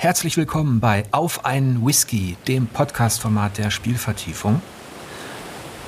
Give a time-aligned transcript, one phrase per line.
[0.00, 4.62] Herzlich willkommen bei Auf einen Whisky, dem Podcast-Format der Spielvertiefung.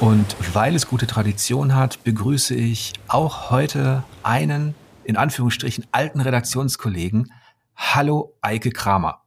[0.00, 7.32] Und weil es gute Tradition hat, begrüße ich auch heute einen, in Anführungsstrichen, alten Redaktionskollegen.
[7.76, 9.22] Hallo, Eike Kramer.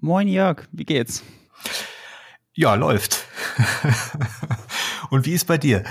[0.00, 1.22] Moin Jörg, wie geht's?
[2.54, 3.26] Ja, läuft.
[5.10, 5.84] Und wie ist bei dir?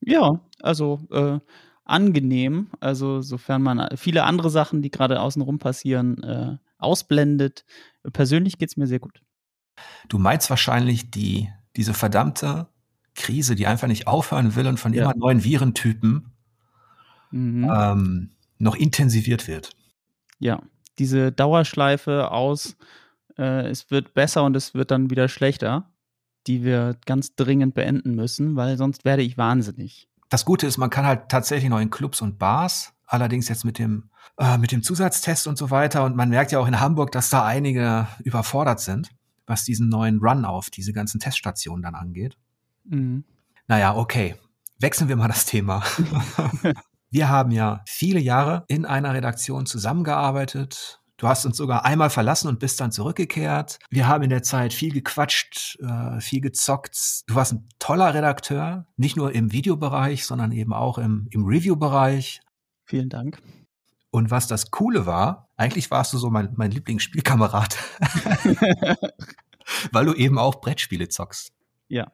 [0.00, 1.38] Ja, also äh,
[1.84, 2.66] angenehm.
[2.80, 7.64] Also sofern man viele andere Sachen, die gerade außenrum passieren, äh, ausblendet.
[8.12, 9.22] Persönlich geht es mir sehr gut.
[10.08, 12.68] Du meinst wahrscheinlich die, diese verdammte
[13.14, 15.04] Krise, die einfach nicht aufhören will und von ja.
[15.04, 16.32] immer neuen Virentypen
[17.30, 17.70] mhm.
[17.72, 19.70] ähm, noch intensiviert wird.
[20.38, 20.62] Ja,
[20.98, 22.76] diese Dauerschleife aus,
[23.38, 25.90] äh, es wird besser und es wird dann wieder schlechter,
[26.46, 30.08] die wir ganz dringend beenden müssen, weil sonst werde ich wahnsinnig.
[30.28, 33.78] Das Gute ist, man kann halt tatsächlich noch in Clubs und Bars, allerdings jetzt mit
[33.78, 36.04] dem, äh, mit dem Zusatztest und so weiter.
[36.04, 39.10] Und man merkt ja auch in Hamburg, dass da einige überfordert sind,
[39.46, 42.36] was diesen neuen Run auf diese ganzen Teststationen dann angeht.
[42.84, 43.24] Mhm.
[43.66, 44.36] Naja, okay.
[44.78, 45.82] Wechseln wir mal das Thema.
[47.10, 52.48] wir haben ja viele Jahre in einer Redaktion zusammengearbeitet, Du hast uns sogar einmal verlassen
[52.48, 53.78] und bist dann zurückgekehrt.
[53.90, 57.22] Wir haben in der Zeit viel gequatscht, äh, viel gezockt.
[57.28, 62.40] Du warst ein toller Redakteur, nicht nur im Videobereich, sondern eben auch im, im Review-Bereich.
[62.92, 63.40] Vielen Dank.
[64.10, 67.78] Und was das Coole war, eigentlich warst du so mein, mein Lieblingsspielkamerad,
[69.92, 71.54] weil du eben auch Brettspiele zockst.
[71.88, 72.12] Ja.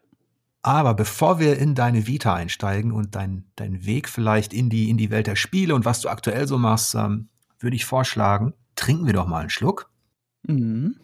[0.62, 4.98] Aber bevor wir in deine Vita einsteigen und dein, dein Weg vielleicht in die, in
[4.98, 9.06] die Welt der Spiele und was du aktuell so machst, ähm, würde ich vorschlagen, trinken
[9.06, 9.90] wir doch mal einen Schluck.
[10.44, 11.00] Mhm.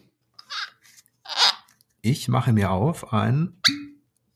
[2.01, 3.61] Ich mache mir auf einen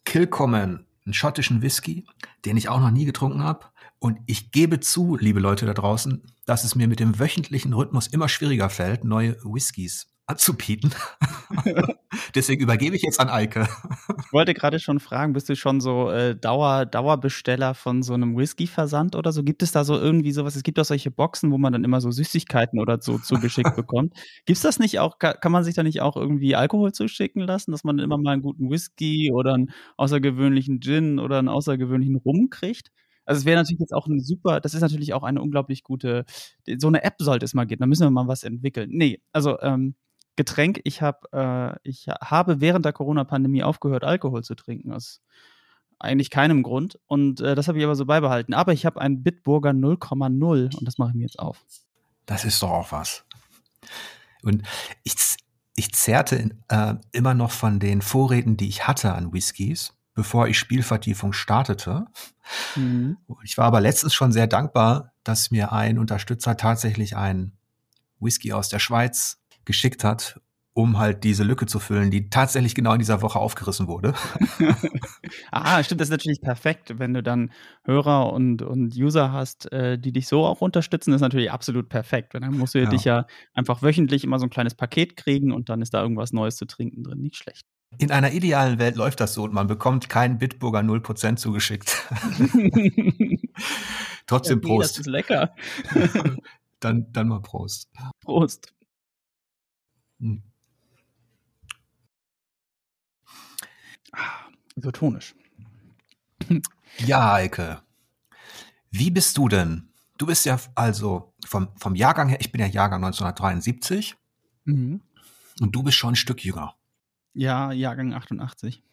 [0.03, 2.05] Kilcommon, einen schottischen Whisky,
[2.43, 3.67] den ich auch noch nie getrunken habe.
[3.99, 8.07] Und ich gebe zu, liebe Leute da draußen, dass es mir mit dem wöchentlichen Rhythmus
[8.07, 10.93] immer schwieriger fällt, neue Whiskys anzubieten.
[12.35, 13.67] Deswegen übergebe ich jetzt an Eike.
[14.23, 18.37] Ich wollte gerade schon fragen, bist du schon so äh, Dauer, Dauerbesteller von so einem
[18.37, 19.43] Whisky-Versand oder so?
[19.43, 20.55] Gibt es da so irgendwie sowas?
[20.55, 24.13] Es gibt auch solche Boxen, wo man dann immer so Süßigkeiten oder so zugeschickt bekommt.
[24.45, 25.17] Gibt es das nicht auch?
[25.17, 28.43] Kann, man sich da nicht auch irgendwie Alkohol zuschicken lassen, dass man immer mal einen
[28.43, 32.91] guten Whisky oder einen außergewöhnlichen Gin oder einen außergewöhnlichen Rum kriegt?
[33.29, 36.25] Also es wäre natürlich jetzt auch eine super, das ist natürlich auch eine unglaublich gute,
[36.77, 38.89] so eine App sollte es mal geben, da müssen wir mal was entwickeln.
[38.91, 39.93] Nee, also ähm,
[40.39, 40.79] Getränk.
[40.85, 44.93] Ich, hab, äh, ich habe während der Corona-Pandemie aufgehört, Alkohol zu trinken.
[44.93, 45.21] Aus
[45.99, 46.97] eigentlich keinem Grund.
[47.07, 48.53] Und äh, das habe ich aber so beibehalten.
[48.53, 51.65] Aber ich habe einen Bitburger 0,0 und das mache ich mir jetzt auf.
[52.25, 53.25] Das ist doch auch was.
[54.41, 54.63] Und
[55.03, 55.15] ich,
[55.75, 60.59] ich zerrte äh, immer noch von den Vorräten, die ich hatte an Whiskys, bevor ich
[60.59, 62.07] Spielvertiefung startete.
[62.75, 63.15] Mhm.
[63.41, 67.57] Ich war aber letztens schon sehr dankbar, dass mir ein Unterstützer tatsächlich einen
[68.19, 70.41] Whisky aus der Schweiz geschickt hat,
[70.79, 74.13] um halt diese Lücke zu füllen, die tatsächlich genau in dieser Woche aufgerissen wurde.
[75.51, 77.51] ah, stimmt, das ist natürlich perfekt, wenn du dann
[77.83, 82.33] Hörer und, und User hast, äh, die dich so auch unterstützen, ist natürlich absolut perfekt.
[82.33, 82.89] Dann musst du ja.
[82.89, 86.31] dich ja einfach wöchentlich immer so ein kleines Paket kriegen und dann ist da irgendwas
[86.31, 87.19] Neues zu trinken drin.
[87.19, 87.65] Nicht schlecht.
[87.97, 92.07] In einer idealen Welt läuft das so und man bekommt keinen Bitburger 0% zugeschickt.
[94.27, 94.91] Trotzdem ja, nee, Prost.
[94.91, 95.53] Das ist lecker.
[96.79, 97.89] dann, dann mal Prost.
[98.21, 98.73] Prost.
[100.21, 100.48] Hm.
[104.75, 105.35] Isotonisch.
[106.97, 107.81] Ja, Eike.
[108.91, 109.89] Wie bist du denn?
[110.17, 114.15] Du bist ja also vom, vom Jahrgang her, ich bin ja Jahrgang 1973
[114.65, 115.01] mhm.
[115.61, 116.75] und du bist schon ein Stück jünger.
[117.33, 118.83] Ja, Jahrgang 88.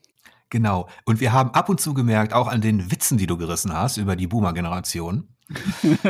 [0.50, 0.88] Genau.
[1.04, 3.96] Und wir haben ab und zu gemerkt, auch an den Witzen, die du gerissen hast
[3.96, 5.28] über die Boomer-Generation,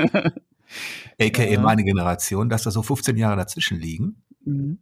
[1.18, 1.60] aka ja.
[1.60, 4.22] meine Generation, dass da so 15 Jahre dazwischen liegen.
[4.44, 4.78] Mhm.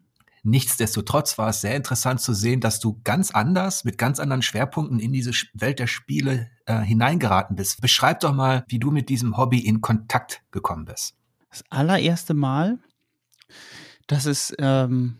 [0.47, 5.01] Nichtsdestotrotz war es sehr interessant zu sehen, dass du ganz anders, mit ganz anderen Schwerpunkten
[5.01, 7.81] in diese Welt der Spiele äh, hineingeraten bist.
[7.81, 11.17] Beschreib doch mal, wie du mit diesem Hobby in Kontakt gekommen bist.
[11.49, 12.79] Das allererste Mal,
[14.07, 15.19] das ist, ähm,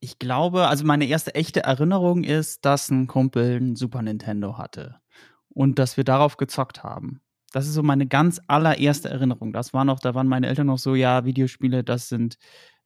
[0.00, 5.00] ich glaube, also meine erste echte Erinnerung ist, dass ein Kumpel ein Super Nintendo hatte
[5.50, 7.20] und dass wir darauf gezockt haben.
[7.52, 9.52] Das ist so meine ganz allererste Erinnerung.
[9.52, 12.38] Das war noch, da waren meine Eltern noch so, ja, Videospiele, das sind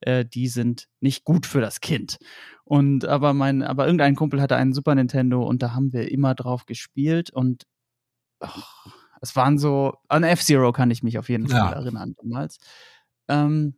[0.04, 2.18] äh, die sind nicht gut für das Kind.
[2.64, 6.34] Und aber mein, aber irgendein Kumpel hatte einen Super Nintendo und da haben wir immer
[6.34, 7.64] drauf gespielt und
[8.40, 8.48] oh,
[9.20, 11.72] es waren so, an F-Zero kann ich mich auf jeden Fall ja.
[11.72, 12.58] erinnern damals.
[13.28, 13.76] Ähm,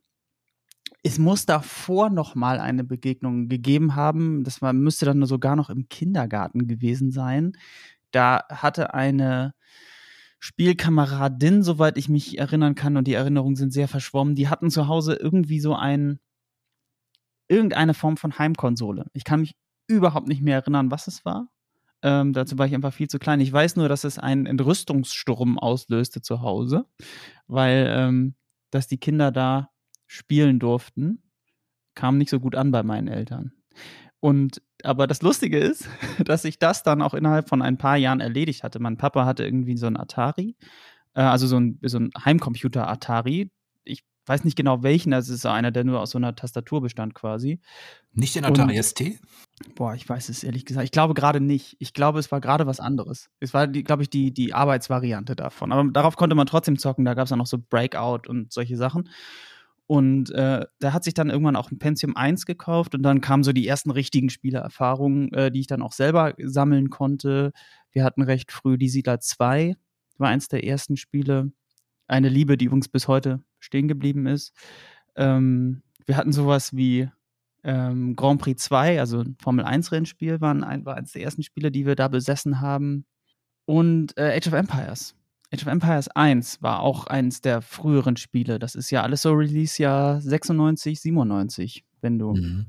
[1.03, 4.43] es muss davor noch mal eine Begegnung gegeben haben.
[4.43, 7.53] Das war, müsste dann sogar noch im Kindergarten gewesen sein.
[8.11, 9.55] Da hatte eine
[10.47, 14.87] Spielkameradin, soweit ich mich erinnern kann, und die Erinnerungen sind sehr verschwommen, die hatten zu
[14.87, 16.21] Hause irgendwie so ein,
[17.49, 19.07] irgendeine Form von Heimkonsole.
[19.13, 19.57] Ich kann mich
[19.89, 21.49] überhaupt nicht mehr erinnern, was es war.
[22.03, 23.41] Ähm, dazu war ich einfach viel zu klein.
[23.41, 26.87] Ich weiß nur, dass es einen Entrüstungssturm auslöste zu Hause,
[27.49, 28.37] weil ähm,
[28.71, 29.71] dass die Kinder da
[30.07, 31.25] spielen durften,
[31.97, 33.51] kam nicht so gut an bei meinen Eltern.
[34.21, 35.89] Und aber das Lustige ist,
[36.25, 38.79] dass sich das dann auch innerhalb von ein paar Jahren erledigt hatte.
[38.79, 40.57] Mein Papa hatte irgendwie so ein Atari,
[41.15, 43.51] äh, also so ein, so ein Heimcomputer Atari.
[43.85, 47.15] Ich weiß nicht genau welchen, das ist einer, der nur aus so einer Tastatur bestand
[47.15, 47.61] quasi.
[48.13, 49.03] Nicht den Atari Und, ST?
[49.75, 50.85] Boah, ich weiß es ehrlich gesagt.
[50.85, 51.77] Ich glaube gerade nicht.
[51.79, 53.31] Ich glaube, es war gerade was anderes.
[53.41, 55.73] Es war, glaube ich, die, die Arbeitsvariante davon.
[55.73, 57.05] Aber darauf konnte man trotzdem zocken.
[57.05, 59.09] Da gab es dann noch so Breakout und solche Sachen.
[59.87, 63.45] Und äh, da hat sich dann irgendwann auch ein Pentium 1 gekauft und dann kamen
[63.45, 67.53] so die ersten richtigen Spielererfahrungen, äh, die ich dann auch selber sammeln konnte.
[67.93, 69.77] Wir hatten recht früh die Siedler 2,
[70.19, 71.53] war eins der ersten Spiele.
[72.09, 74.53] Eine Liebe, die übrigens bis heute stehen geblieben ist.
[75.15, 77.09] Ähm, wir hatten sowas wie
[77.63, 81.45] ähm, Grand Prix 2, also ein Formel 1 Rennspiel, waren ein, war eines der ersten
[81.45, 83.07] Spiele, die wir da besessen haben.
[83.67, 85.15] Und äh, Age of Empires
[85.53, 88.59] Age of Empires 1 war auch eins der früheren Spiele.
[88.59, 92.67] Das ist ja alles so Release-Jahr 96, 97, wenn du mhm.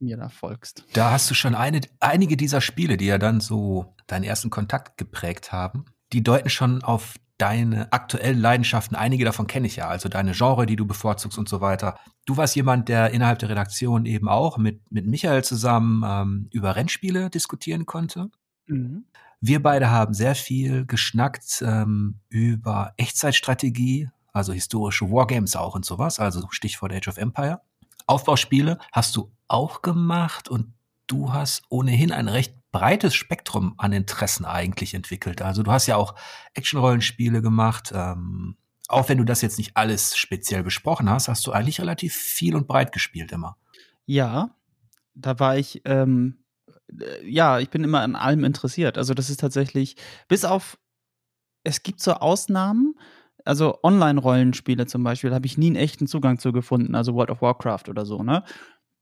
[0.00, 0.84] mir da folgst.
[0.92, 4.98] Da hast du schon eine, einige dieser Spiele, die ja dann so deinen ersten Kontakt
[4.98, 8.96] geprägt haben, die deuten schon auf deine aktuellen Leidenschaften.
[8.96, 11.98] Einige davon kenne ich ja, also deine Genre, die du bevorzugst und so weiter.
[12.26, 16.76] Du warst jemand, der innerhalb der Redaktion eben auch mit, mit Michael zusammen ähm, über
[16.76, 18.28] Rennspiele diskutieren konnte.
[18.66, 19.04] Mhm.
[19.40, 26.20] Wir beide haben sehr viel geschnackt ähm, über Echtzeitstrategie, also historische Wargames auch und sowas,
[26.20, 27.60] also Stichwort Age of Empire.
[28.06, 30.74] Aufbauspiele hast du auch gemacht und
[31.06, 35.42] du hast ohnehin ein recht breites Spektrum an Interessen eigentlich entwickelt.
[35.42, 36.14] Also du hast ja auch
[36.54, 37.92] Action-Rollenspiele gemacht.
[37.94, 38.56] Ähm,
[38.88, 42.54] auch wenn du das jetzt nicht alles speziell besprochen hast, hast du eigentlich relativ viel
[42.54, 43.56] und breit gespielt immer.
[44.06, 44.50] Ja,
[45.14, 46.39] da war ich ähm, äh,
[47.24, 48.98] ja, ich bin immer an allem interessiert.
[48.98, 49.96] Also das ist tatsächlich,
[50.28, 50.78] bis auf,
[51.64, 52.94] es gibt so Ausnahmen,
[53.44, 57.42] also Online-Rollenspiele zum Beispiel, habe ich nie einen echten Zugang zu gefunden, also World of
[57.42, 58.44] Warcraft oder so, ne?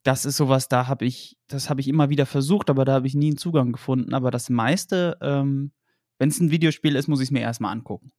[0.04, 3.06] Das ist sowas, da habe ich, das habe ich immer wieder versucht, aber da habe
[3.06, 4.14] ich nie einen Zugang gefunden.
[4.14, 5.72] Aber das meiste, ähm,
[6.18, 8.12] wenn es ein Videospiel ist, muss ich es mir erstmal angucken.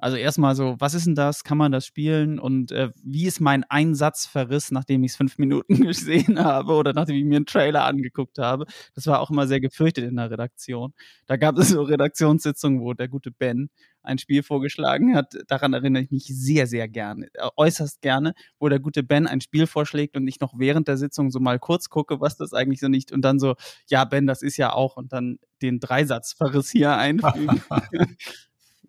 [0.00, 1.44] Also erstmal so, was ist denn das?
[1.44, 2.38] Kann man das spielen?
[2.38, 7.16] Und äh, wie ist mein Einsatzverriss, nachdem ich es fünf Minuten gesehen habe oder nachdem
[7.16, 8.64] ich mir einen Trailer angeguckt habe?
[8.94, 10.94] Das war auch immer sehr gefürchtet in der Redaktion.
[11.26, 13.68] Da gab es so Redaktionssitzungen, wo der gute Ben
[14.02, 15.34] ein Spiel vorgeschlagen hat.
[15.48, 19.42] Daran erinnere ich mich sehr, sehr gerne, äh, äußerst gerne, wo der gute Ben ein
[19.42, 22.80] Spiel vorschlägt und ich noch während der Sitzung so mal kurz gucke, was das eigentlich
[22.80, 23.54] so nicht und dann so,
[23.88, 27.60] ja, Ben, das ist ja auch und dann den Dreisatzverriss hier einfügen.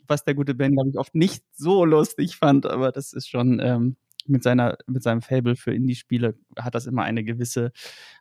[0.08, 3.60] was der gute Ben, glaube ich, oft nicht so lustig fand, aber das ist schon
[3.60, 3.96] ähm,
[4.28, 7.72] mit, seiner, mit seinem Fable für Indie-Spiele hat das immer eine gewisse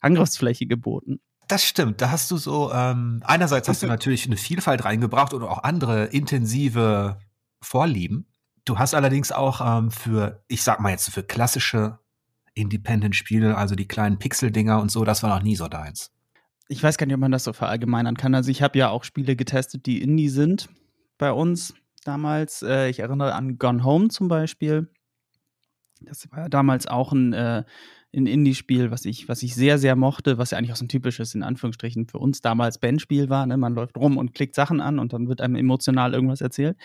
[0.00, 1.20] Angriffsfläche geboten.
[1.48, 2.00] Das stimmt.
[2.00, 6.06] Da hast du so, ähm, einerseits hast du natürlich eine Vielfalt reingebracht oder auch andere
[6.06, 7.18] intensive
[7.60, 8.26] Vorlieben.
[8.64, 11.98] Du hast allerdings auch ähm, für, ich sag mal jetzt, für klassische
[12.54, 16.12] Independent-Spiele, also die kleinen Pixel-Dinger und so, das war noch nie so deins.
[16.68, 18.34] Ich weiß gar nicht, ob man das so verallgemeinern kann.
[18.34, 20.68] Also ich habe ja auch Spiele getestet, die Indie sind
[21.20, 21.74] bei uns
[22.04, 22.62] damals.
[22.62, 24.88] Äh, ich erinnere an Gone Home zum Beispiel.
[26.00, 27.62] Das war ja damals auch ein, äh,
[28.12, 30.88] ein Indie-Spiel, was ich, was ich sehr, sehr mochte, was ja eigentlich auch so ein
[30.88, 33.46] typisches, in Anführungsstrichen, für uns damals Bandspiel war.
[33.46, 33.56] Ne?
[33.58, 36.76] Man läuft rum und klickt Sachen an und dann wird einem emotional irgendwas erzählt.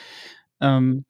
[0.59, 1.05] Ähm,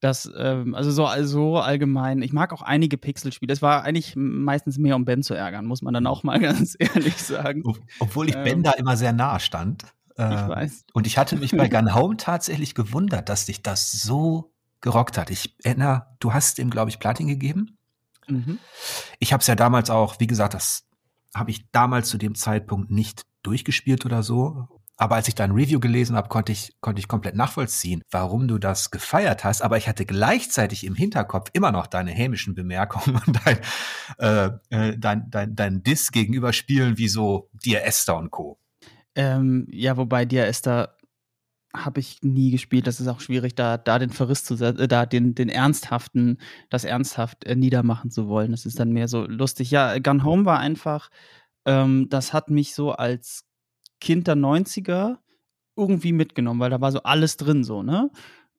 [0.00, 3.52] das, ähm, also so also allgemein, ich mag auch einige Pixelspiele.
[3.52, 6.76] Es war eigentlich meistens mehr, um Ben zu ärgern, muss man dann auch mal ganz
[6.78, 7.62] ehrlich sagen.
[8.00, 9.84] Obwohl ich ähm, Ben da immer sehr nahe stand.
[10.18, 10.84] Ich ähm, weiß.
[10.92, 15.30] Und ich hatte mich bei Gun Home tatsächlich gewundert, dass sich das so gerockt hat.
[15.30, 17.78] Ich erinnere, du hast ihm, glaube ich, Platin gegeben.
[18.26, 18.58] Mhm.
[19.20, 20.84] Ich habe es ja damals auch, wie gesagt, das
[21.34, 24.68] habe ich damals zu dem Zeitpunkt nicht durchgespielt oder so.
[25.00, 28.58] Aber als ich dein Review gelesen habe, konnte ich, konnte ich komplett nachvollziehen, warum du
[28.58, 29.62] das gefeiert hast.
[29.62, 33.60] Aber ich hatte gleichzeitig im Hinterkopf immer noch deine hämischen Bemerkungen und dein,
[34.18, 38.58] äh, äh dein, dein, dein Diss gegenüber Spielen wie so Dear Esther und Co.
[39.18, 40.96] Ähm, ja, wobei Dia Esther
[41.74, 42.86] habe ich nie gespielt.
[42.86, 46.38] Das ist auch schwierig, da, da den Verriss zu äh, da den, den ernsthaften,
[46.70, 48.52] das ernsthaft äh, niedermachen zu wollen.
[48.52, 49.72] Das ist dann mehr so lustig.
[49.72, 51.10] Ja, Gun Home war einfach,
[51.66, 53.44] ähm, das hat mich so als
[54.00, 55.18] Kind der 90er
[55.76, 58.10] irgendwie mitgenommen, weil da war so alles drin, so, ne?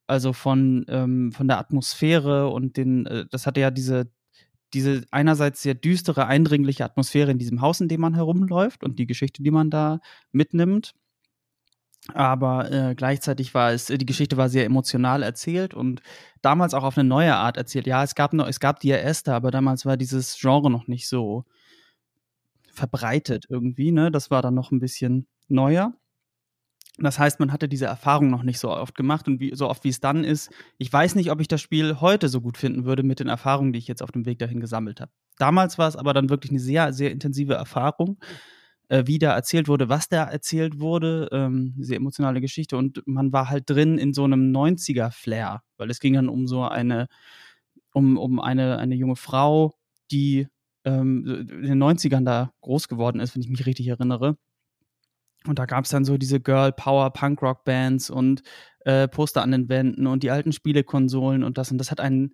[0.08, 4.12] Also von, ähm, von der Atmosphäre und den, äh, das hatte ja diese,
[4.74, 9.08] diese einerseits sehr düstere, eindringliche Atmosphäre in diesem Haus, in dem man herumläuft und die
[9.08, 10.00] Geschichte, die man da
[10.32, 10.94] mitnimmt.
[12.14, 16.02] Aber äh, gleichzeitig war es, die Geschichte war sehr emotional erzählt und
[16.42, 17.88] damals auch auf eine neue Art erzählt.
[17.88, 21.08] Ja, es gab noch, es gab die Esther, aber damals war dieses Genre noch nicht
[21.08, 21.46] so,
[22.72, 23.92] verbreitet irgendwie.
[23.92, 24.12] Ne?
[24.12, 25.94] Das war dann noch ein bisschen neuer.
[27.02, 29.84] Das heißt, man hatte diese Erfahrung noch nicht so oft gemacht und wie, so oft
[29.84, 30.52] wie es dann ist.
[30.78, 33.74] Ich weiß nicht, ob ich das Spiel heute so gut finden würde mit den Erfahrungen,
[33.74, 35.12] die ich jetzt auf dem Weg dahin gesammelt habe.
[35.38, 38.20] Damals war es aber dann wirklich eine sehr, sehr intensive Erfahrung,
[38.90, 43.32] äh, wie da erzählt wurde, was da erzählt wurde, ähm, sehr emotionale Geschichte und man
[43.32, 47.08] war halt drin in so einem 90er-Flair, weil es ging dann um so eine,
[47.94, 49.74] um, um eine, eine junge Frau,
[50.12, 50.48] die
[50.84, 54.38] ähm, in den 90ern da groß geworden ist, wenn ich mich richtig erinnere
[55.46, 58.42] und da gab es dann so diese Girl Power Punk Rock Bands und
[58.82, 61.72] äh, Poster an den Wänden und die alten Spielekonsolen und das.
[61.72, 62.34] Und das hat einen,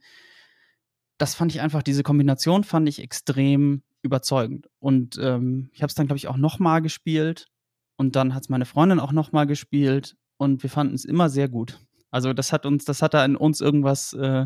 [1.18, 4.68] das fand ich einfach, diese Kombination fand ich extrem überzeugend.
[4.80, 7.48] Und ähm, ich habe es dann, glaube ich, auch nochmal gespielt.
[7.98, 10.16] Und dann hat es meine Freundin auch nochmal gespielt.
[10.38, 11.80] Und wir fanden es immer sehr gut.
[12.12, 14.46] Also das hat uns, das hat da in uns irgendwas, äh,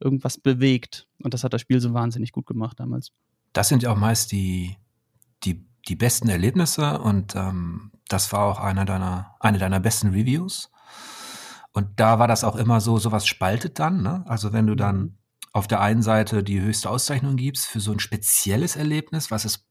[0.00, 1.06] irgendwas bewegt.
[1.22, 3.12] Und das hat das Spiel so wahnsinnig gut gemacht damals.
[3.52, 4.76] Das sind ja auch meist die,
[5.44, 10.70] die die besten Erlebnisse und ähm, das war auch einer deiner, eine deiner besten Reviews.
[11.72, 14.02] Und da war das auch immer so, sowas spaltet dann.
[14.02, 14.24] Ne?
[14.26, 14.78] Also wenn du mhm.
[14.78, 15.18] dann
[15.52, 19.66] auf der einen Seite die höchste Auszeichnung gibst für so ein spezielles Erlebnis, was es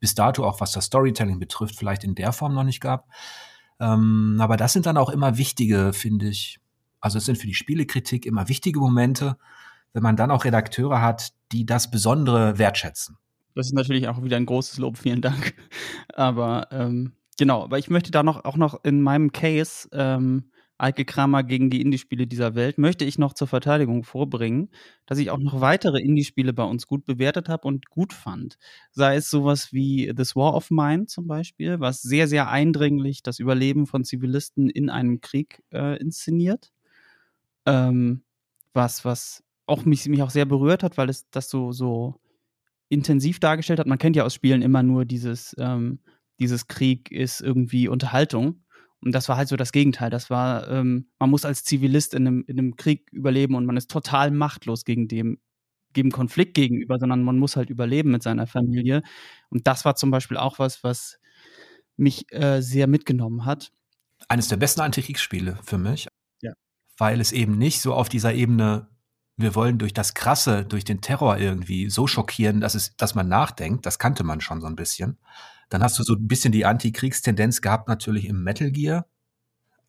[0.00, 3.08] bis dato auch was das Storytelling betrifft, vielleicht in der Form noch nicht gab.
[3.80, 6.60] Ähm, aber das sind dann auch immer wichtige, finde ich.
[7.00, 9.36] Also es sind für die Spielekritik immer wichtige Momente,
[9.92, 13.18] wenn man dann auch Redakteure hat, die das Besondere wertschätzen.
[13.56, 15.54] Das ist natürlich auch wieder ein großes Lob, vielen Dank.
[16.12, 21.06] Aber ähm, genau, aber ich möchte da noch auch noch in meinem Case ähm, Eike
[21.06, 24.68] Kramer gegen die Indie-Spiele dieser Welt, möchte ich noch zur Verteidigung vorbringen,
[25.06, 28.58] dass ich auch noch weitere Indie-Spiele bei uns gut bewertet habe und gut fand.
[28.90, 33.38] Sei es sowas wie This War of Mine zum Beispiel, was sehr, sehr eindringlich das
[33.38, 36.72] Überleben von Zivilisten in einem Krieg äh, inszeniert.
[37.64, 38.22] Ähm,
[38.74, 42.20] was, was auch mich, mich auch sehr berührt hat, weil es das so, so
[42.88, 43.86] intensiv dargestellt hat.
[43.86, 46.00] Man kennt ja aus Spielen immer nur dieses, ähm,
[46.38, 48.62] dieses Krieg ist irgendwie Unterhaltung.
[49.00, 50.10] Und das war halt so das Gegenteil.
[50.10, 53.76] Das war, ähm, man muss als Zivilist in einem, in einem Krieg überleben und man
[53.76, 55.38] ist total machtlos gegen dem,
[55.92, 59.02] gegen Konflikt gegenüber, sondern man muss halt überleben mit seiner Familie.
[59.48, 61.18] Und das war zum Beispiel auch was, was
[61.96, 63.72] mich äh, sehr mitgenommen hat.
[64.28, 66.08] Eines der besten Antikriegsspiele für mich.
[66.40, 66.52] Ja.
[66.98, 68.88] Weil es eben nicht so auf dieser Ebene
[69.36, 73.28] wir wollen durch das Krasse, durch den Terror irgendwie so schockieren, dass es, dass man
[73.28, 73.84] nachdenkt.
[73.84, 75.18] Das kannte man schon so ein bisschen.
[75.68, 79.06] Dann hast du so ein bisschen die Antikriegstendenz gehabt, natürlich im Metal Gear.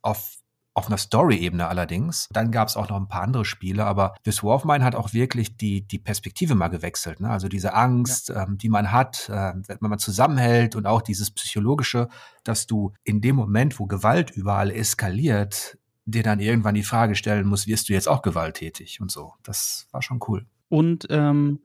[0.02, 0.38] Auf,
[0.74, 2.28] auf einer Story-Ebene allerdings.
[2.32, 4.96] Dann gab es auch noch ein paar andere Spiele, aber This War of Mine hat
[4.96, 7.20] auch wirklich die, die Perspektive mal gewechselt.
[7.20, 7.30] Ne?
[7.30, 8.44] Also diese Angst, ja.
[8.44, 12.10] ähm, die man hat, äh, wenn man zusammenhält und auch dieses Psychologische,
[12.44, 17.46] dass du in dem Moment, wo Gewalt überall eskaliert, dir dann irgendwann die Frage stellen
[17.46, 19.34] muss, wirst du jetzt auch gewalttätig und so.
[19.44, 20.46] Das war schon cool.
[20.70, 21.60] Und ähm,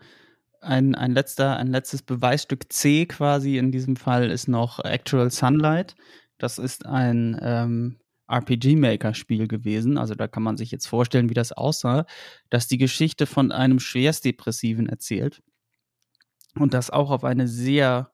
[0.60, 5.94] ein, ein, letzter, ein letztes Beweisstück C quasi in diesem Fall ist noch Actual Sunlight.
[6.38, 9.96] Das ist ein ähm, RPG-Maker-Spiel gewesen.
[9.96, 12.04] Also da kann man sich jetzt vorstellen, wie das aussah,
[12.50, 15.42] dass die Geschichte von einem Schwerstdepressiven erzählt.
[16.56, 18.10] Und das auch auf eine sehr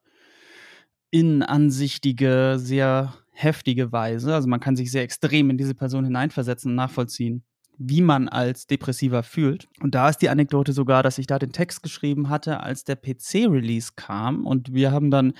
[1.10, 4.34] innenansichtige, sehr heftige Weise.
[4.34, 7.44] Also man kann sich sehr extrem in diese Person hineinversetzen und nachvollziehen,
[7.78, 9.68] wie man als Depressiver fühlt.
[9.80, 12.96] Und da ist die Anekdote sogar, dass ich da den Text geschrieben hatte, als der
[12.96, 14.44] PC-Release kam.
[14.44, 15.34] Und wir haben dann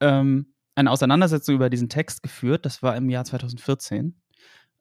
[0.00, 2.66] ähm, eine Auseinandersetzung über diesen Text geführt.
[2.66, 4.20] Das war im Jahr 2014.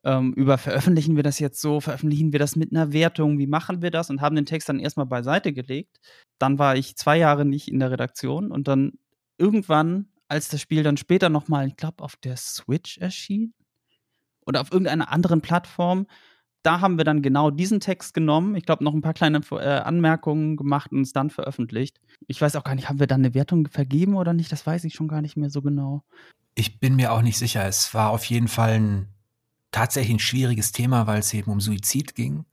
[0.04, 3.82] Ähm, über veröffentlichen wir das jetzt so, veröffentlichen wir das mit einer Wertung, wie machen
[3.82, 5.98] wir das und haben den Text dann erstmal beiseite gelegt.
[6.40, 8.94] Dann war ich zwei Jahre nicht in der Redaktion und dann
[9.38, 13.54] irgendwann als das Spiel dann später nochmal, ich glaube, auf der Switch erschien
[14.46, 16.08] oder auf irgendeiner anderen Plattform,
[16.64, 19.80] da haben wir dann genau diesen Text genommen, ich glaube, noch ein paar kleine äh,
[19.80, 22.00] Anmerkungen gemacht und es dann veröffentlicht.
[22.28, 24.52] Ich weiß auch gar nicht, haben wir dann eine Wertung vergeben oder nicht?
[24.52, 26.04] Das weiß ich schon gar nicht mehr so genau.
[26.56, 27.66] Ich bin mir auch nicht sicher.
[27.66, 29.08] Es war auf jeden Fall ein
[29.72, 32.46] tatsächlich ein schwieriges Thema, weil es eben um Suizid ging.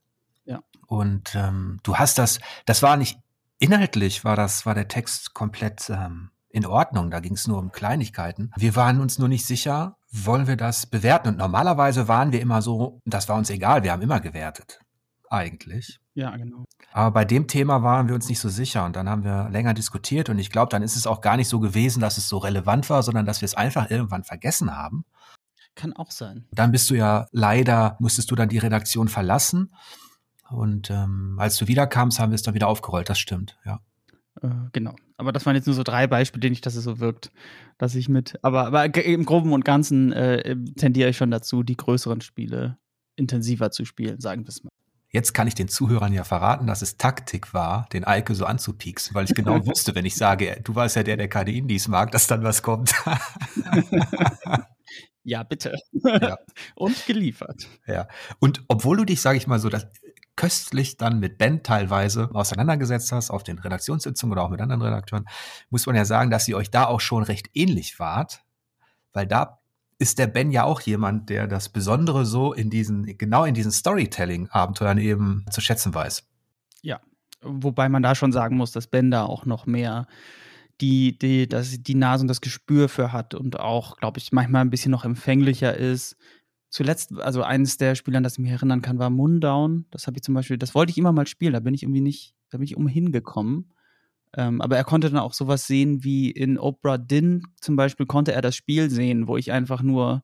[0.44, 0.62] Ja.
[0.86, 3.18] Und ähm, du hast das, das war nicht
[3.58, 7.10] inhaltlich, war das, war der Text komplett ähm, in Ordnung.
[7.10, 8.50] Da ging es nur um Kleinigkeiten.
[8.56, 11.28] Wir waren uns nur nicht sicher, wollen wir das bewerten?
[11.28, 14.80] Und normalerweise waren wir immer so, das war uns egal, wir haben immer gewertet.
[15.28, 16.00] Eigentlich.
[16.14, 16.64] Ja, genau.
[16.92, 19.74] Aber bei dem Thema waren wir uns nicht so sicher und dann haben wir länger
[19.74, 22.38] diskutiert und ich glaube, dann ist es auch gar nicht so gewesen, dass es so
[22.38, 25.04] relevant war, sondern dass wir es einfach irgendwann vergessen haben.
[25.74, 26.46] Kann auch sein.
[26.52, 29.74] Dann bist du ja leider, musstest du dann die Redaktion verlassen
[30.48, 33.80] und ähm, als du wiederkamst, haben wir es dann wieder aufgerollt, das stimmt, ja.
[34.40, 34.94] Äh, genau.
[35.18, 37.30] Aber das waren jetzt nur so drei Beispiele, nicht, dass es so wirkt,
[37.78, 38.38] dass ich mit.
[38.42, 42.78] Aber, aber im Groben und Ganzen äh, tendiere ich schon dazu, die größeren Spiele
[43.16, 44.70] intensiver zu spielen, sagen wir es mal.
[45.10, 49.14] Jetzt kann ich den Zuhörern ja verraten, dass es Taktik war, den Eike so anzupieksen,
[49.14, 52.10] weil ich genau wusste, wenn ich sage, du warst ja der, der keine Indies mag,
[52.10, 52.92] dass dann was kommt.
[55.22, 55.74] ja, bitte.
[55.92, 56.36] Ja.
[56.74, 57.66] Und geliefert.
[57.86, 58.08] Ja.
[58.40, 59.86] Und obwohl du dich, sage ich mal so, das
[60.36, 65.26] köstlich dann mit Ben teilweise auseinandergesetzt hast, auf den Redaktionssitzungen oder auch mit anderen Redakteuren,
[65.70, 68.44] muss man ja sagen, dass ihr euch da auch schon recht ähnlich wart,
[69.12, 69.60] weil da
[69.98, 73.72] ist der Ben ja auch jemand, der das Besondere so in diesen, genau in diesen
[73.72, 76.28] Storytelling-Abenteuern eben zu schätzen weiß.
[76.82, 77.00] Ja,
[77.40, 80.06] wobei man da schon sagen muss, dass Ben da auch noch mehr
[80.80, 84.60] die, die, dass die Nase und das Gespür für hat und auch, glaube ich, manchmal
[84.60, 86.16] ein bisschen noch empfänglicher ist.
[86.68, 89.86] Zuletzt, also eines der Spiele, an das ich mich erinnern kann, war Moondown.
[89.90, 92.00] Das habe ich zum Beispiel, das wollte ich immer mal spielen, da bin ich irgendwie
[92.00, 93.72] nicht, da bin ich umhin gekommen.
[94.36, 98.32] Ähm, aber er konnte dann auch sowas sehen wie in Oprah Din zum Beispiel konnte
[98.32, 100.22] er das Spiel sehen, wo ich einfach nur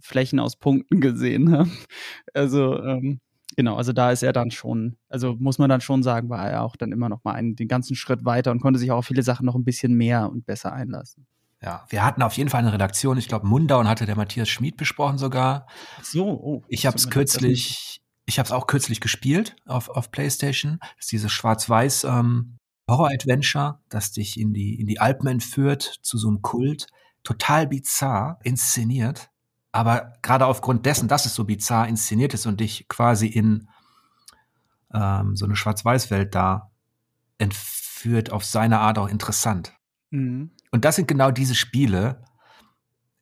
[0.00, 1.70] Flächen aus Punkten gesehen habe.
[2.34, 3.20] Also ähm,
[3.56, 6.62] genau, also da ist er dann schon, also muss man dann schon sagen, war er
[6.64, 9.06] auch dann immer noch mal einen, den ganzen Schritt weiter und konnte sich auch auf
[9.06, 11.26] viele Sachen noch ein bisschen mehr und besser einlassen.
[11.64, 13.16] Ja, wir hatten auf jeden Fall eine Redaktion.
[13.16, 15.66] Ich glaube, Mundown hatte der Matthias Schmid besprochen sogar.
[15.98, 16.62] Ach so, oh.
[16.68, 20.78] Ich habe es kürzlich, ich habe es auch kürzlich gespielt auf, auf PlayStation.
[20.80, 26.18] Das ist dieses Schwarz-Weiß ähm, Horror-Adventure, das dich in die, in die Alpen entführt, zu
[26.18, 26.86] so einem Kult.
[27.22, 29.30] Total bizarr inszeniert.
[29.72, 33.68] Aber gerade aufgrund dessen, dass es so bizarr inszeniert ist und dich quasi in
[34.92, 36.70] ähm, so eine Schwarz-Weiß-Welt da
[37.38, 39.72] entführt, auf seine Art auch interessant.
[40.10, 40.50] Mhm.
[40.74, 42.24] Und das sind genau diese Spiele.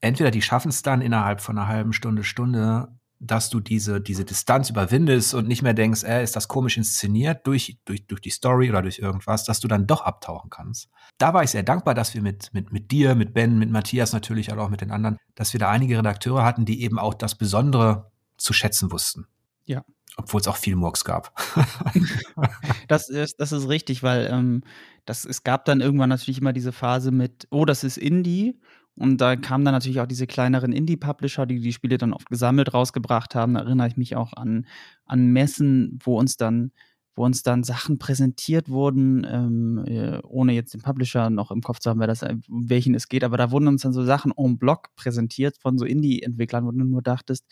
[0.01, 2.89] Entweder die schaffen es dann innerhalb von einer halben Stunde, Stunde
[3.21, 7.47] dass du diese, diese Distanz überwindest und nicht mehr denkst, äh, ist das komisch inszeniert
[7.47, 10.89] durch, durch, durch die Story oder durch irgendwas, dass du dann doch abtauchen kannst.
[11.19, 14.15] Da war ich sehr dankbar, dass wir mit, mit, mit dir, mit Ben, mit Matthias
[14.15, 17.13] natürlich, aber auch mit den anderen, dass wir da einige Redakteure hatten, die eben auch
[17.13, 19.27] das Besondere zu schätzen wussten.
[19.67, 19.85] Ja.
[20.17, 21.35] Obwohl es auch viel Murks gab.
[22.89, 24.63] das, ist, das ist richtig, weil ähm,
[25.07, 28.61] das, es gab dann irgendwann natürlich immer diese Phase mit, oh, das ist Indie
[28.95, 32.75] und da kamen dann natürlich auch diese kleineren Indie-Publisher, die die Spiele dann oft gesammelt
[32.75, 33.55] rausgebracht haben.
[33.55, 34.67] Da erinnere ich mich auch an,
[35.07, 36.73] an Messen, wo uns dann
[37.15, 41.79] wo uns dann Sachen präsentiert wurden, ähm, äh, ohne jetzt den Publisher noch im Kopf
[41.79, 44.33] zu haben, wer das, um welchen es geht, aber da wurden uns dann so Sachen
[44.37, 47.45] en bloc präsentiert von so Indie-Entwicklern, wo du nur dachtest,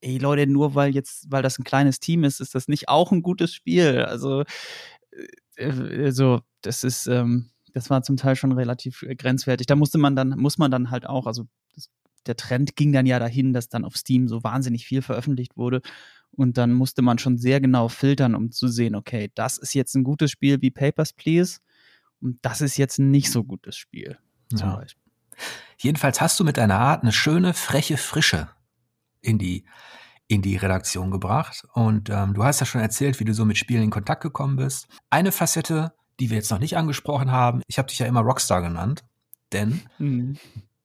[0.00, 3.12] ey Leute, nur weil jetzt, weil das ein kleines Team ist, ist das nicht auch
[3.12, 4.02] ein gutes Spiel.
[4.02, 4.44] Also,
[5.56, 9.66] äh, also das ist, ähm, das war zum Teil schon relativ äh, grenzwertig.
[9.66, 11.88] Da musste man dann, muss man dann halt auch, also das,
[12.26, 15.82] der Trend ging dann ja dahin, dass dann auf Steam so wahnsinnig viel veröffentlicht wurde.
[16.32, 19.94] Und dann musste man schon sehr genau filtern, um zu sehen, okay, das ist jetzt
[19.94, 21.60] ein gutes Spiel wie Papers, Please.
[22.20, 24.18] Und das ist jetzt ein nicht so gutes Spiel.
[24.50, 24.76] Zum ja.
[24.76, 25.02] Beispiel.
[25.78, 28.48] Jedenfalls hast du mit deiner Art eine schöne, freche Frische
[29.26, 29.64] in die,
[30.28, 31.64] in die Redaktion gebracht.
[31.72, 34.56] Und ähm, du hast ja schon erzählt, wie du so mit Spielen in Kontakt gekommen
[34.56, 34.88] bist.
[35.10, 37.62] Eine Facette die wir jetzt noch nicht angesprochen haben.
[37.66, 39.04] Ich habe dich ja immer Rockstar genannt,
[39.52, 40.36] denn mhm.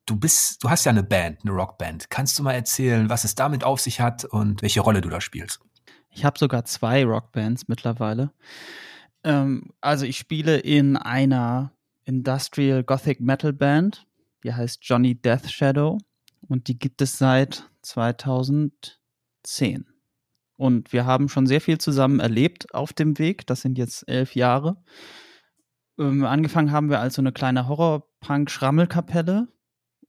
[0.05, 2.09] du bist, du hast ja eine Band, eine Rockband.
[2.09, 5.21] Kannst du mal erzählen, was es damit auf sich hat und welche Rolle du da
[5.21, 5.61] spielst?
[6.09, 8.31] Ich habe sogar zwei Rockbands mittlerweile.
[9.23, 11.71] Ähm, also ich spiele in einer
[12.03, 14.05] Industrial Gothic Metal Band,
[14.43, 15.97] die heißt Johnny Death Shadow
[16.47, 19.85] und die gibt es seit 2010.
[20.57, 23.47] Und wir haben schon sehr viel zusammen erlebt auf dem Weg.
[23.47, 24.83] Das sind jetzt elf Jahre.
[25.97, 29.47] Ähm, angefangen haben wir als so eine kleine Horror-Punk-Schrammelkapelle.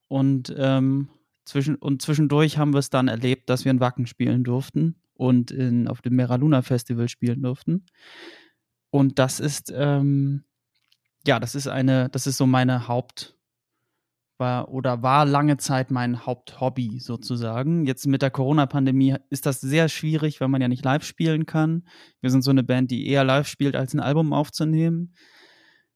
[0.08, 1.08] Und, ähm,
[1.44, 5.50] zwischen, und zwischendurch haben wir es dann erlebt, dass wir in Wacken spielen durften und
[5.50, 7.86] in, auf dem Mera Festival spielen durften.
[8.90, 10.44] Und das ist, ähm,
[11.26, 13.36] ja, das ist eine, das ist so meine Haupt-
[14.42, 17.86] war oder war lange Zeit mein Haupthobby sozusagen.
[17.86, 21.84] Jetzt mit der Corona-Pandemie ist das sehr schwierig, weil man ja nicht live spielen kann.
[22.20, 25.14] Wir sind so eine Band, die eher live spielt, als ein Album aufzunehmen.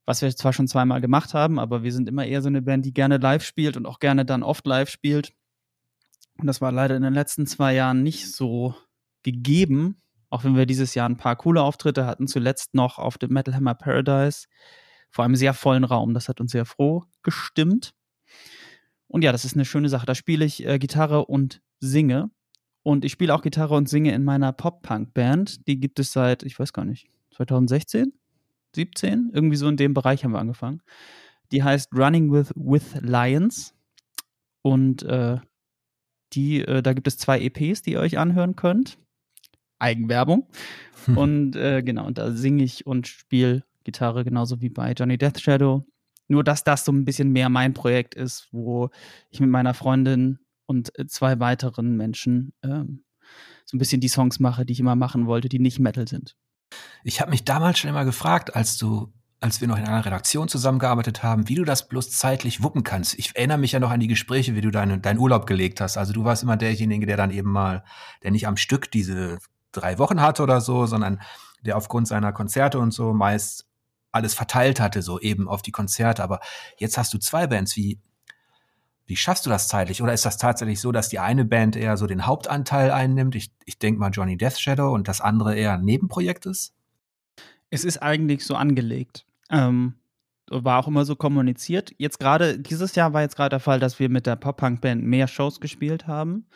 [0.05, 2.87] Was wir zwar schon zweimal gemacht haben, aber wir sind immer eher so eine Band,
[2.87, 5.33] die gerne live spielt und auch gerne dann oft live spielt.
[6.39, 8.77] Und das war leider in den letzten zwei Jahren nicht so
[9.25, 13.33] gegeben, auch wenn wir dieses Jahr ein paar coole Auftritte hatten, zuletzt noch auf dem
[13.33, 14.47] Metal Hammer Paradise,
[15.11, 16.15] vor einem sehr vollen Raum.
[16.15, 17.93] Das hat uns sehr froh gestimmt.
[19.09, 20.07] Und ja, das ist eine schöne Sache.
[20.07, 22.31] Da spiele ich äh, Gitarre und singe.
[22.83, 25.67] Und ich spiele auch Gitarre und singe in meiner Pop-Punk-Band.
[25.67, 28.13] Die gibt es seit, ich weiß gar nicht, 2016?
[28.75, 29.31] 17?
[29.33, 30.83] Irgendwie so in dem Bereich haben wir angefangen.
[31.53, 33.75] Die heißt Running with, with Lions.
[34.63, 35.39] Und äh,
[36.33, 38.99] die, äh, da gibt es zwei EPs, die ihr euch anhören könnt.
[39.79, 40.49] Eigenwerbung.
[41.07, 41.17] Hm.
[41.17, 45.41] Und äh, genau, und da singe ich und spiele Gitarre, genauso wie bei Johnny Death
[45.41, 45.87] Shadow.
[46.29, 48.91] Nur, dass das so ein bisschen mehr mein Projekt ist, wo
[49.31, 53.05] ich mit meiner Freundin und äh, zwei weiteren Menschen ähm,
[53.65, 56.37] so ein bisschen die Songs mache, die ich immer machen wollte, die nicht Metal sind.
[57.05, 60.49] Ich habe mich damals schon immer gefragt, als du als wir noch in einer Redaktion
[60.49, 63.19] zusammengearbeitet haben, wie du das bloß zeitlich wuppen kannst.
[63.19, 65.99] Ich erinnere mich ja noch an die Gespräche, wie du deinen dein Urlaub gelegt hast.
[65.99, 67.85] Also du warst immer derjenige, der dann eben mal,
[68.23, 69.39] der nicht am Stück diese
[69.73, 71.21] drei Wochen hatte oder so, sondern
[71.61, 73.67] der aufgrund seiner Konzerte und so meist
[74.17, 76.23] alles verteilt hatte, so eben auf die Konzerte.
[76.23, 76.41] Aber
[76.79, 77.77] jetzt hast du zwei Bands.
[77.77, 78.01] Wie,
[79.07, 80.03] wie schaffst du das zeitlich?
[80.03, 83.35] Oder ist das tatsächlich so, dass die eine Band eher so den Hauptanteil einnimmt?
[83.37, 86.75] Ich, ich denke mal Johnny Death Shadow und das andere eher ein Nebenprojekt ist?
[87.71, 89.25] Es ist eigentlich so angelegt.
[89.51, 89.95] Ähm,
[90.51, 91.93] war auch immer so kommuniziert.
[91.99, 95.27] Jetzt gerade, dieses Jahr war jetzt gerade der Fall, dass wir mit der Pop-Punk-Band mehr
[95.29, 96.47] Shows gespielt haben.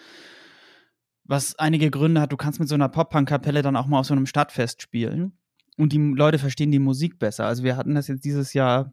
[1.24, 4.14] Was einige Gründe hat, du kannst mit so einer Pop-Punk-Kapelle dann auch mal auf so
[4.14, 5.32] einem Stadtfest spielen.
[5.76, 7.46] Und die Leute verstehen die Musik besser.
[7.46, 8.92] Also wir hatten das jetzt dieses Jahr,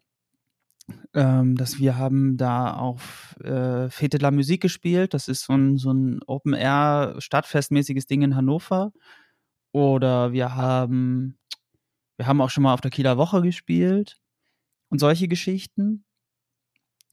[1.14, 5.14] ähm, dass wir haben da auf äh, Fete la Musik gespielt.
[5.14, 8.92] Das ist so ein, so ein Open-Air-Stadtfestmäßiges Ding in Hannover.
[9.72, 11.38] Oder wir haben
[12.18, 14.18] wir haben auch schon mal auf der Kieler Woche gespielt
[14.90, 16.04] und solche Geschichten.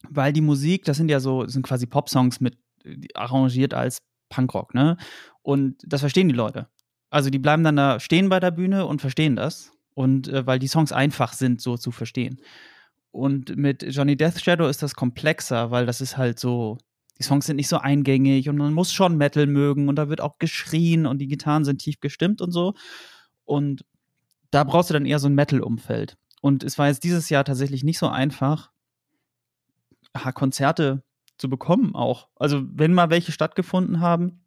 [0.08, 2.58] Weil die Musik, das sind ja so, sind quasi Popsongs mit
[3.14, 4.98] arrangiert als Punkrock, ne?
[5.42, 6.68] Und das verstehen die Leute.
[7.14, 9.70] Also die bleiben dann da stehen bei der Bühne und verstehen das.
[9.94, 12.40] Und äh, weil die Songs einfach sind, so zu verstehen.
[13.12, 16.76] Und mit Johnny Death Shadow ist das komplexer, weil das ist halt so,
[17.16, 20.20] die Songs sind nicht so eingängig und man muss schon Metal mögen und da wird
[20.20, 22.74] auch geschrien und die Gitarren sind tief gestimmt und so.
[23.44, 23.84] Und
[24.50, 26.16] da brauchst du dann eher so ein Metal-Umfeld.
[26.40, 28.72] Und es war jetzt dieses Jahr tatsächlich nicht so einfach,
[30.34, 31.04] Konzerte
[31.38, 32.26] zu bekommen auch.
[32.34, 34.43] Also wenn mal welche stattgefunden haben,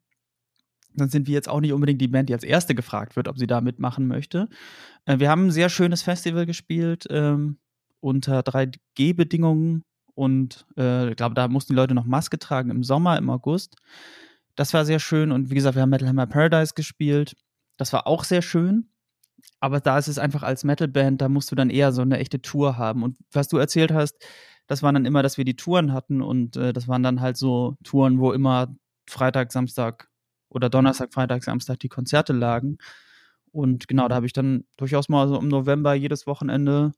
[1.01, 3.37] dann sind wir jetzt auch nicht unbedingt die Band, die als erste gefragt wird, ob
[3.37, 4.49] sie da mitmachen möchte.
[5.05, 7.57] Äh, wir haben ein sehr schönes Festival gespielt ähm,
[7.99, 9.83] unter 3G-Bedingungen
[10.13, 13.75] und äh, ich glaube, da mussten die Leute noch Maske tragen im Sommer, im August.
[14.55, 17.35] Das war sehr schön und wie gesagt, wir haben Metal Hammer Paradise gespielt.
[17.77, 18.89] Das war auch sehr schön
[19.59, 22.41] aber da ist es einfach als Metalband, da musst du dann eher so eine echte
[22.41, 23.03] Tour haben.
[23.03, 24.15] Und was du erzählt hast,
[24.67, 27.37] das waren dann immer, dass wir die Touren hatten und äh, das waren dann halt
[27.37, 28.75] so Touren, wo immer
[29.09, 30.09] Freitag, Samstag
[30.49, 32.77] oder Donnerstag, Freitag, Samstag die Konzerte lagen.
[33.51, 36.93] Und genau, da habe ich dann durchaus mal so im November jedes Wochenende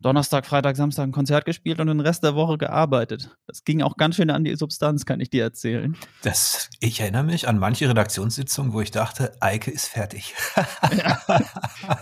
[0.00, 3.36] Donnerstag, Freitag, Samstag ein Konzert gespielt und den Rest der Woche gearbeitet.
[3.46, 5.94] Das ging auch ganz schön an die Substanz, kann ich dir erzählen.
[6.22, 10.34] Das, ich erinnere mich an manche Redaktionssitzungen, wo ich dachte, Eike ist fertig.
[10.96, 11.20] ja.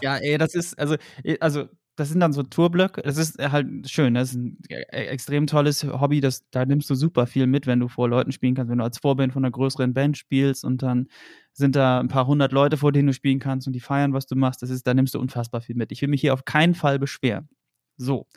[0.01, 0.97] ja, ey, das ist, also,
[1.41, 3.03] also, das sind dann so Tourblöcke.
[3.03, 4.15] Das ist halt schön.
[4.15, 6.21] Das ist ein e, extrem tolles Hobby.
[6.21, 8.85] Das, da nimmst du super viel mit, wenn du vor Leuten spielen kannst, wenn du
[8.85, 11.09] als Vorband von einer größeren Band spielst und dann
[11.53, 14.27] sind da ein paar hundert Leute, vor denen du spielen kannst und die feiern, was
[14.27, 14.63] du machst.
[14.63, 15.91] Das ist, da nimmst du unfassbar viel mit.
[15.91, 17.49] Ich will mich hier auf keinen Fall beschweren.
[17.97, 18.29] So.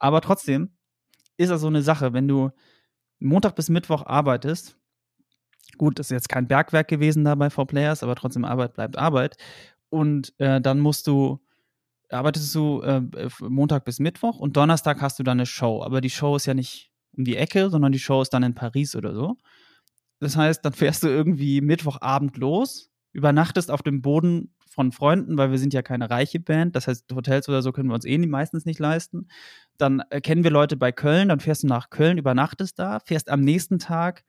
[0.00, 0.76] Aber trotzdem
[1.36, 2.50] ist das so eine Sache, wenn du
[3.20, 4.76] Montag bis Mittwoch arbeitest,
[5.78, 9.36] gut, das ist jetzt kein Bergwerk gewesen da bei 4Players, aber trotzdem Arbeit bleibt Arbeit.
[9.88, 11.38] Und äh, dann musst du,
[12.10, 13.02] arbeitest du äh,
[13.40, 15.82] Montag bis Mittwoch und Donnerstag hast du dann eine Show.
[15.82, 18.54] Aber die Show ist ja nicht um die Ecke, sondern die Show ist dann in
[18.54, 19.36] Paris oder so.
[20.20, 25.50] Das heißt, dann fährst du irgendwie Mittwochabend los, übernachtest auf dem Boden von Freunden, weil
[25.50, 26.74] wir sind ja keine reiche Band.
[26.76, 29.28] Das heißt, Hotels oder so können wir uns eh meistens nicht leisten.
[29.78, 33.30] Dann äh, kennen wir Leute bei Köln, dann fährst du nach Köln, übernachtest da, fährst
[33.30, 34.24] am nächsten Tag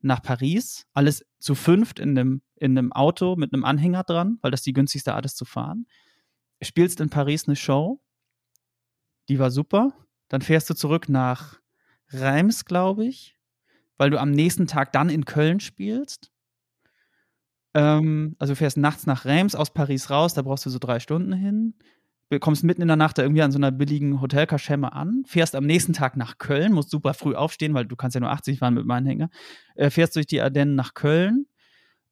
[0.00, 4.52] nach Paris, alles zu fünft in einem, in einem Auto mit einem Anhänger dran, weil
[4.52, 5.86] das die günstigste Art ist zu fahren.
[6.62, 8.00] Spielst in Paris eine Show,
[9.28, 9.92] die war super.
[10.28, 11.60] Dann fährst du zurück nach
[12.10, 13.36] Reims, glaube ich,
[13.96, 16.30] weil du am nächsten Tag dann in Köln spielst.
[17.74, 21.00] Ähm, also du fährst nachts nach Reims aus Paris raus, da brauchst du so drei
[21.00, 21.74] Stunden hin.
[22.40, 25.64] Kommst mitten in der Nacht da irgendwie an so einer billigen Hotelkaschemme an, fährst am
[25.64, 28.74] nächsten Tag nach Köln, musst super früh aufstehen, weil du kannst ja nur 80 fahren
[28.74, 29.30] mit dem Anhänger.
[29.76, 31.46] Äh, fährst durch die Ardennen nach Köln,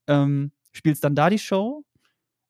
[0.07, 1.85] ähm, spielst dann da die Show,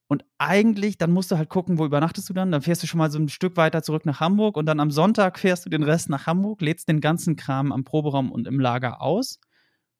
[0.09, 2.53] und eigentlich, dann musst du halt gucken, wo übernachtest du dann.
[2.53, 4.90] Dann fährst du schon mal so ein Stück weiter zurück nach Hamburg und dann am
[4.90, 8.61] Sonntag fährst du den Rest nach Hamburg, lädst den ganzen Kram am Proberaum und im
[8.61, 9.40] Lager aus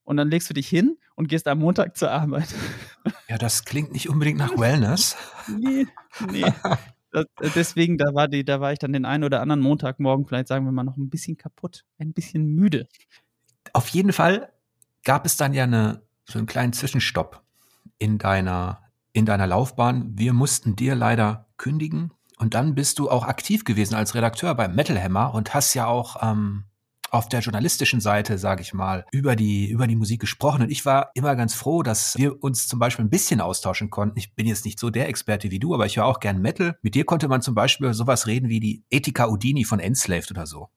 [0.05, 2.55] und dann legst du dich hin und gehst am Montag zur Arbeit.
[3.29, 5.17] Ja, das klingt nicht unbedingt nach Wellness.
[5.49, 5.87] nee,
[6.31, 6.45] nee.
[7.11, 10.49] Das, deswegen, da war, die, da war ich dann den einen oder anderen Montagmorgen, vielleicht
[10.49, 12.89] sagen wir mal, noch ein bisschen kaputt, ein bisschen müde.
[13.73, 14.53] Auf jeden Fall
[15.03, 17.43] gab es dann ja eine, so einen kleinen Zwischenstopp
[17.99, 18.83] in deiner,
[19.17, 20.13] in deiner Laufbahn.
[20.15, 24.75] Wir mussten dir leider kündigen und dann bist du auch aktiv gewesen als Redakteur beim
[24.75, 26.65] Metal Hammer und hast ja auch ähm,
[27.11, 30.65] auf der journalistischen Seite, sage ich mal, über die, über die Musik gesprochen.
[30.65, 34.19] Und ich war immer ganz froh, dass wir uns zum Beispiel ein bisschen austauschen konnten.
[34.19, 36.77] Ich bin jetzt nicht so der Experte wie du, aber ich höre auch gern Metal.
[36.83, 40.47] Mit dir konnte man zum Beispiel sowas reden wie die Etika Udini von Enslaved oder
[40.47, 40.69] so.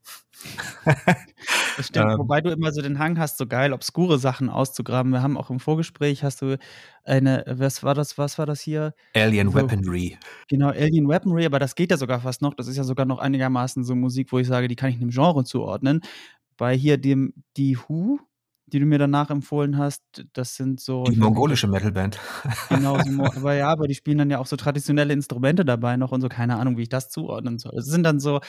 [1.78, 5.14] Das stimmt, ähm, wobei du immer so den Hang hast, so geil obskure Sachen auszugraben.
[5.14, 6.58] Wir haben auch im Vorgespräch, hast du
[7.06, 8.94] eine, was war das, was war das hier?
[9.16, 10.18] Alien so, Weaponry.
[10.50, 12.54] Genau, Alien Weaponry, aber das geht ja sogar fast noch.
[12.54, 15.10] Das ist ja sogar noch einigermaßen so Musik, wo ich sage, die kann ich einem
[15.10, 16.02] Genre zuordnen.
[16.58, 18.20] Bei hier dem, die Who,
[18.70, 20.04] die du mir danach empfohlen hast,
[20.34, 21.04] das sind so.
[21.04, 22.20] Die mongolische Metalband.
[22.70, 26.12] Genau, so, aber ja, aber die spielen dann ja auch so traditionelle Instrumente dabei noch
[26.12, 27.78] und so, keine Ahnung, wie ich das zuordnen soll.
[27.78, 28.40] Es sind dann so,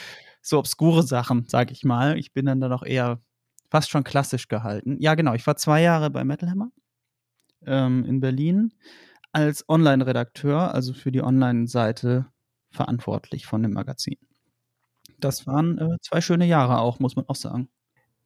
[0.41, 2.17] so obskure Sachen, sag ich mal.
[2.17, 3.19] Ich bin dann da noch eher
[3.69, 4.97] fast schon klassisch gehalten.
[4.99, 6.71] Ja, genau, ich war zwei Jahre bei Metal Hammer
[7.65, 8.73] ähm, in Berlin
[9.31, 12.25] als Online-Redakteur, also für die Online-Seite
[12.69, 14.17] verantwortlich von dem Magazin.
[15.19, 17.69] Das waren äh, zwei schöne Jahre auch, muss man auch sagen.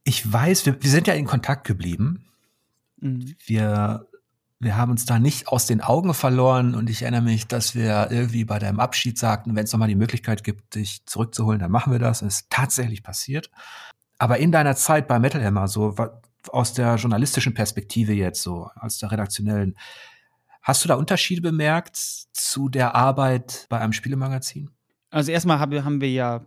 [0.05, 2.25] Ich weiß, wir, wir sind ja in Kontakt geblieben.
[3.01, 3.35] Mhm.
[3.45, 4.07] Wir,
[4.59, 8.07] wir haben uns da nicht aus den Augen verloren und ich erinnere mich, dass wir
[8.11, 11.91] irgendwie bei deinem Abschied sagten, wenn es nochmal die Möglichkeit gibt, dich zurückzuholen, dann machen
[11.91, 12.19] wir das.
[12.19, 13.49] Das ist tatsächlich passiert.
[14.17, 15.95] Aber in deiner Zeit bei Metal Hammer, so
[16.49, 19.75] aus der journalistischen Perspektive jetzt, so aus der redaktionellen,
[20.61, 24.71] hast du da Unterschiede bemerkt zu der Arbeit bei einem Spielemagazin?
[25.09, 26.45] Also erstmal haben wir ja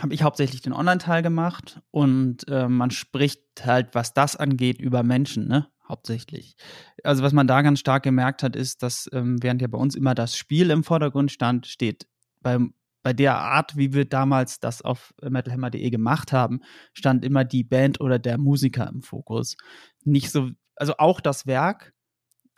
[0.00, 5.02] habe ich hauptsächlich den Online-Teil gemacht und äh, man spricht halt, was das angeht, über
[5.02, 5.68] Menschen, ne?
[5.86, 6.56] Hauptsächlich.
[7.04, 9.94] Also was man da ganz stark gemerkt hat, ist, dass ähm, während ja bei uns
[9.94, 12.06] immer das Spiel im Vordergrund stand, steht
[12.40, 16.60] beim bei der Art, wie wir damals das auf metalhammer.de gemacht haben,
[16.92, 19.56] stand immer die Band oder der Musiker im Fokus.
[20.04, 21.92] Nicht so, also auch das Werk,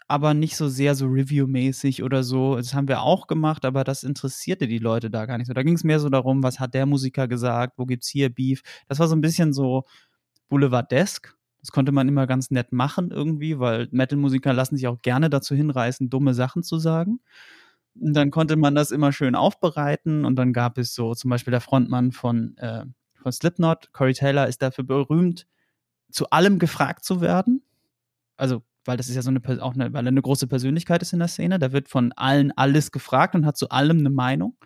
[0.07, 2.57] aber nicht so sehr so Review-mäßig oder so.
[2.57, 5.55] Das haben wir auch gemacht, aber das interessierte die Leute da gar nicht so.
[5.55, 8.63] Da ging es mehr so darum, was hat der Musiker gesagt, wo gibt's hier Beef.
[8.89, 9.85] Das war so ein bisschen so
[10.49, 11.35] Boulevardesk.
[11.61, 15.55] Das konnte man immer ganz nett machen irgendwie, weil Metal-Musiker lassen sich auch gerne dazu
[15.55, 17.21] hinreißen, dumme Sachen zu sagen.
[17.99, 21.53] Und dann konnte man das immer schön aufbereiten und dann gab es so zum Beispiel
[21.53, 25.47] der Frontmann von, äh, von Slipknot, Corey Taylor, ist dafür berühmt,
[26.11, 27.63] zu allem gefragt zu werden.
[28.37, 31.13] Also weil das ist ja so eine, auch eine, weil er eine große Persönlichkeit ist
[31.13, 31.59] in der Szene.
[31.59, 34.57] Da wird von allen alles gefragt und hat zu allem eine Meinung.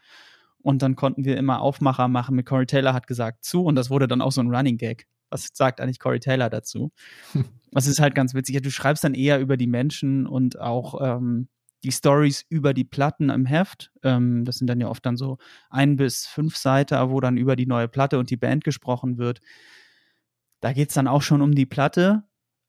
[0.62, 3.90] Und dann konnten wir immer Aufmacher machen mit Corey Taylor hat gesagt zu und das
[3.90, 5.06] wurde dann auch so ein Running Gag.
[5.30, 6.92] Was sagt eigentlich Corey Taylor dazu?
[7.70, 8.62] Das ist halt ganz witzig.
[8.62, 11.48] Du schreibst dann eher über die Menschen und auch ähm,
[11.84, 13.92] die Stories über die Platten im Heft.
[14.02, 15.38] Ähm, das sind dann ja oft dann so
[15.70, 19.40] ein bis fünf Seiten, wo dann über die neue Platte und die Band gesprochen wird.
[20.60, 22.24] Da geht es dann auch schon um die Platte,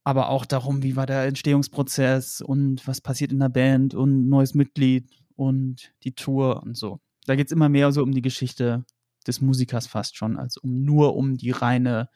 [0.10, 4.56] aber auch darum, wie war der Entstehungsprozess und was passiert in der Band und neues
[4.56, 7.00] Mitglied und die Tour und so.
[7.28, 8.86] Da geht es immer mehr so um die Geschichte
[9.28, 12.10] des Musikers fast schon, als um nur um die reine,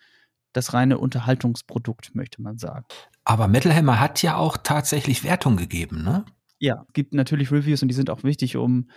[0.53, 2.85] das reine Unterhaltungsprodukt, möchte man sagen.
[3.25, 6.25] Aber Metal Hammer hat ja auch tatsächlich Wertung gegeben, ne?
[6.57, 8.89] Ja, es gibt natürlich Reviews und die sind auch wichtig, um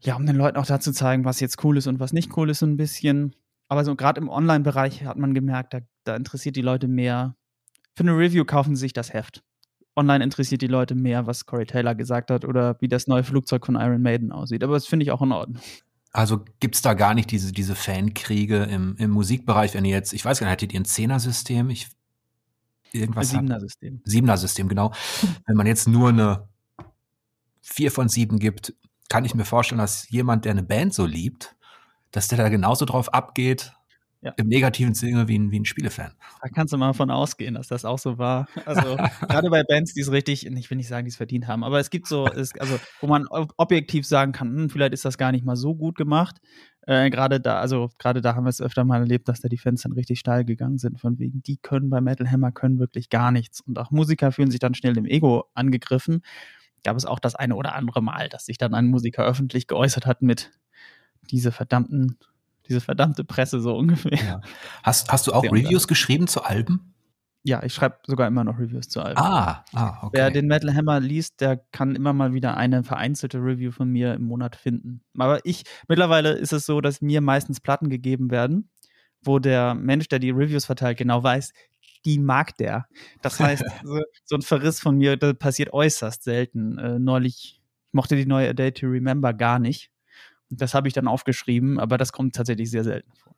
[0.00, 2.50] ja, um den Leuten auch dazu zeigen, was jetzt cool ist und was nicht cool
[2.50, 3.34] ist, so ein bisschen.
[3.68, 7.34] Aber so gerade im Online-Bereich hat man gemerkt, da, da interessiert die Leute mehr,
[7.96, 9.42] für eine Review kaufen sie sich das Heft.
[9.96, 13.64] Online interessiert die Leute mehr, was Corey Taylor gesagt hat oder wie das neue Flugzeug
[13.64, 14.62] von Iron Maiden aussieht.
[14.62, 15.62] Aber das finde ich auch in Ordnung.
[16.12, 20.12] Also gibt es da gar nicht diese, diese Fankriege im, im Musikbereich, wenn ihr jetzt,
[20.12, 21.70] ich weiß gar nicht, hattet ihr ein Zehner-System?
[21.70, 21.88] Ich,
[22.92, 24.02] irgendwas Siebener-System.
[24.04, 24.92] Siebener-System, genau.
[25.46, 26.48] wenn man jetzt nur eine
[27.62, 28.74] vier von sieben gibt,
[29.08, 31.56] kann ich mir vorstellen, dass jemand, der eine Band so liebt,
[32.10, 33.72] dass der da genauso drauf abgeht,
[34.22, 34.32] ja.
[34.38, 36.12] Im negativen Sinne wie ein, wie ein Spielefan.
[36.42, 38.48] Da kannst du mal von ausgehen, dass das auch so war.
[38.64, 38.96] Also
[39.28, 41.78] gerade bei Bands, die es richtig, ich will nicht sagen, die es verdient haben, aber
[41.78, 45.32] es gibt so, es, also wo man objektiv sagen kann, hm, vielleicht ist das gar
[45.32, 46.40] nicht mal so gut gemacht.
[46.86, 49.58] Äh, gerade da, also gerade da haben wir es öfter mal erlebt, dass da die
[49.58, 53.10] Fans dann richtig steil gegangen sind, von wegen, die können bei Metal Hammer können wirklich
[53.10, 53.60] gar nichts.
[53.60, 56.22] Und auch Musiker fühlen sich dann schnell dem Ego angegriffen.
[56.84, 60.06] Gab es auch das eine oder andere Mal, dass sich dann ein Musiker öffentlich geäußert
[60.06, 60.52] hat mit
[61.30, 62.18] diese verdammten
[62.68, 64.18] diese verdammte Presse so ungefähr.
[64.18, 64.40] Ja.
[64.82, 66.94] Hast, hast du auch Sehr Reviews geschrieben zu Alben?
[67.46, 69.20] Ja, ich schreibe sogar immer noch Reviews zu Alben.
[69.20, 70.16] Ah, ah, okay.
[70.16, 74.14] Wer den Metal Hammer liest, der kann immer mal wieder eine vereinzelte Review von mir
[74.14, 75.02] im Monat finden.
[75.16, 78.68] Aber ich, mittlerweile ist es so, dass mir meistens Platten gegeben werden,
[79.22, 81.52] wo der Mensch, der die Reviews verteilt, genau weiß,
[82.04, 82.86] die mag der.
[83.22, 86.78] Das heißt, so, so, ein Verriss von mir, das passiert äußerst selten.
[86.78, 89.92] Äh, neulich, ich mochte die neue A Day to Remember gar nicht.
[90.50, 93.34] Das habe ich dann aufgeschrieben, aber das kommt tatsächlich sehr selten vor.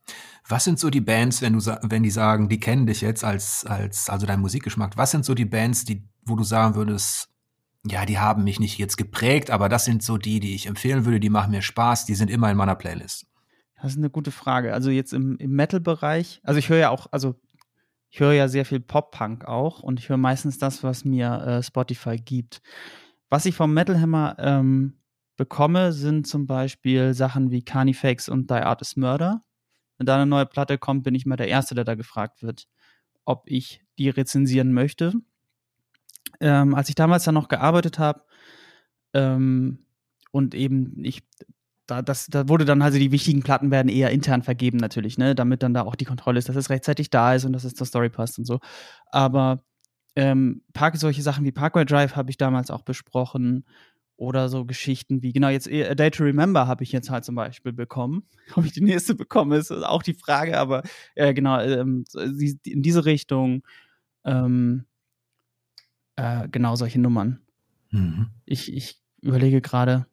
[0.49, 3.65] Was sind so die Bands, wenn du wenn die sagen, die kennen dich jetzt als
[3.65, 4.97] als also dein Musikgeschmack?
[4.97, 7.31] Was sind so die Bands, die wo du sagen würdest,
[7.87, 11.05] ja, die haben mich nicht jetzt geprägt, aber das sind so die, die ich empfehlen
[11.05, 13.27] würde, die machen mir Spaß, die sind immer in meiner Playlist.
[13.81, 14.75] Das ist eine gute Frage.
[14.75, 17.37] Also jetzt im, im Metal-Bereich, also ich höre ja auch, also
[18.11, 21.63] ich höre ja sehr viel Pop-Punk auch und ich höre meistens das, was mir äh,
[21.63, 22.61] Spotify gibt.
[23.29, 24.99] Was ich vom Metal Hammer ähm,
[25.39, 29.43] bekomme, sind zum Beispiel Sachen wie Carnifex und Die Art is Murder.
[29.97, 32.69] Wenn da eine neue Platte kommt, bin ich mal der Erste, der da gefragt wird,
[33.25, 35.15] ob ich die rezensieren möchte.
[36.41, 38.23] ähm, als ich damals dann noch gearbeitet habe
[39.15, 39.87] ähm,
[40.31, 41.23] und eben ich
[41.87, 45.35] da, das, da wurde dann also die wichtigen Platten werden eher intern vergeben natürlich, ne,
[45.35, 47.75] damit dann da auch die Kontrolle ist, dass es rechtzeitig da ist und dass es
[47.75, 48.61] zur Story passt und so.
[49.11, 49.63] Aber
[50.17, 53.65] ähm, Park, solche Sachen wie Parkway Drive habe ich damals auch besprochen
[54.19, 57.37] oder so Geschichten wie, genau, jetzt A Day to Remember habe ich jetzt halt zum
[57.37, 58.25] Beispiel bekommen.
[58.57, 60.83] Ob ich die nächste bekomme, ist auch die Frage, aber
[61.15, 62.05] äh, genau, ähm,
[62.65, 63.63] in diese Richtung,
[64.25, 64.85] ähm,
[66.17, 67.41] äh, genau solche Nummern.
[67.91, 68.31] Mhm.
[68.45, 70.07] Ich, ich überlege gerade,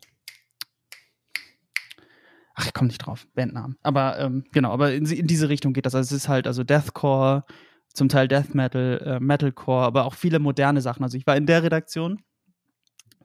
[2.54, 3.76] ach, ich komme nicht drauf, Bandnamen.
[3.82, 5.96] Aber ähm, genau, aber in, in, diese Richtung geht das.
[5.96, 7.44] Also es ist halt also Deathcore,
[7.92, 11.04] zum Teil Death Metal, äh, Metalcore, aber auch viele moderne Sachen.
[11.04, 12.22] Also ich war in der Redaktion,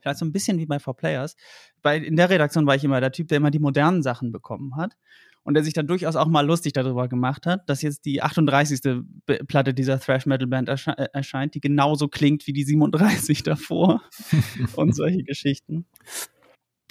[0.01, 1.35] vielleicht so ein bisschen wie bei Four Players.
[1.81, 4.75] Bei, in der Redaktion war ich immer der Typ, der immer die modernen Sachen bekommen
[4.75, 4.95] hat
[5.43, 9.03] und der sich dann durchaus auch mal lustig darüber gemacht hat, dass jetzt die 38.
[9.47, 14.01] Platte dieser Thrash Metal Band ersche äh, erscheint, die genauso klingt wie die 37 davor
[14.75, 15.85] und solche Geschichten.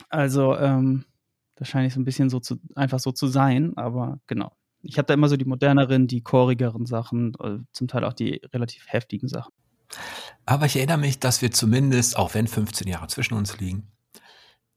[0.09, 1.05] Also ähm,
[1.57, 4.53] das scheint ich so ein bisschen so zu, einfach so zu sein, aber genau.
[4.83, 8.40] Ich habe da immer so die moderneren, die chorigeren Sachen, äh, zum Teil auch die
[8.53, 9.53] relativ heftigen Sachen.
[10.50, 13.86] Aber ich erinnere mich, dass wir zumindest, auch wenn 15 Jahre zwischen uns liegen,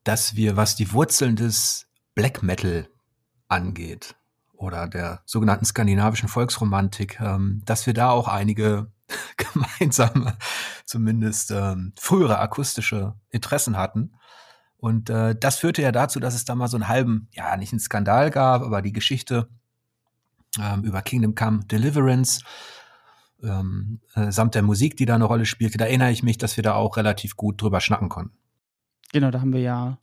[0.04, 2.88] dass wir, was die Wurzeln des Black Metal
[3.48, 4.14] angeht
[4.54, 8.92] oder der sogenannten skandinavischen Volksromantik, ähm, dass wir da auch einige
[9.38, 10.38] gemeinsame,
[10.86, 14.14] zumindest ähm, frühere akustische Interessen hatten.
[14.78, 17.74] Und äh, das führte ja dazu, dass es da mal so einen halben, ja, nicht
[17.74, 19.50] einen Skandal gab, aber die Geschichte
[20.62, 22.42] ähm, über Kingdom Come Deliverance
[23.44, 26.58] ähm, äh, samt der Musik, die da eine Rolle spielte, da erinnere ich mich, dass
[26.58, 28.38] wir da auch relativ gut drüber schnacken konnten.
[29.12, 30.00] Genau, da haben wir ja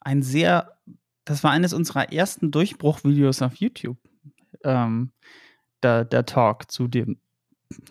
[0.00, 0.78] ein sehr,
[1.24, 3.98] das war eines unserer ersten Durchbruchvideos auf YouTube.
[4.64, 5.12] Ähm,
[5.82, 7.18] der, der Talk zu dem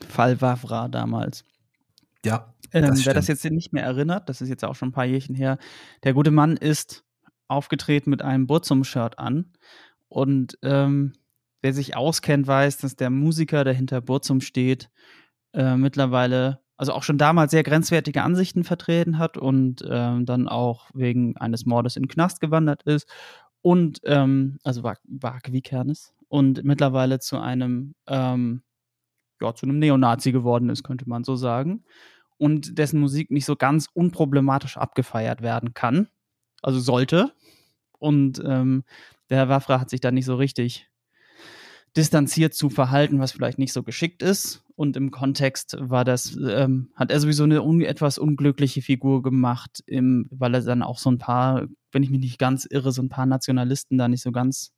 [0.09, 1.45] Fall Wavra damals.
[2.25, 2.53] Ja.
[2.73, 5.35] Ähm, wer das jetzt nicht mehr erinnert, das ist jetzt auch schon ein paar Jährchen
[5.35, 5.57] her,
[6.03, 7.05] der gute Mann ist
[7.47, 9.53] aufgetreten mit einem Burzum-Shirt an
[10.09, 11.13] und ähm,
[11.67, 14.89] wer sich auskennt, weiß, dass der Musiker, der hinter Burzum steht,
[15.51, 20.89] äh, mittlerweile, also auch schon damals sehr grenzwertige Ansichten vertreten hat und äh, dann auch
[20.93, 23.05] wegen eines Mordes in den Knast gewandert ist
[23.61, 28.63] und, ähm, also war, war wie Kernes und mittlerweile zu einem, ähm,
[29.41, 31.83] ja, zu einem Neonazi geworden ist, könnte man so sagen.
[32.37, 36.07] Und dessen Musik nicht so ganz unproblematisch abgefeiert werden kann.
[36.61, 37.33] Also sollte.
[37.99, 38.85] Und ähm,
[39.29, 40.87] der Herr Waffra hat sich da nicht so richtig
[41.97, 44.63] distanziert zu verhalten, was vielleicht nicht so geschickt ist.
[44.75, 49.83] Und im Kontext war das, ähm, hat er sowieso eine un etwas unglückliche Figur gemacht,
[49.87, 53.01] im, weil er dann auch so ein paar, wenn ich mich nicht ganz irre, so
[53.01, 54.71] ein paar Nationalisten da nicht so ganz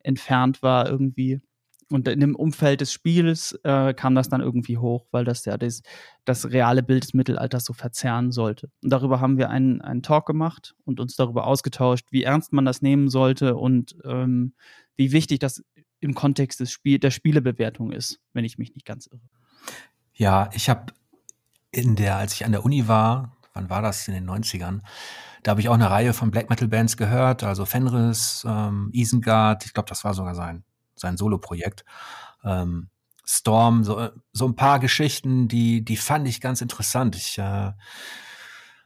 [0.00, 1.40] entfernt war irgendwie.
[1.88, 5.56] Und in dem Umfeld des Spiels äh, kam das dann irgendwie hoch, weil das ja
[5.56, 5.82] das,
[6.24, 8.70] das reale Bild des Mittelalters so verzerren sollte.
[8.82, 12.64] Und darüber haben wir einen, einen Talk gemacht und uns darüber ausgetauscht, wie ernst man
[12.64, 14.54] das nehmen sollte und ähm,
[14.96, 15.62] wie wichtig das
[16.00, 19.20] im Kontext des Spiel, der Spielebewertung ist, wenn ich mich nicht ganz irre.
[20.14, 20.92] Ja, ich habe
[21.70, 24.80] in der, als ich an der Uni war, wann war das in den 90ern,
[25.42, 29.64] da habe ich auch eine Reihe von Black Metal Bands gehört, also Fenris, ähm, Isengard,
[29.64, 30.64] ich glaube, das war sogar sein,
[30.96, 31.84] sein Solo-Projekt.
[32.44, 32.88] Ähm,
[33.24, 37.16] Storm, so, so ein paar Geschichten, die, die fand ich ganz interessant.
[37.16, 37.72] Ich, äh,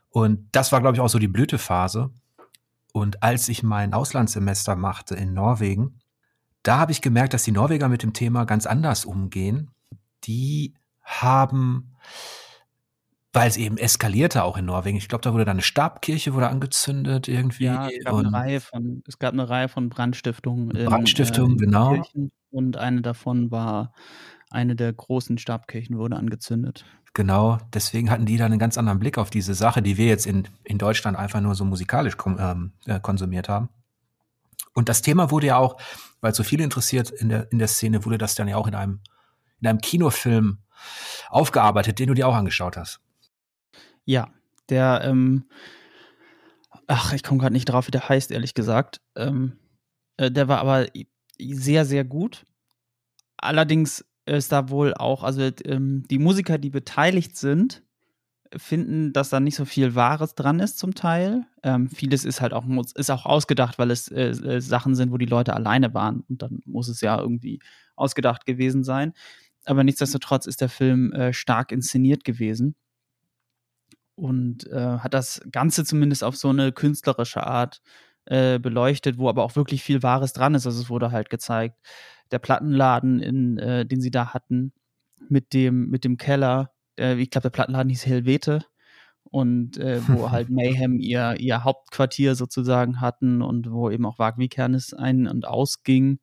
[0.09, 2.11] und das war, glaube ich, auch so die Blütephase.
[2.91, 6.00] Und als ich mein Auslandssemester machte in Norwegen,
[6.63, 9.71] da habe ich gemerkt, dass die Norweger mit dem Thema ganz anders umgehen.
[10.23, 11.95] Die haben,
[13.33, 14.97] weil es eben eskalierte auch in Norwegen.
[14.97, 17.65] Ich glaube, da wurde dann eine Stabkirche wurde angezündet irgendwie.
[17.65, 20.69] Ja, es gab, eine Reihe, von, es gab eine Reihe von Brandstiftungen.
[20.85, 21.93] Brandstiftungen, äh, genau.
[21.93, 22.31] Kirchen.
[22.51, 23.93] Und eine davon war,
[24.49, 26.85] eine der großen Stabkirchen wurde angezündet.
[27.13, 30.25] Genau, deswegen hatten die da einen ganz anderen Blick auf diese Sache, die wir jetzt
[30.25, 33.69] in, in Deutschland einfach nur so musikalisch ähm, äh, konsumiert haben.
[34.73, 35.77] Und das Thema wurde ja auch,
[36.21, 38.75] weil so viele interessiert in der, in der Szene, wurde das dann ja auch in
[38.75, 39.01] einem,
[39.59, 40.59] in einem Kinofilm
[41.29, 42.99] aufgearbeitet, den du dir auch angeschaut hast.
[44.05, 44.29] Ja,
[44.69, 45.45] der, ähm,
[46.87, 49.01] ach, ich komme gerade nicht drauf, wie der heißt, ehrlich gesagt.
[49.15, 49.59] Ähm,
[50.17, 50.87] äh, der war aber
[51.37, 52.45] sehr, sehr gut.
[53.37, 57.83] Allerdings ist da wohl auch, also ähm, die Musiker, die beteiligt sind,
[58.57, 61.45] finden, dass da nicht so viel Wahres dran ist zum Teil.
[61.63, 65.17] Ähm, vieles ist halt auch, ist auch ausgedacht, weil es äh, äh, Sachen sind, wo
[65.17, 67.59] die Leute alleine waren und dann muss es ja irgendwie
[67.95, 69.13] ausgedacht gewesen sein.
[69.65, 72.75] Aber nichtsdestotrotz ist der Film äh, stark inszeniert gewesen
[74.15, 77.81] und äh, hat das Ganze zumindest auf so eine künstlerische Art
[78.25, 80.65] äh, beleuchtet, wo aber auch wirklich viel Wahres dran ist.
[80.65, 81.77] Also es wurde halt gezeigt,
[82.31, 84.73] der Plattenladen, in, äh, den sie da hatten,
[85.29, 86.71] mit dem, mit dem Keller,
[87.01, 88.65] äh, ich glaube, der Plattenladen hieß Helvete.
[89.23, 94.37] und äh, wo halt Mayhem ihr, ihr Hauptquartier sozusagen hatten und wo eben auch Wag
[94.37, 96.19] Vikernes ein- und ausging.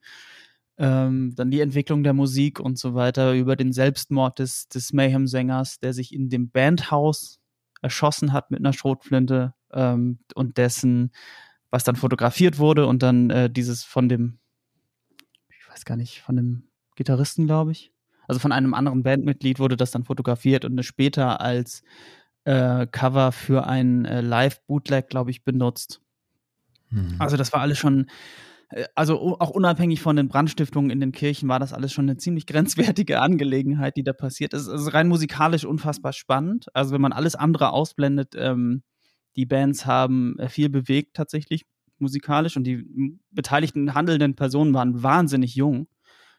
[0.78, 5.80] Ähm, dann die Entwicklung der Musik und so weiter, über den Selbstmord des, des Mayhem-Sängers,
[5.80, 7.40] der sich in dem Bandhaus
[7.82, 11.10] erschossen hat mit einer Schrotflinte ähm, und dessen,
[11.70, 14.38] was dann fotografiert wurde und dann äh, dieses von dem,
[15.50, 17.92] ich weiß gar nicht, von dem Gitarristen, glaube ich.
[18.28, 21.82] Also von einem anderen Bandmitglied wurde das dann fotografiert und später als
[22.44, 26.00] äh, Cover für ein äh, Live-Bootleg, glaube ich, benutzt.
[26.88, 27.16] Hm.
[27.18, 28.06] Also das war alles schon
[28.70, 32.16] äh, also auch unabhängig von den Brandstiftungen in den Kirchen war das alles schon eine
[32.16, 34.66] ziemlich grenzwertige Angelegenheit, die da passiert ist.
[34.66, 36.66] Es ist rein musikalisch unfassbar spannend.
[36.74, 38.82] Also wenn man alles andere ausblendet, ähm,
[39.36, 41.66] die Bands haben äh, viel bewegt tatsächlich
[41.98, 45.88] musikalisch und die beteiligten handelnden Personen waren wahnsinnig jung.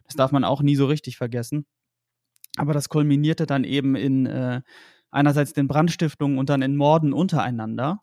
[0.06, 1.66] Das darf man auch nie so richtig vergessen.
[2.58, 4.62] Aber das kulminierte dann eben in äh,
[5.12, 8.02] einerseits den Brandstiftungen und dann in Morden untereinander.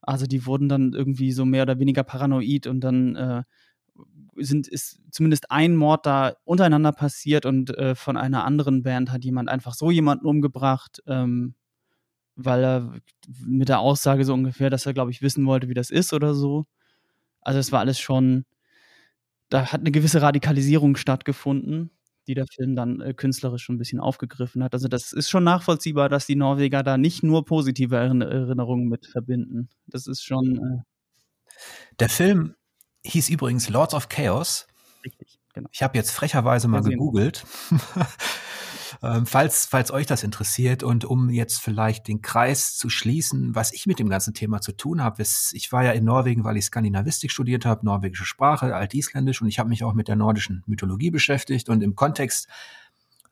[0.00, 3.42] Also die wurden dann irgendwie so mehr oder weniger paranoid und dann äh,
[4.36, 9.24] sind, ist zumindest ein Mord da untereinander passiert und äh, von einer anderen Band hat
[9.24, 11.54] jemand einfach so jemanden umgebracht, ähm,
[12.36, 12.92] weil er
[13.44, 16.34] mit der Aussage so ungefähr, dass er, glaube ich, wissen wollte, wie das ist oder
[16.34, 16.66] so.
[17.40, 18.44] Also es war alles schon,
[19.48, 21.90] da hat eine gewisse Radikalisierung stattgefunden
[22.26, 24.74] die der Film dann äh, künstlerisch schon ein bisschen aufgegriffen hat.
[24.74, 29.68] Also das ist schon nachvollziehbar, dass die Norweger da nicht nur positive Erinnerungen mit verbinden.
[29.86, 30.56] Das ist schon.
[30.56, 30.96] Äh
[32.00, 32.54] der Film
[33.04, 34.66] hieß übrigens Lords of Chaos.
[35.04, 35.68] Richtig, genau.
[35.72, 37.44] Ich habe jetzt frecherweise mal gegoogelt.
[39.02, 43.72] Ähm, falls, falls euch das interessiert und um jetzt vielleicht den Kreis zu schließen, was
[43.72, 45.22] ich mit dem ganzen Thema zu tun habe,
[45.52, 49.58] ich war ja in Norwegen, weil ich Skandinavistik studiert habe, norwegische Sprache, Altisländisch und ich
[49.58, 52.48] habe mich auch mit der nordischen Mythologie beschäftigt und im Kontext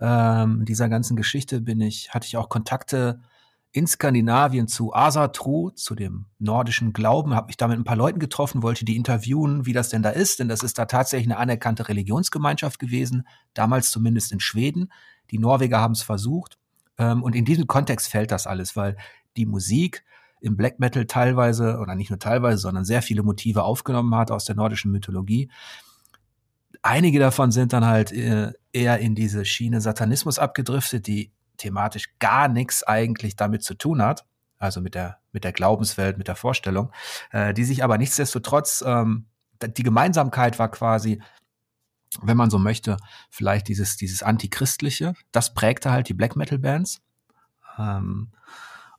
[0.00, 3.20] ähm, dieser ganzen Geschichte bin ich, hatte ich auch Kontakte
[3.74, 8.20] in Skandinavien zu Asatru, zu dem nordischen Glauben, habe mich da mit ein paar Leuten
[8.20, 11.38] getroffen, wollte die interviewen, wie das denn da ist, denn das ist da tatsächlich eine
[11.38, 14.92] anerkannte Religionsgemeinschaft gewesen, damals zumindest in Schweden.
[15.30, 16.58] Die Norweger haben es versucht.
[16.98, 18.96] Ähm, und in diesem Kontext fällt das alles, weil
[19.36, 20.04] die Musik
[20.40, 24.44] im Black Metal teilweise, oder nicht nur teilweise, sondern sehr viele Motive aufgenommen hat aus
[24.44, 25.50] der nordischen Mythologie.
[26.82, 32.48] Einige davon sind dann halt äh, eher in diese Schiene Satanismus abgedriftet, die thematisch gar
[32.48, 34.26] nichts eigentlich damit zu tun hat,
[34.58, 36.92] also mit der, mit der Glaubenswelt, mit der Vorstellung,
[37.30, 39.26] äh, die sich aber nichtsdestotrotz, ähm,
[39.62, 41.22] die Gemeinsamkeit war quasi,
[42.22, 42.96] wenn man so möchte,
[43.30, 45.14] vielleicht dieses, dieses Antichristliche.
[45.32, 47.00] Das prägte halt die Black Metal Bands.
[47.78, 48.32] Ähm,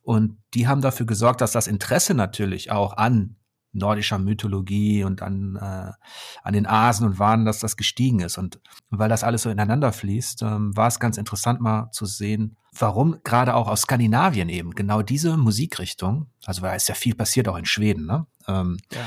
[0.01, 3.35] und die haben dafür gesorgt, dass das Interesse natürlich auch an
[3.75, 5.91] nordischer Mythologie und an, äh,
[6.43, 8.37] an den Asen und Wahnen, dass das gestiegen ist.
[8.37, 8.59] Und
[8.89, 13.19] weil das alles so ineinander fließt, ähm, war es ganz interessant mal zu sehen, warum
[13.23, 17.57] gerade auch aus Skandinavien eben genau diese Musikrichtung, also weil es ja viel passiert auch
[17.57, 18.25] in Schweden, ne?
[18.47, 19.01] Ähm, ja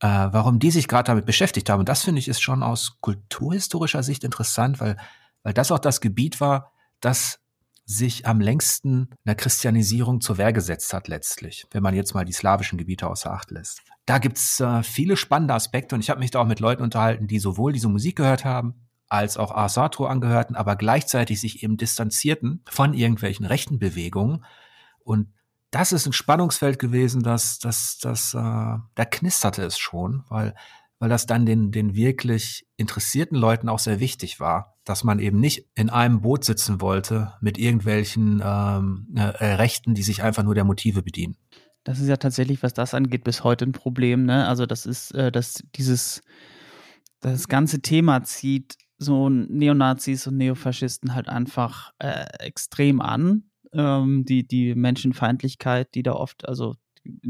[0.00, 1.80] äh, warum die sich gerade damit beschäftigt haben.
[1.80, 4.96] Und das finde ich ist schon aus kulturhistorischer Sicht interessant, weil,
[5.42, 7.40] weil das auch das Gebiet war, das
[7.86, 12.32] sich am längsten einer Christianisierung zur Wehr gesetzt hat letztlich, wenn man jetzt mal die
[12.32, 13.80] slawischen Gebiete außer Acht lässt.
[14.06, 17.28] Da gibt's äh, viele spannende Aspekte und ich habe mich da auch mit Leuten unterhalten,
[17.28, 22.62] die sowohl diese Musik gehört haben, als auch Asatro angehörten, aber gleichzeitig sich eben distanzierten
[22.68, 24.44] von irgendwelchen rechten Bewegungen
[25.04, 25.28] und
[25.76, 30.54] das ist ein Spannungsfeld gewesen, das, das, das, äh, da knisterte es schon, weil,
[30.98, 35.38] weil das dann den, den wirklich interessierten Leuten auch sehr wichtig war, dass man eben
[35.38, 39.20] nicht in einem Boot sitzen wollte mit irgendwelchen ähm, äh,
[39.54, 41.36] Rechten, die sich einfach nur der Motive bedienen.
[41.84, 44.24] Das ist ja tatsächlich, was das angeht, bis heute ein Problem.
[44.24, 44.46] Ne?
[44.46, 46.22] Also das ist, äh, dass dieses
[47.20, 53.44] das ganze Thema zieht so Neonazis und Neofaschisten halt einfach äh, extrem an
[53.76, 56.74] ähm, die, die Menschenfeindlichkeit, die da oft, also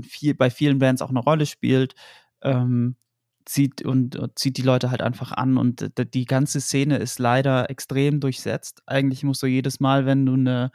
[0.02, 1.94] viel, bei vielen Bands auch eine Rolle spielt,
[2.42, 2.96] ähm,
[3.44, 7.70] zieht und, und zieht die Leute halt einfach an und die ganze Szene ist leider
[7.70, 8.82] extrem durchsetzt.
[8.86, 10.70] Eigentlich musst du jedes Mal, wenn du eine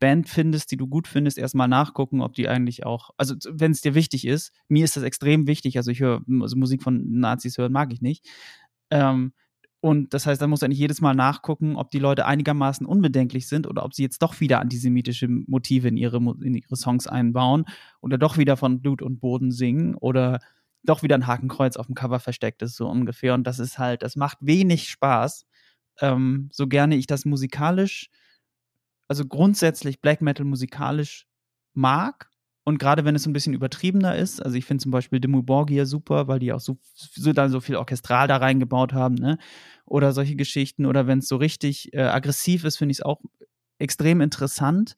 [0.00, 3.82] Band findest, die du gut findest, erstmal nachgucken, ob die eigentlich auch, also wenn es
[3.82, 7.58] dir wichtig ist, mir ist das extrem wichtig, also ich höre, also Musik von Nazis
[7.58, 8.26] hören mag ich nicht.
[8.90, 9.32] Ähm,
[9.80, 13.48] und das heißt, da muss er nicht jedes Mal nachgucken, ob die Leute einigermaßen unbedenklich
[13.48, 17.64] sind oder ob sie jetzt doch wieder antisemitische Motive in ihre, in ihre Songs einbauen
[18.02, 20.40] oder doch wieder von Blut und Boden singen oder
[20.82, 23.32] doch wieder ein Hakenkreuz auf dem Cover versteckt ist, so ungefähr.
[23.34, 25.46] Und das ist halt, das macht wenig Spaß.
[26.00, 28.10] Ähm, so gerne ich das musikalisch,
[29.08, 31.26] also grundsätzlich Black Metal musikalisch
[31.74, 32.29] mag,
[32.64, 35.42] und gerade wenn es so ein bisschen übertriebener ist, also ich finde zum Beispiel Dimmu
[35.42, 39.38] Borgir super, weil die auch so, so, dann so viel Orchestral da reingebaut haben, ne?
[39.86, 40.86] Oder solche Geschichten.
[40.86, 43.20] Oder wenn es so richtig äh, aggressiv ist, finde ich es auch
[43.78, 44.94] extrem interessant.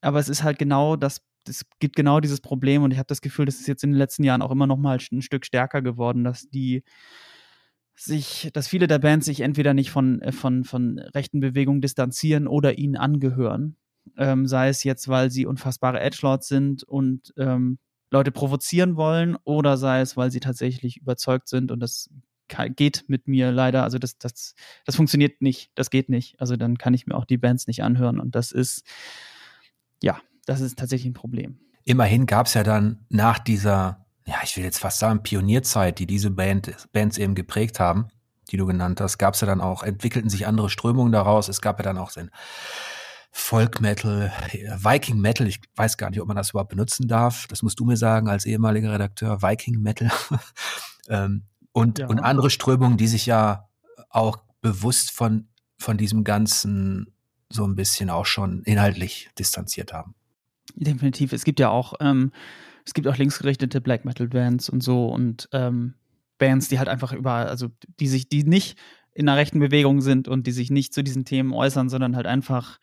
[0.00, 3.22] Aber es ist halt genau das es gibt genau dieses Problem und ich habe das
[3.22, 5.80] Gefühl, das ist jetzt in den letzten Jahren auch immer noch mal ein Stück stärker
[5.82, 6.84] geworden, dass die
[7.96, 12.46] sich, dass viele der Bands sich entweder nicht von, äh, von, von rechten Bewegungen distanzieren
[12.46, 13.76] oder ihnen angehören.
[14.16, 17.78] Ähm, sei es jetzt, weil sie unfassbare Edgelords sind und ähm,
[18.10, 22.10] Leute provozieren wollen, oder sei es, weil sie tatsächlich überzeugt sind und das
[22.74, 26.40] geht mit mir leider, also das, das, das funktioniert nicht, das geht nicht.
[26.40, 28.84] Also dann kann ich mir auch die Bands nicht anhören und das ist,
[30.02, 31.60] ja, das ist tatsächlich ein Problem.
[31.84, 36.06] Immerhin gab es ja dann nach dieser ja, ich will jetzt fast sagen, Pionierzeit, die
[36.06, 38.08] diese Band, Bands eben geprägt haben,
[38.50, 41.48] die du genannt hast, gab es ja dann auch, entwickelten sich andere Strömungen daraus.
[41.48, 42.30] Es gab ja dann auch den
[43.30, 44.32] Folk Metal,
[44.78, 47.46] Viking Metal, ich weiß gar nicht, ob man das überhaupt benutzen darf.
[47.48, 50.10] Das musst du mir sagen als ehemaliger Redakteur, Viking Metal.
[51.08, 52.08] ähm, und, ja.
[52.08, 53.68] und andere Strömungen, die sich ja
[54.08, 57.12] auch bewusst von, von diesem Ganzen
[57.48, 60.14] so ein bisschen auch schon inhaltlich distanziert haben.
[60.74, 61.32] Definitiv.
[61.32, 62.32] Es gibt ja auch ähm,
[62.84, 65.94] es gibt auch linksgerichtete Black Metal Bands und so und ähm,
[66.38, 67.68] Bands, die halt einfach überall, also
[68.00, 68.78] die sich, die nicht
[69.12, 72.26] in einer rechten Bewegung sind und die sich nicht zu diesen Themen äußern, sondern halt
[72.26, 72.78] einfach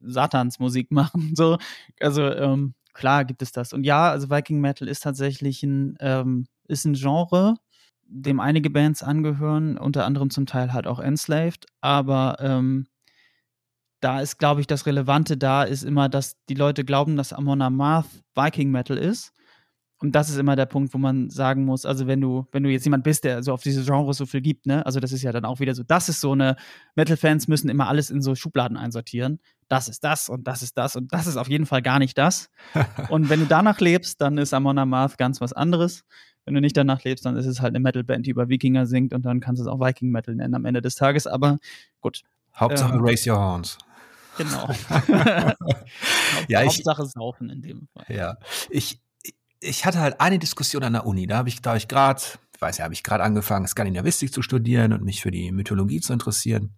[0.00, 1.34] Satansmusik machen.
[1.34, 1.58] So,
[2.00, 3.72] also ähm, klar gibt es das.
[3.72, 7.56] Und ja, also Viking Metal ist tatsächlich ein, ähm, ist ein Genre,
[8.06, 12.86] dem einige Bands angehören, unter anderem zum Teil halt auch Enslaved, aber ähm,
[14.00, 17.62] da ist, glaube ich, das Relevante da ist immer, dass die Leute glauben, dass Amon
[17.62, 19.32] Amarth Viking Metal ist.
[20.00, 22.70] Und das ist immer der Punkt, wo man sagen muss, also wenn du, wenn du
[22.70, 25.22] jetzt jemand bist, der so auf diese Genres so viel gibt, ne, also das ist
[25.22, 26.54] ja dann auch wieder so, das ist so eine,
[26.94, 29.40] Metal-Fans müssen immer alles in so Schubladen einsortieren.
[29.68, 32.16] Das ist das und das ist das und das ist auf jeden Fall gar nicht
[32.16, 32.50] das.
[33.10, 36.04] und wenn du danach lebst, dann ist Amon Amarth ganz was anderes.
[36.44, 39.12] Wenn du nicht danach lebst, dann ist es halt eine Metal-Band, die über Wikinger singt
[39.12, 41.26] und dann kannst du es auch Viking Metal nennen am Ende des Tages.
[41.26, 41.58] Aber
[42.00, 42.22] gut.
[42.56, 43.76] Hauptsache ähm, Raise Your Horns.
[44.38, 44.66] Genau.
[46.48, 48.06] ja, ich, Hauptsache saufen in dem Fall.
[48.08, 48.38] Ja,
[48.70, 49.02] ich,
[49.60, 51.26] ich hatte halt eine Diskussion an der Uni.
[51.26, 52.22] Da habe ich, da ich gerade,
[52.54, 56.00] ich weiß ja, habe ich gerade angefangen, Skandinavistik zu studieren und mich für die Mythologie
[56.00, 56.77] zu interessieren.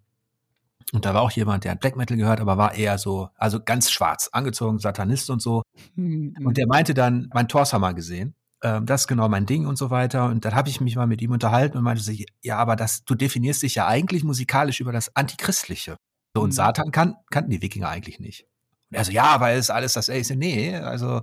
[0.93, 3.59] Und da war auch jemand, der hat Black Metal gehört, aber war eher so, also
[3.63, 5.63] ganz schwarz, angezogen, Satanist und so.
[5.95, 6.35] Mhm.
[6.43, 8.35] Und der meinte dann, mein Torshammer gesehen.
[8.63, 10.25] Ähm, das ist genau mein Ding und so weiter.
[10.25, 13.03] Und dann habe ich mich mal mit ihm unterhalten und meinte, sich, ja, aber das,
[13.05, 15.97] du definierst dich ja eigentlich musikalisch über das Antichristliche.
[16.35, 16.53] So, und mhm.
[16.53, 18.45] Satan kan kannten die Wikinger eigentlich nicht.
[18.91, 20.35] Und er so, ja, weil es alles das ist.
[20.35, 21.21] Nee, also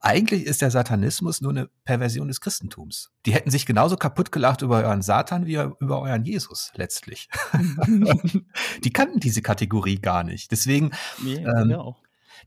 [0.00, 3.10] eigentlich ist der Satanismus nur eine Perversion des Christentums.
[3.26, 7.28] Die hätten sich genauso kaputt gelacht über euren Satan wie über euren Jesus letztlich.
[8.84, 10.50] die kannten diese Kategorie gar nicht.
[10.50, 10.92] Deswegen,
[11.22, 11.94] nee, ähm,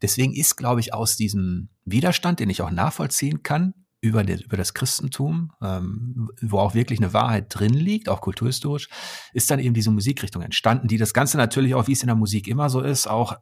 [0.01, 4.57] deswegen ist, glaube ich, aus diesem Widerstand, den ich auch nachvollziehen kann, über, der, über
[4.57, 8.89] das Christentum, ähm, wo auch wirklich eine Wahrheit drin liegt, auch kulturhistorisch,
[9.31, 12.15] ist dann eben diese Musikrichtung entstanden, die das Ganze natürlich auch, wie es in der
[12.15, 13.37] Musik immer so ist, auch,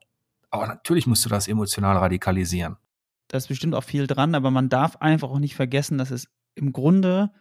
[0.51, 2.77] aber natürlich musst du das emotional radikalisieren.
[3.29, 6.27] Da ist bestimmt auch viel dran, aber man darf einfach auch nicht vergessen, dass es
[6.55, 7.31] im Grunde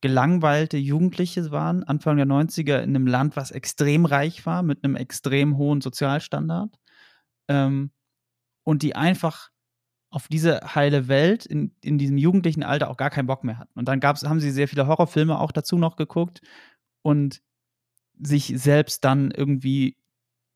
[0.00, 4.96] gelangweilte Jugendliche waren, Anfang der 90er in einem Land, was extrem reich war, mit einem
[4.96, 6.74] extrem hohen Sozialstandard.
[7.48, 7.90] Ähm,
[8.64, 9.50] und die einfach
[10.10, 13.78] auf diese heile Welt in, in diesem jugendlichen Alter auch gar keinen Bock mehr hatten.
[13.78, 16.40] Und dann gab's, haben sie sehr viele Horrorfilme auch dazu noch geguckt
[17.02, 17.42] und
[18.18, 19.96] sich selbst dann irgendwie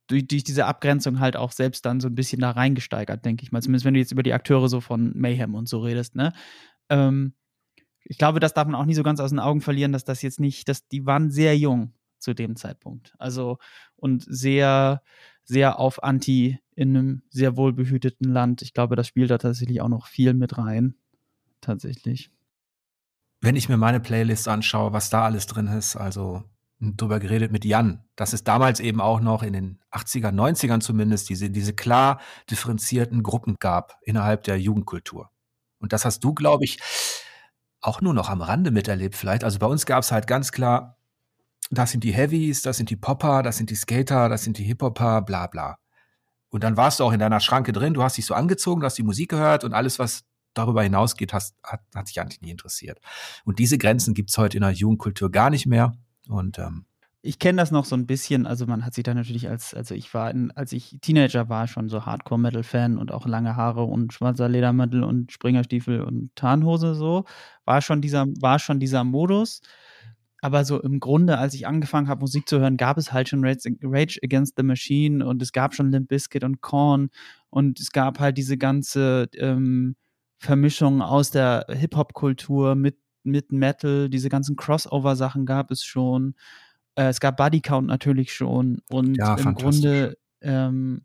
[0.09, 3.53] durch, durch diese Abgrenzung halt auch selbst dann so ein bisschen da reingesteigert, denke ich
[3.53, 3.63] mal.
[3.63, 6.33] Zumindest wenn du jetzt über die Akteure so von Mayhem und so redest, ne?
[6.89, 7.35] Ähm,
[8.05, 10.23] ich glaube, das darf man auch nie so ganz aus den Augen verlieren, dass das
[10.23, 13.15] jetzt nicht, dass die waren sehr jung zu dem Zeitpunkt.
[13.19, 13.59] Also
[13.97, 15.03] und sehr,
[15.45, 18.63] sehr auf Anti in einem sehr wohlbehüteten Land.
[18.63, 20.95] Ich glaube, das spielt da tatsächlich auch noch viel mit rein.
[21.61, 22.31] Tatsächlich.
[23.41, 26.45] Wenn ich mir meine Playlist anschaue, was da alles drin ist, also
[26.81, 31.29] drüber geredet mit Jan, dass es damals eben auch noch in den 80er, 90ern zumindest
[31.29, 32.21] diese, diese klar
[32.51, 35.31] differenzierten Gruppen gab innerhalb der Jugendkultur.
[35.81, 36.79] Und das hast du, glaube ich,
[37.81, 39.45] auch nur noch am Rande miterlebt vielleicht.
[39.45, 40.99] Also bei uns gab es halt ganz klar
[41.71, 44.65] das sind die Heavies, das sind die Popper, das sind die Skater, das sind die
[44.65, 45.79] Hip-Hopper, bla bla.
[46.51, 48.87] Und dann warst du auch in deiner Schranke drin, du hast dich so angezogen, du
[48.87, 50.25] hast die Musik gehört und alles, was
[50.55, 53.01] darüber hinausgeht, hast, hat, hat dich eigentlich nie interessiert.
[53.45, 55.93] Und diese Grenzen gibt's heute in der Jugendkultur gar nicht mehr.
[56.29, 56.85] Und ähm,
[57.21, 59.95] ich kenne das noch so ein bisschen, also man hat sich da natürlich als, also
[59.95, 64.13] ich war, in, als ich Teenager war, schon so Hardcore-Metal-Fan und auch lange Haare und
[64.13, 67.25] schwarzer Ledermantel und Springerstiefel und Tarnhose so,
[67.65, 69.61] war schon dieser, war schon dieser Modus.
[70.41, 73.45] Aber so im Grunde, als ich angefangen habe, Musik zu hören, gab es halt schon
[73.45, 77.11] Rage Against the Machine und es gab schon Limp Bizkit und Korn.
[77.51, 79.97] Und es gab halt diese ganze ähm,
[80.39, 86.35] Vermischung aus der Hip-Hop-Kultur mit, mit Metal, diese ganzen Crossover-Sachen gab es schon.
[86.95, 91.03] Äh, es gab Body Count natürlich schon und ja, im Grunde ähm,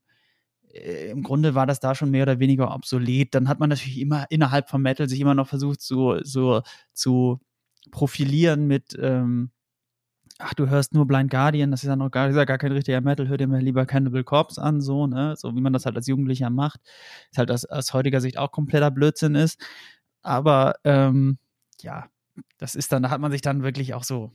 [0.74, 3.34] äh, im Grunde war das da schon mehr oder weniger obsolet.
[3.34, 6.61] Dann hat man natürlich immer innerhalb von Metal sich immer noch versucht, so, so
[6.93, 7.39] zu
[7.91, 9.51] profilieren mit, ähm,
[10.39, 13.01] ach, du hörst nur Blind Guardian, das ist ja noch gar, ja gar kein richtiger
[13.01, 15.95] Metal, hör dir mal lieber Cannibal Corpse an, so, ne, so wie man das halt
[15.95, 16.82] als Jugendlicher macht.
[17.32, 19.61] Ist halt aus, aus heutiger Sicht auch kompletter Blödsinn ist.
[20.22, 21.38] Aber, ähm,
[21.84, 22.09] ja,
[22.57, 24.31] das ist dann, da hat man sich dann wirklich auch so,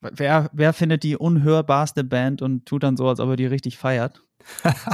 [0.00, 3.78] wer, wer findet die unhörbarste Band und tut dann so, als ob er die richtig
[3.78, 4.22] feiert?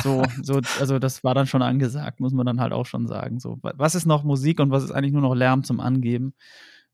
[0.03, 3.41] so, so, also das war dann schon angesagt, muss man dann halt auch schon sagen.
[3.41, 6.35] So, was ist noch Musik und was ist eigentlich nur noch Lärm zum Angeben?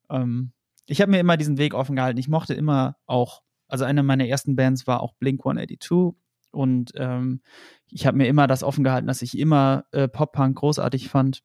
[0.09, 0.53] Ähm,
[0.87, 2.19] ich habe mir immer diesen Weg offen gehalten.
[2.19, 6.17] Ich mochte immer auch, also eine meiner ersten Bands war auch Blink 182
[6.51, 7.43] und ähm,
[7.89, 11.45] ich habe mir immer das offen gehalten, dass ich immer äh, Pop-Punk großartig fand.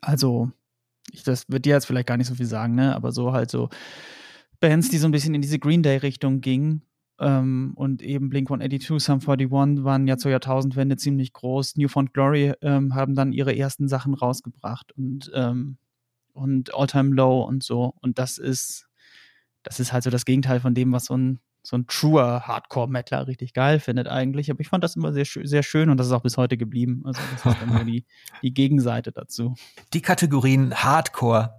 [0.00, 0.52] Also,
[1.12, 2.94] ich, das wird dir jetzt vielleicht gar nicht so viel sagen, ne?
[2.94, 3.68] Aber so halt so
[4.60, 6.82] Bands, die so ein bisschen in diese Green Day-Richtung gingen.
[7.18, 11.76] Ähm, und eben Blink 182, Sum 41 waren ja zur Jahrtausendwende ziemlich groß.
[11.76, 15.78] Newfound Glory ähm, haben dann ihre ersten Sachen rausgebracht und ähm,
[16.32, 17.94] und All Time Low und so.
[18.00, 18.88] Und das ist,
[19.62, 23.26] das ist halt so das Gegenteil von dem, was so ein, so ein truer Hardcore-Metaler
[23.26, 24.50] richtig geil findet eigentlich.
[24.50, 27.02] Aber ich fand das immer sehr, sehr schön und das ist auch bis heute geblieben.
[27.04, 28.04] Also das ist dann nur die,
[28.42, 29.54] die Gegenseite dazu.
[29.92, 31.54] Die Kategorien Hardcore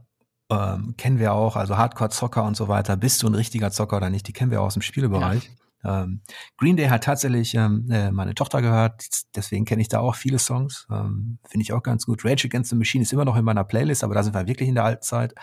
[0.49, 2.97] ähm, kennen wir auch, also Hardcore-Zocker und so weiter.
[2.97, 4.27] Bist du ein richtiger Zocker oder nicht?
[4.27, 5.45] Die kennen wir auch aus dem Spielebereich.
[5.45, 5.51] Ja.
[5.83, 6.21] Ähm,
[6.57, 9.03] Green Day hat tatsächlich ähm, äh, meine Tochter gehört,
[9.35, 10.87] deswegen kenne ich da auch viele Songs.
[10.91, 12.23] Ähm, Finde ich auch ganz gut.
[12.23, 14.69] Rage Against the Machine ist immer noch in meiner Playlist, aber da sind wir wirklich
[14.69, 15.33] in der Altzeit.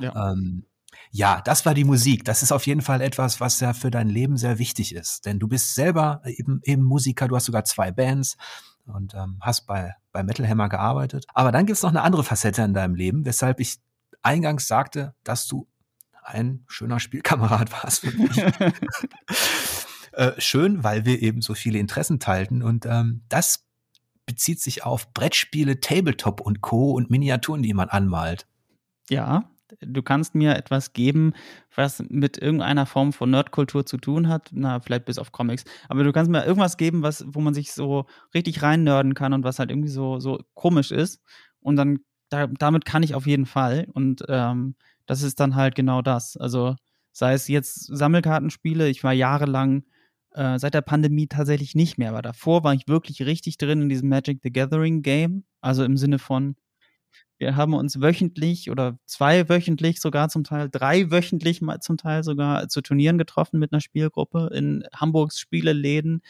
[0.00, 0.32] Ja.
[0.32, 0.66] Ähm,
[1.16, 2.24] ja, das war die Musik.
[2.24, 5.24] Das ist auf jeden Fall etwas, was ja für dein Leben sehr wichtig ist.
[5.24, 8.36] Denn du bist selber eben, eben Musiker, du hast sogar zwei Bands
[8.84, 11.24] und ähm, hast bei, bei Metal Hammer gearbeitet.
[11.32, 13.76] Aber dann gibt's noch eine andere Facette in deinem Leben, weshalb ich
[14.22, 15.68] eingangs sagte, dass du
[16.24, 18.36] ein schöner Spielkamerad warst für mich.
[20.14, 23.64] äh, schön, weil wir eben so viele Interessen teilten und ähm, das
[24.26, 26.90] bezieht sich auf Brettspiele, Tabletop und Co.
[26.90, 28.48] und Miniaturen, die man anmalt.
[29.08, 29.48] Ja,
[29.80, 31.32] du kannst mir etwas geben,
[31.74, 34.50] was mit irgendeiner Form von Nerdkultur zu tun hat.
[34.52, 35.64] Na, vielleicht bis auf Comics.
[35.88, 39.32] Aber du kannst mir irgendwas geben, was, wo man sich so richtig rein nerden kann
[39.32, 41.20] und was halt irgendwie so, so komisch ist.
[41.60, 43.86] Und dann, da, damit kann ich auf jeden Fall.
[43.92, 46.36] Und ähm, das ist dann halt genau das.
[46.36, 46.76] Also
[47.12, 49.84] sei es jetzt Sammelkartenspiele, ich war jahrelang
[50.32, 53.88] äh, seit der Pandemie tatsächlich nicht mehr, aber davor war ich wirklich richtig drin in
[53.88, 55.44] diesem Magic the Gathering Game.
[55.60, 56.56] Also im Sinne von,
[57.38, 62.80] wir haben uns wöchentlich oder zweiwöchentlich sogar zum Teil, dreiwöchentlich mal zum Teil sogar zu
[62.80, 66.22] Turnieren getroffen mit einer Spielgruppe in Hamburgs Spieleläden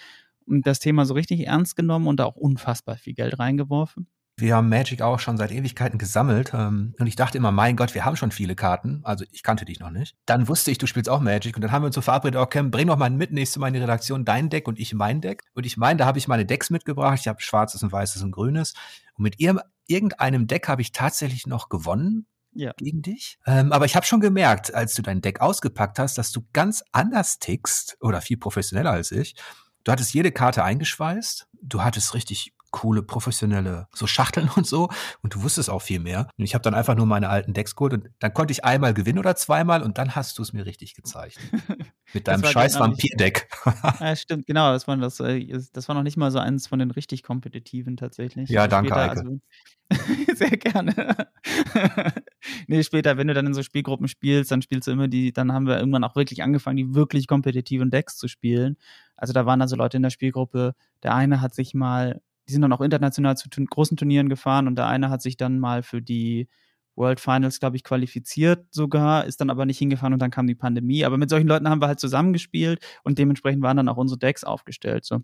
[0.47, 4.09] und das Thema so richtig ernst genommen und da auch unfassbar viel Geld reingeworfen.
[4.37, 6.53] Wir haben Magic auch schon seit Ewigkeiten gesammelt.
[6.55, 9.01] Ähm, und ich dachte immer, mein Gott, wir haben schon viele Karten.
[9.05, 10.17] Also ich kannte dich noch nicht.
[10.27, 11.55] Dann wusste ich, du spielst auch Magic.
[11.55, 13.75] Und dann haben wir uns so verabredet, okay, bring doch mal mit nächstes Mal in
[13.75, 15.45] die Redaktion dein Deck und ich mein Deck.
[15.55, 17.19] Und ich meine, da habe ich meine Decks mitgebracht.
[17.21, 18.75] Ich habe schwarzes und weißes und grünes.
[19.17, 22.27] Und mit ihrem, irgendeinem Deck habe ich tatsächlich noch gewonnen.
[22.57, 22.73] Ja.
[22.77, 23.37] gegen dich.
[23.47, 26.85] Ähm, aber ich habe schon gemerkt, als du dein Deck ausgepackt hast, dass du ganz
[26.93, 29.35] anders tickst oder viel professioneller als ich.
[29.83, 31.49] Du hattest jede Karte eingeschweißt.
[31.63, 34.91] Du hattest richtig coole professionelle so Schachteln und so
[35.23, 36.29] und du wusstest auch viel mehr.
[36.37, 38.93] Und ich habe dann einfach nur meine alten Decks geholt und dann konnte ich einmal
[38.93, 41.39] gewinnen oder zweimal und dann hast du es mir richtig gezeigt.
[42.13, 43.49] Mit deinem scheiß Vampir-Deck.
[44.01, 44.73] ja, stimmt, genau.
[44.73, 47.97] Das war, das, äh, das war noch nicht mal so eins von den richtig kompetitiven
[47.97, 48.51] tatsächlich.
[48.51, 49.41] Ja, danke, später, Also,
[50.35, 51.29] sehr gerne.
[52.67, 55.53] nee, später, wenn du dann in so Spielgruppen spielst, dann spielst du immer die, dann
[55.53, 58.77] haben wir irgendwann auch wirklich angefangen, die wirklich kompetitiven Decks zu spielen.
[59.17, 62.63] Also da waren also Leute in der Spielgruppe, der eine hat sich mal die sind
[62.63, 66.03] dann auch international zu großen Turnieren gefahren und der eine hat sich dann mal für
[66.03, 66.49] die
[66.97, 70.55] World Finals, glaube ich, qualifiziert sogar, ist dann aber nicht hingefahren und dann kam die
[70.55, 71.05] Pandemie.
[71.05, 74.45] Aber mit solchen Leuten haben wir halt zusammengespielt und dementsprechend waren dann auch unsere Decks
[74.45, 75.05] aufgestellt.
[75.05, 75.21] So.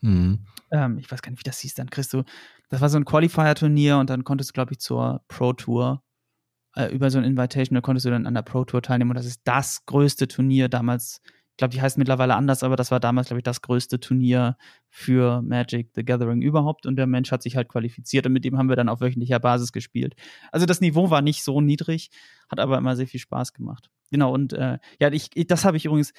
[0.00, 0.40] Mhm.
[0.70, 1.74] Ähm, ich weiß gar nicht, wie das hieß.
[1.74, 2.24] Dann kriegst du,
[2.70, 6.02] das war so ein Qualifier-Turnier und dann konntest du, glaube ich, zur Pro Tour
[6.74, 9.16] äh, über so ein Invitation, da konntest du dann an der Pro Tour teilnehmen und
[9.16, 11.20] das ist das größte Turnier damals
[11.52, 14.56] ich glaube, die heißt mittlerweile anders, aber das war damals, glaube ich, das größte Turnier
[14.88, 18.56] für Magic the Gathering überhaupt und der Mensch hat sich halt qualifiziert und mit dem
[18.56, 20.14] haben wir dann auf wöchentlicher Basis gespielt.
[20.50, 22.10] Also das Niveau war nicht so niedrig,
[22.50, 23.90] hat aber immer sehr viel Spaß gemacht.
[24.10, 26.14] Genau, und äh, ja, ich, das habe ich übrigens,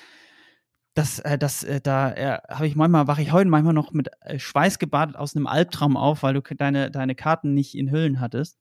[0.94, 4.10] das, äh, das, äh, da äh, habe ich manchmal, wache ich heute manchmal noch mit
[4.22, 8.20] äh, Schweiß gebadet aus einem Albtraum auf, weil du deine, deine Karten nicht in Hüllen
[8.20, 8.60] hattest.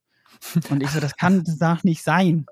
[0.70, 2.46] Und ich so, das kann das darf nicht sein.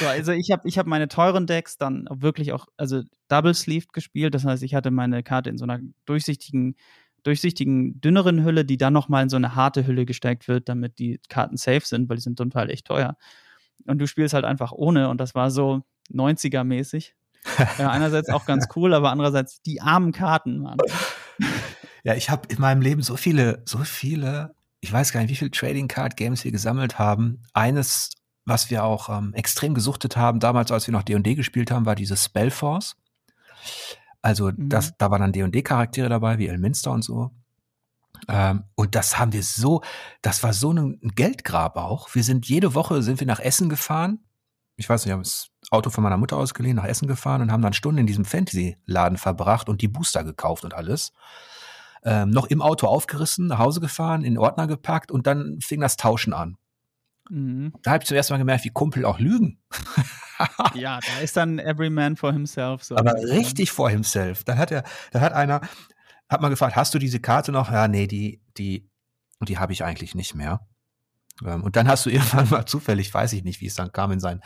[0.00, 3.92] So, also ich habe ich hab meine teuren Decks dann wirklich auch, also Double Sleeved
[3.92, 4.34] gespielt.
[4.34, 6.76] Das heißt, ich hatte meine Karte in so einer durchsichtigen,
[7.24, 11.20] durchsichtigen, dünneren Hülle, die dann nochmal in so eine harte Hülle gesteckt wird, damit die
[11.28, 13.16] Karten safe sind, weil die sind zum Teil echt teuer.
[13.86, 17.14] Und du spielst halt einfach ohne und das war so 90er-mäßig.
[17.78, 20.78] ja, einerseits auch ganz cool, aber andererseits die armen Karten, Mann.
[22.02, 25.36] Ja, ich habe in meinem Leben so viele, so viele, ich weiß gar nicht, wie
[25.36, 27.42] viele Trading Card Games wir gesammelt haben.
[27.52, 28.10] Eines,
[28.46, 31.96] was wir auch ähm, extrem gesuchtet haben, damals, als wir noch D&D gespielt haben, war
[31.96, 32.96] dieses Spellforce.
[34.22, 34.68] Also mhm.
[34.68, 37.32] das, da waren dann D&D-Charaktere dabei, wie Elminster und so.
[38.28, 39.82] Ähm, und das haben wir so,
[40.22, 42.14] das war so ein Geldgrab auch.
[42.14, 44.20] Wir sind jede Woche sind wir nach Essen gefahren.
[44.76, 47.50] Ich weiß nicht, ich habe das Auto von meiner Mutter ausgeliehen, nach Essen gefahren und
[47.50, 51.12] haben dann Stunden in diesem Fantasy-Laden verbracht und die Booster gekauft und alles.
[52.04, 55.96] Ähm, noch im Auto aufgerissen, nach Hause gefahren, in Ordner gepackt und dann fing das
[55.96, 56.56] Tauschen an.
[57.30, 57.72] Mhm.
[57.82, 59.58] Da habe ich zuerst mal gemerkt, wie Kumpel auch lügen.
[60.74, 62.84] ja, da ist dann every man for himself.
[62.84, 64.44] So Aber richtig for himself.
[64.44, 65.60] Dann hat er, dann hat einer,
[66.28, 67.70] hat man gefragt, hast du diese Karte noch?
[67.70, 68.88] Ja, nee, die, die,
[69.40, 70.66] die habe ich eigentlich nicht mehr.
[71.44, 74.12] Ähm, und dann hast du irgendwann mal zufällig, weiß ich nicht, wie es dann kam,
[74.12, 74.40] in sein,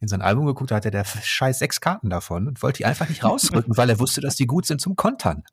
[0.00, 3.08] in sein Album geguckt, da hatte der scheiß sechs Karten davon und wollte die einfach
[3.08, 5.44] nicht rausrücken, weil er wusste, dass die gut sind zum Kontern.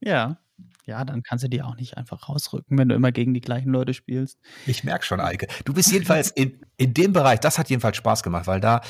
[0.00, 0.38] Ja.
[0.84, 3.70] Ja, dann kannst du die auch nicht einfach rausrücken, wenn du immer gegen die gleichen
[3.70, 4.38] Leute spielst.
[4.66, 5.46] Ich merke schon, Eike.
[5.64, 8.80] Du bist jedenfalls in, in dem Bereich, das hat jedenfalls Spaß gemacht, weil da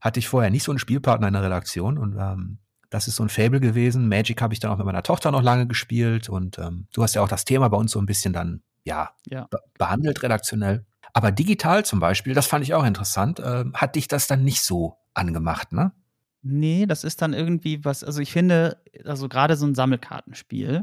[0.00, 2.58] hatte ich vorher nicht so einen Spielpartner in der Redaktion und ähm,
[2.90, 4.08] das ist so ein Fable gewesen.
[4.08, 7.14] Magic habe ich dann auch mit meiner Tochter noch lange gespielt und ähm, du hast
[7.14, 9.46] ja auch das Thema bei uns so ein bisschen dann, ja, ja.
[9.50, 10.86] Be behandelt redaktionell.
[11.12, 14.62] Aber digital zum Beispiel, das fand ich auch interessant, äh, hat dich das dann nicht
[14.62, 15.92] so angemacht, ne?
[16.42, 20.82] Nee, das ist dann irgendwie was, also ich finde, also gerade so ein Sammelkartenspiel,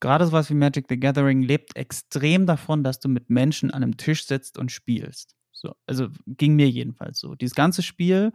[0.00, 3.96] gerade sowas wie Magic the Gathering lebt extrem davon, dass du mit Menschen an einem
[3.96, 5.36] Tisch sitzt und spielst.
[5.52, 7.34] So, also ging mir jedenfalls so.
[7.34, 8.32] Dieses ganze Spiel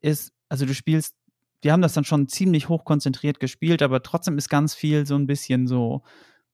[0.00, 1.16] ist, also du spielst
[1.64, 5.16] die haben das dann schon ziemlich hoch konzentriert gespielt, aber trotzdem ist ganz viel so
[5.16, 6.02] ein bisschen so,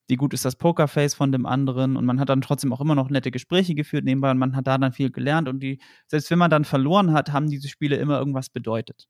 [0.09, 2.95] wie gut ist das Pokerface von dem anderen und man hat dann trotzdem auch immer
[2.95, 6.31] noch nette Gespräche geführt nebenbei und man hat da dann viel gelernt und die, selbst
[6.31, 9.07] wenn man dann verloren hat, haben diese Spiele immer irgendwas bedeutet.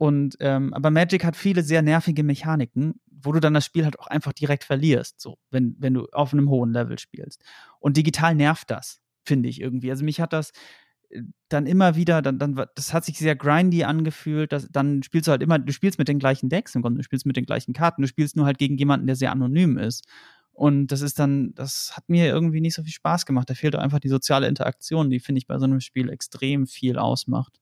[0.00, 4.00] Und ähm, aber Magic hat viele sehr nervige Mechaniken, wo du dann das Spiel halt
[4.00, 7.42] auch einfach direkt verlierst, so wenn, wenn du auf einem hohen Level spielst.
[7.80, 9.90] Und digital nervt das, finde ich irgendwie.
[9.90, 10.52] Also mich hat das,
[11.50, 15.32] dann immer wieder, dann, dann, das hat sich sehr grindy angefühlt, dass, dann spielst du
[15.32, 17.74] halt immer, du spielst mit den gleichen Decks im Grunde, du spielst mit den gleichen
[17.74, 20.06] Karten, du spielst nur halt gegen jemanden, der sehr anonym ist.
[20.52, 23.50] Und das ist dann, das hat mir irgendwie nicht so viel Spaß gemacht.
[23.50, 26.96] Da fehlt einfach die soziale Interaktion, die finde ich bei so einem Spiel extrem viel
[26.96, 27.60] ausmacht.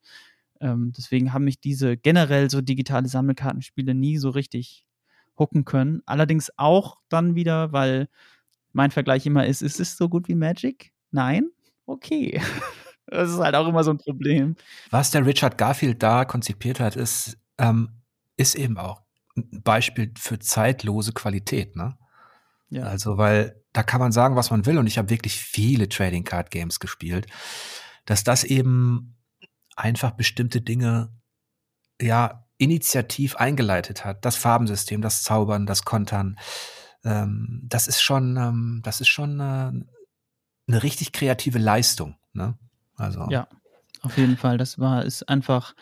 [0.61, 4.85] Ähm, deswegen haben mich diese generell so digitale Sammelkartenspiele nie so richtig
[5.39, 6.03] hucken können.
[6.07, 8.09] Allerdings auch dann wieder, weil
[8.73, 10.93] mein Vergleich immer ist, ist es so gut wie Magic?
[11.11, 11.51] Nein?
[11.87, 12.41] Okay.
[13.11, 14.55] Das ist halt auch immer so ein Problem.
[14.91, 17.89] Was der Richard Garfield da konzipiert hat, ist, ähm,
[18.37, 19.01] ist eben auch
[19.35, 21.97] ein Beispiel für zeitlose Qualität, ne?
[22.69, 22.83] Ja.
[22.83, 26.25] Also, weil da kann man sagen, was man will, und ich habe wirklich viele Trading
[26.25, 27.27] Card Games gespielt,
[28.05, 29.17] dass das eben
[29.79, 31.11] einfach bestimmte Dinge
[32.01, 34.25] ja initiativ eingeleitet hat.
[34.25, 36.39] Das Farbensystem, das Zaubern, das Kontern.
[37.05, 39.73] Ähm, das ist schon, ähm, das ist schon äh,
[40.69, 42.17] eine richtig kreative Leistung.
[42.33, 42.59] Ne?
[42.97, 43.27] Also.
[43.31, 43.49] Ja,
[44.03, 44.59] auf jeden Fall.
[44.59, 45.75] Das war, ist einfach.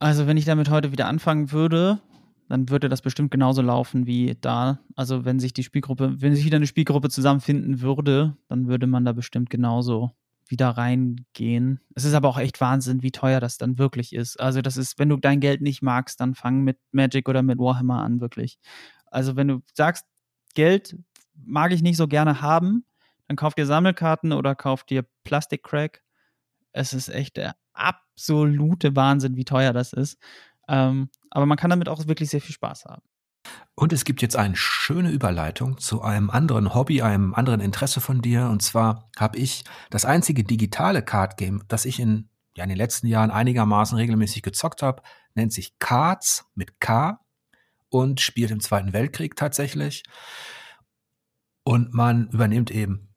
[0.00, 2.00] Also, wenn ich damit heute wieder anfangen würde,
[2.48, 4.80] dann würde das bestimmt genauso laufen wie da.
[4.96, 9.04] Also, wenn sich die Spielgruppe, wenn sich wieder eine Spielgruppe zusammenfinden würde, dann würde man
[9.04, 10.12] da bestimmt genauso
[10.50, 11.80] wieder reingehen.
[11.94, 14.40] Es ist aber auch echt Wahnsinn, wie teuer das dann wirklich ist.
[14.40, 17.58] Also, das ist, wenn du dein Geld nicht magst, dann fang mit Magic oder mit
[17.58, 18.58] Warhammer an, wirklich.
[19.06, 20.06] Also, wenn du sagst,
[20.54, 20.96] Geld
[21.34, 22.84] mag ich nicht so gerne haben,
[23.28, 26.02] dann kauf dir Sammelkarten oder kauf dir Plastikcrack.
[26.72, 30.18] Es ist echt der absolute Wahnsinn, wie teuer das ist.
[30.68, 33.02] Ähm, aber man kann damit auch wirklich sehr viel Spaß haben.
[33.74, 38.20] Und es gibt jetzt eine schöne Überleitung zu einem anderen Hobby, einem anderen Interesse von
[38.20, 38.48] dir.
[38.48, 42.78] Und zwar habe ich das einzige digitale Card Game, das ich in, ja, in den
[42.78, 45.02] letzten Jahren einigermaßen regelmäßig gezockt habe,
[45.34, 47.20] nennt sich Cards mit K
[47.88, 50.02] und spielt im Zweiten Weltkrieg tatsächlich.
[51.62, 53.14] Und man übernimmt eben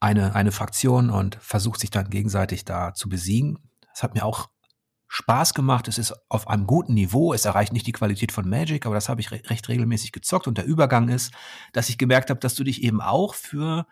[0.00, 3.58] eine, eine Fraktion und versucht sich dann gegenseitig da zu besiegen.
[3.94, 4.48] Es hat mir auch
[5.08, 5.88] Spaß gemacht.
[5.88, 7.32] Es ist auf einem guten Niveau.
[7.32, 10.48] Es erreicht nicht die Qualität von Magic, aber das habe ich re recht regelmäßig gezockt.
[10.48, 11.32] Und der Übergang ist,
[11.72, 13.86] dass ich gemerkt habe, dass du dich eben auch für,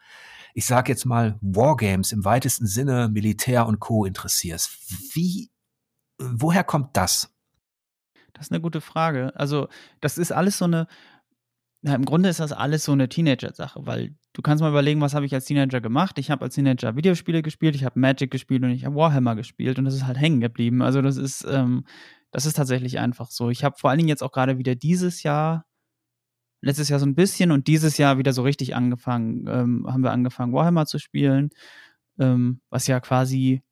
[0.54, 4.04] ich sage jetzt mal, Wargames im weitesten Sinne, Militär und Co.
[4.04, 4.70] interessierst.
[5.14, 5.50] Wie,
[6.18, 7.30] woher kommt das?
[8.32, 9.32] Das ist eine gute Frage.
[9.36, 9.68] Also,
[10.00, 10.88] das ist alles so eine,
[11.86, 15.12] ja, im Grunde ist das alles so eine Teenager-Sache, weil du kannst mal überlegen, was
[15.12, 16.18] habe ich als Teenager gemacht?
[16.18, 19.78] Ich habe als Teenager Videospiele gespielt, ich habe Magic gespielt und ich habe Warhammer gespielt
[19.78, 20.80] und das ist halt hängen geblieben.
[20.80, 21.84] Also das ist, ähm,
[22.30, 23.50] das ist tatsächlich einfach so.
[23.50, 25.66] Ich habe vor allen Dingen jetzt auch gerade wieder dieses Jahr,
[26.62, 30.12] letztes Jahr so ein bisschen und dieses Jahr wieder so richtig angefangen, ähm, haben wir
[30.12, 31.50] angefangen, Warhammer zu spielen,
[32.18, 33.62] ähm, was ja quasi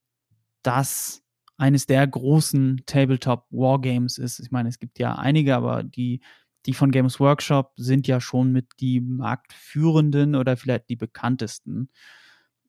[0.62, 1.22] das
[1.56, 4.38] eines der großen Tabletop Wargames ist.
[4.38, 6.20] Ich meine, es gibt ja einige, aber die
[6.66, 11.88] die von Games Workshop sind ja schon mit die marktführenden oder vielleicht die bekanntesten,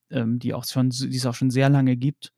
[0.09, 2.33] ähm, die auch schon, die es auch schon sehr lange gibt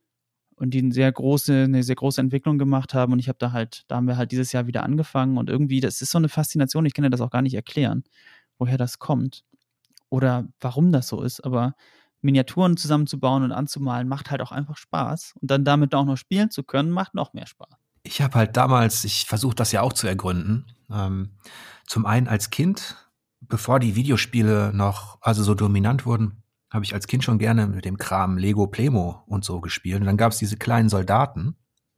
[0.55, 3.13] und die eine sehr große, eine sehr große Entwicklung gemacht haben.
[3.13, 5.81] Und ich habe da halt, da haben wir halt dieses Jahr wieder angefangen und irgendwie,
[5.81, 8.03] das ist so eine Faszination, ich kann dir das auch gar nicht erklären,
[8.57, 9.43] woher das kommt
[10.09, 11.75] oder warum das so ist, aber
[12.21, 15.35] Miniaturen zusammenzubauen und anzumalen macht halt auch einfach Spaß.
[15.41, 17.84] Und dann damit auch noch spielen zu können, macht noch mehr Spaß.
[18.05, 21.31] Ich habe halt damals, ich versuche das ja auch zu ergründen, ähm,
[21.87, 22.95] zum einen als Kind,
[23.41, 27.83] bevor die Videospiele noch also so dominant wurden, habe ich als Kind schon gerne mit
[27.83, 30.01] dem Kram Lego Plemo und so gespielt.
[30.01, 31.55] Und dann gab es diese kleinen Soldaten,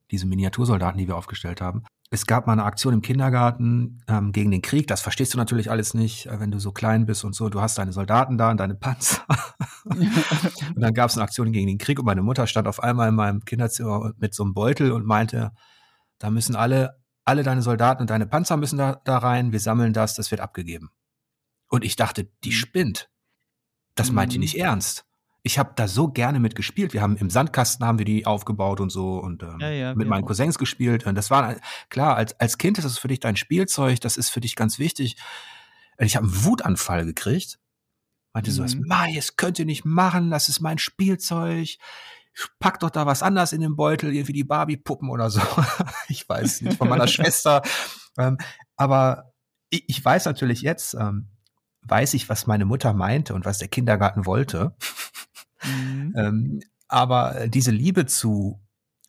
[0.10, 1.84] diese Miniatursoldaten, die wir aufgestellt haben.
[2.10, 4.88] Es gab mal eine Aktion im Kindergarten ähm, gegen den Krieg.
[4.88, 7.50] Das verstehst du natürlich alles nicht, äh, wenn du so klein bist und so.
[7.50, 9.26] Du hast deine Soldaten da und deine Panzer.
[9.84, 13.10] und dann gab es eine Aktion gegen den Krieg und meine Mutter stand auf einmal
[13.10, 15.52] in meinem Kinderzimmer mit so einem Beutel und meinte,
[16.20, 19.52] da müssen alle, alle deine Soldaten und deine Panzer müssen da, da rein.
[19.52, 20.92] Wir sammeln das, das wird abgegeben.
[21.70, 22.54] Und ich dachte, die mhm.
[22.54, 23.10] spinnt.
[23.96, 24.42] Das meint die mhm.
[24.42, 25.06] nicht ernst.
[25.44, 26.94] Ich habe da so gerne mitgespielt.
[26.94, 30.08] Wir haben im Sandkasten haben wir die aufgebaut und so und ähm, ja, ja, mit
[30.08, 30.28] meinen auch.
[30.28, 31.06] Cousins gespielt.
[31.06, 31.56] Und das war
[31.90, 34.78] klar, als, als Kind ist es für dich dein Spielzeug, das ist für dich ganz
[34.78, 35.16] wichtig.
[36.00, 37.60] Ich habe einen Wutanfall gekriegt.
[38.34, 38.56] Meinte mhm.
[38.56, 38.76] so, das
[39.16, 41.78] es könnt ihr nicht machen, das ist mein Spielzeug.
[42.60, 45.42] Pack doch da was anders in den Beutel, irgendwie die Barbie-Puppen oder so.
[46.08, 47.62] ich weiß nicht, von meiner Schwester.
[48.18, 48.38] Ähm,
[48.76, 49.34] aber
[49.70, 51.30] ich, ich weiß natürlich jetzt, ähm,
[51.84, 54.76] weiß ich, was meine Mutter meinte und was der Kindergarten wollte.
[55.64, 56.14] Mhm.
[56.16, 58.62] ähm, aber diese Liebe zu,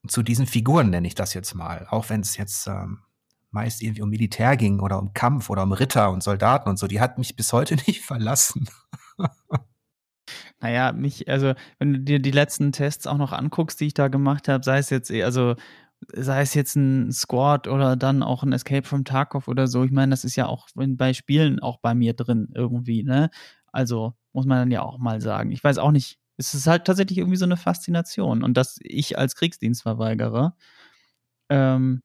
[0.07, 3.03] zu diesen Figuren nenne ich das jetzt mal, auch wenn es jetzt ähm,
[3.51, 6.87] meist irgendwie um Militär ging oder um Kampf oder um Ritter und Soldaten und so,
[6.87, 8.69] die hat mich bis heute nicht verlassen.
[10.61, 14.09] Naja, mich, also wenn du dir die letzten Tests auch noch anguckst, die ich da
[14.09, 15.55] gemacht habe, sei es jetzt, also
[16.13, 19.93] sei es jetzt ein Squad oder dann auch ein Escape from Tarkov oder so, ich
[19.93, 23.31] meine, das ist ja auch bei Spielen auch bei mir drin irgendwie, ne?
[23.73, 25.51] Also muss man dann ja auch mal sagen.
[25.53, 29.19] Ich weiß auch nicht, es ist halt tatsächlich irgendwie so eine Faszination und dass ich
[29.19, 30.57] als Kriegsdienstverweigerer
[31.51, 32.03] ähm,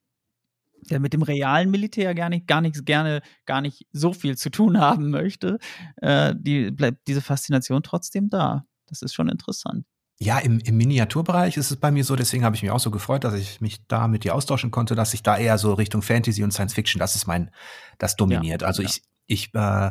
[0.90, 4.50] der mit dem realen Militär gar nicht, gar nichts gerne, gar nicht so viel zu
[4.50, 5.58] tun haben möchte,
[5.96, 8.64] äh, die, bleibt diese Faszination trotzdem da.
[8.86, 9.86] Das ist schon interessant.
[10.20, 12.90] Ja, im, im Miniaturbereich ist es bei mir so, deswegen habe ich mich auch so
[12.90, 16.02] gefreut, dass ich mich da mit dir austauschen konnte, dass ich da eher so Richtung
[16.02, 17.50] Fantasy und Science Fiction, das ist mein,
[17.98, 18.62] das dominiert.
[18.62, 18.88] Ja, also ja.
[18.88, 19.90] ich, ich, äh,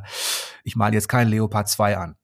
[0.63, 2.15] ich male jetzt keinen Leopard 2 an.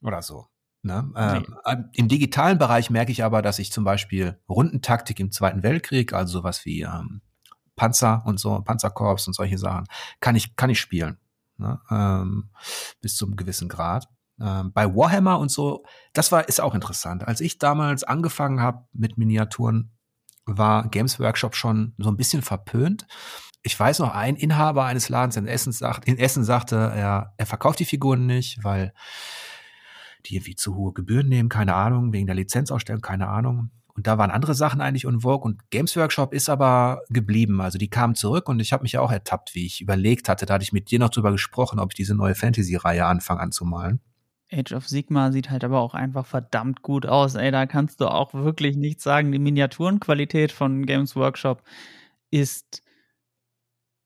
[0.00, 0.46] Oder so.
[0.82, 1.10] Ne?
[1.14, 1.42] Nee.
[1.66, 6.12] Ähm, Im digitalen Bereich merke ich aber, dass ich zum Beispiel Rundentaktik im Zweiten Weltkrieg,
[6.12, 7.22] also sowas wie ähm,
[7.76, 9.86] Panzer und so, Panzerkorps und solche Sachen,
[10.20, 11.18] kann ich, kann ich spielen.
[11.56, 11.80] Ne?
[11.90, 12.50] Ähm,
[13.00, 14.08] bis zum gewissen Grad.
[14.40, 17.26] Ähm, bei Warhammer und so, das war, ist auch interessant.
[17.26, 19.90] Als ich damals angefangen habe mit Miniaturen,
[20.46, 23.06] war Games Workshop schon so ein bisschen verpönt.
[23.62, 27.46] Ich weiß noch, ein Inhaber eines Ladens in Essen, sagt, in Essen sagte, er, er
[27.46, 28.92] verkauft die Figuren nicht, weil
[30.26, 33.70] die irgendwie zu hohe Gebühren nehmen, keine Ahnung, wegen der Lizenzausstellung, keine Ahnung.
[33.96, 37.60] Und da waren andere Sachen eigentlich en vogue und Games Workshop ist aber geblieben.
[37.60, 40.46] Also die kamen zurück und ich habe mich ja auch ertappt, wie ich überlegt hatte.
[40.46, 44.00] Da hatte ich mit dir noch drüber gesprochen, ob ich diese neue Fantasy-Reihe anfange anzumalen.
[44.52, 47.34] Age of Sigma sieht halt aber auch einfach verdammt gut aus.
[47.34, 49.32] Ey, da kannst du auch wirklich nichts sagen.
[49.32, 51.62] Die Miniaturenqualität von Games Workshop
[52.30, 52.82] ist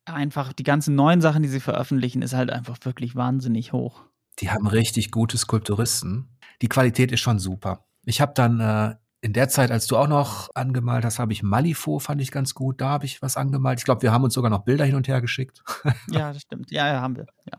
[0.05, 4.03] einfach, die ganzen neuen Sachen, die sie veröffentlichen, ist halt einfach wirklich wahnsinnig hoch.
[4.39, 6.37] Die haben richtig gute Skulpturisten.
[6.61, 7.85] Die Qualität ist schon super.
[8.05, 11.43] Ich habe dann äh, in der Zeit, als du auch noch angemalt hast, habe ich
[11.43, 12.79] Malifo, fand ich ganz gut.
[12.79, 13.79] Da habe ich was angemalt.
[13.79, 15.63] Ich glaube, wir haben uns sogar noch Bilder hin und her geschickt.
[16.09, 16.71] Ja, das stimmt.
[16.71, 17.27] Ja, ja haben wir.
[17.45, 17.57] Ja.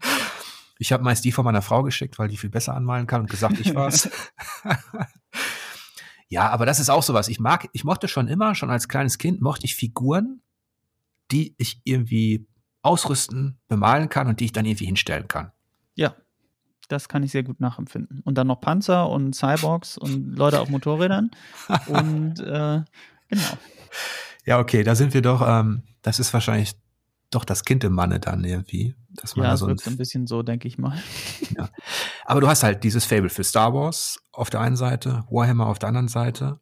[0.78, 3.30] Ich habe meist die von meiner Frau geschickt, weil die viel besser anmalen kann und
[3.30, 4.08] gesagt, ich war's.
[6.28, 7.28] ja, aber das ist auch sowas.
[7.28, 10.40] Ich mag, ich mochte schon immer, schon als kleines Kind, mochte ich Figuren,
[11.30, 12.46] die ich irgendwie
[12.82, 15.52] ausrüsten, bemalen kann und die ich dann irgendwie hinstellen kann.
[15.94, 16.14] Ja,
[16.90, 18.20] das kann ich sehr gut nachempfinden.
[18.24, 21.30] Und dann noch Panzer und Cyborgs und Leute auf Motorrädern.
[21.86, 22.82] und äh,
[23.28, 23.58] genau.
[24.44, 26.74] Ja, okay, da sind wir doch, ähm, das ist wahrscheinlich
[27.30, 28.94] doch das Kind im Manne dann irgendwie.
[29.10, 31.00] Dass man ja, da so ein, ein bisschen so, denke ich mal.
[31.56, 31.68] Ja.
[32.24, 35.80] Aber du hast halt dieses Fable für Star Wars auf der einen Seite, Warhammer auf
[35.80, 36.60] der anderen Seite.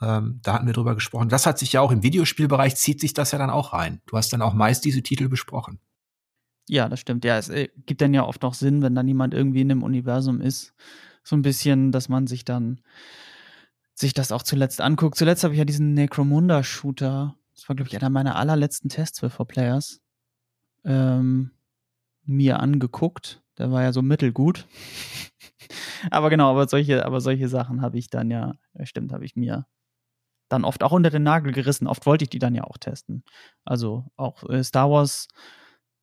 [0.00, 1.28] Ähm, da hatten wir drüber gesprochen.
[1.28, 4.00] Das hat sich ja auch im Videospielbereich, zieht sich das ja dann auch rein.
[4.06, 5.80] Du hast dann auch meist diese Titel besprochen.
[6.68, 7.24] Ja, das stimmt.
[7.24, 9.82] Ja, es äh, gibt dann ja oft noch Sinn, wenn dann jemand irgendwie in einem
[9.82, 10.74] Universum ist.
[11.24, 12.80] So ein bisschen, dass man sich dann
[13.94, 15.16] sich das auch zuletzt anguckt.
[15.16, 17.36] Zuletzt habe ich ja diesen Necromunda-Shooter.
[17.54, 20.00] Das war, glaube ich, einer meiner allerletzten Tests für Four Players.
[20.84, 21.50] Ähm,
[22.24, 23.42] mir angeguckt.
[23.58, 24.66] Der war ja so mittelgut.
[26.10, 28.54] aber genau, aber solche, aber solche Sachen habe ich dann ja,
[28.84, 29.66] stimmt, habe ich mir
[30.48, 31.86] dann oft auch unter den Nagel gerissen.
[31.86, 33.24] Oft wollte ich die dann ja auch testen.
[33.64, 35.28] Also auch äh, Star Wars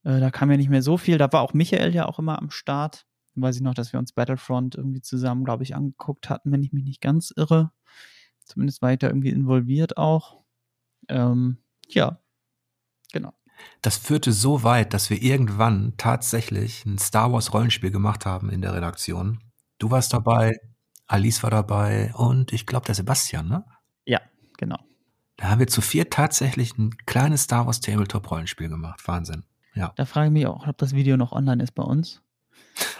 [0.04, 1.18] Äh, da kam ja nicht mehr so viel.
[1.18, 3.06] Da war auch Michael ja auch immer am Start.
[3.36, 6.74] Weiß ich noch, dass wir uns Battlefront irgendwie zusammen, glaube ich, angeguckt hatten, wenn ich
[6.74, 7.72] mich nicht ganz irre.
[8.44, 10.42] Zumindest war ich da irgendwie involviert auch.
[11.08, 12.20] Ähm, ja,
[13.12, 13.34] genau.
[13.82, 18.62] Das führte so weit, dass wir irgendwann tatsächlich ein Star Wars Rollenspiel gemacht haben in
[18.62, 19.40] der Redaktion.
[19.78, 20.58] Du warst dabei,
[21.08, 23.66] Alice war dabei und ich glaube der Sebastian, ne?
[24.06, 24.22] Ja,
[24.58, 24.78] genau.
[25.38, 29.02] Da haben wir zu vier tatsächlich ein kleines Star Wars Tabletop Rollenspiel gemacht.
[29.08, 29.44] Wahnsinn.
[29.76, 29.94] Ja.
[29.96, 32.22] Da frage ich mich auch, ob das Video noch online ist bei uns.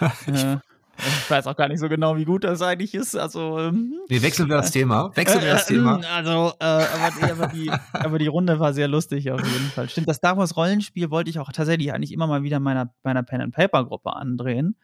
[0.26, 0.56] äh,
[0.98, 3.16] ich weiß auch gar nicht so genau, wie gut das eigentlich ist.
[3.16, 5.10] Also, ähm, nee, wechseln wir das Thema.
[5.16, 6.00] Wechseln wir das äh, Thema.
[6.14, 9.88] Also, äh, aber, aber, die, aber die Runde war sehr lustig auf jeden Fall.
[9.88, 13.22] Stimmt, das Star Wars Rollenspiel wollte ich auch tatsächlich eigentlich immer mal wieder meiner, meiner
[13.22, 14.76] Pen and Paper Gruppe andrehen.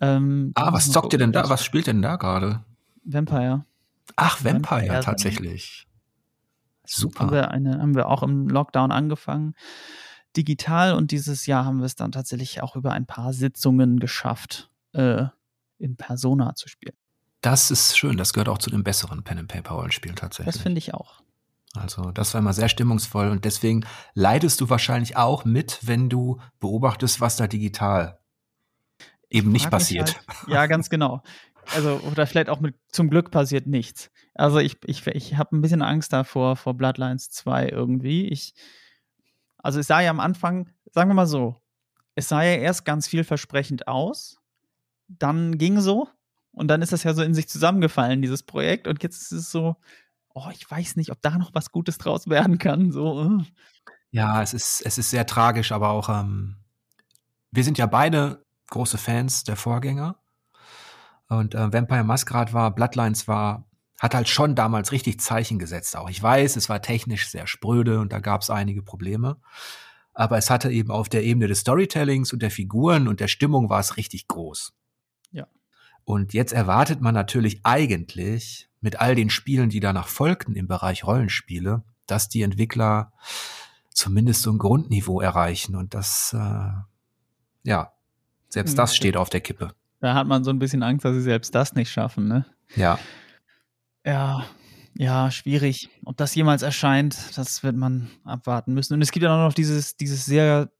[0.00, 1.48] Ähm, ah, was zockt ihr denn da?
[1.48, 2.64] Was spielt denn da gerade?
[3.04, 3.64] Vampire.
[4.16, 5.86] Ach, Vampire, Vampire tatsächlich.
[6.84, 7.20] Super.
[7.20, 9.54] Haben wir, eine, haben wir auch im Lockdown angefangen.
[10.36, 14.70] Digital und dieses Jahr haben wir es dann tatsächlich auch über ein paar Sitzungen geschafft,
[14.92, 15.24] äh,
[15.78, 16.94] in Persona zu spielen.
[17.40, 18.16] Das ist schön.
[18.16, 20.54] Das gehört auch zu den besseren Pen and Paper Rollenspielen tatsächlich.
[20.54, 21.22] Das finde ich auch.
[21.74, 26.40] Also das war immer sehr stimmungsvoll und deswegen leidest du wahrscheinlich auch mit, wenn du
[26.58, 28.18] beobachtest, was da digital
[29.30, 30.16] eben nicht passiert.
[30.26, 31.22] Halt, ja, ganz genau.
[31.72, 34.10] Also, oder vielleicht auch mit zum Glück passiert nichts.
[34.34, 38.26] Also ich, ich, ich habe ein bisschen Angst davor, vor Bloodlines 2 irgendwie.
[38.26, 38.54] Ich,
[39.62, 41.56] also es sah ja am Anfang, sagen wir mal so,
[42.14, 44.38] es sah ja erst ganz vielversprechend aus,
[45.08, 46.08] dann ging so
[46.52, 48.86] und dann ist das ja so in sich zusammengefallen, dieses Projekt.
[48.86, 49.76] Und jetzt ist es so,
[50.34, 52.92] oh, ich weiß nicht, ob da noch was Gutes draus werden kann.
[52.92, 53.20] So.
[53.20, 53.42] Uh.
[54.10, 56.56] Ja, es ist, es ist sehr tragisch, aber auch, ähm,
[57.52, 60.16] wir sind ja beide große Fans der Vorgänger.
[61.28, 63.64] Und äh, Vampire Masquerade war, Bloodlines war,
[64.00, 66.08] hat halt schon damals richtig Zeichen gesetzt auch.
[66.08, 69.36] Ich weiß, es war technisch sehr spröde und da gab es einige Probleme.
[70.14, 73.68] Aber es hatte eben auf der Ebene des Storytellings und der Figuren und der Stimmung
[73.68, 74.72] war es richtig groß.
[75.32, 75.46] Ja.
[76.04, 81.04] Und jetzt erwartet man natürlich eigentlich mit all den Spielen, die danach folgten im Bereich
[81.04, 83.12] Rollenspiele, dass die Entwickler
[83.90, 85.76] zumindest so ein Grundniveau erreichen.
[85.76, 86.70] Und das, äh,
[87.64, 87.92] ja,
[88.48, 89.74] selbst das steht auf der Kippe.
[90.00, 92.46] Da hat man so ein bisschen Angst, dass sie selbst das nicht schaffen, ne?
[92.74, 92.98] Ja.
[94.04, 94.44] Ja,
[94.96, 95.88] ja, schwierig.
[96.04, 98.94] Ob das jemals erscheint, das wird man abwarten müssen.
[98.94, 100.70] Und es gibt ja auch noch dieses, dieses sehr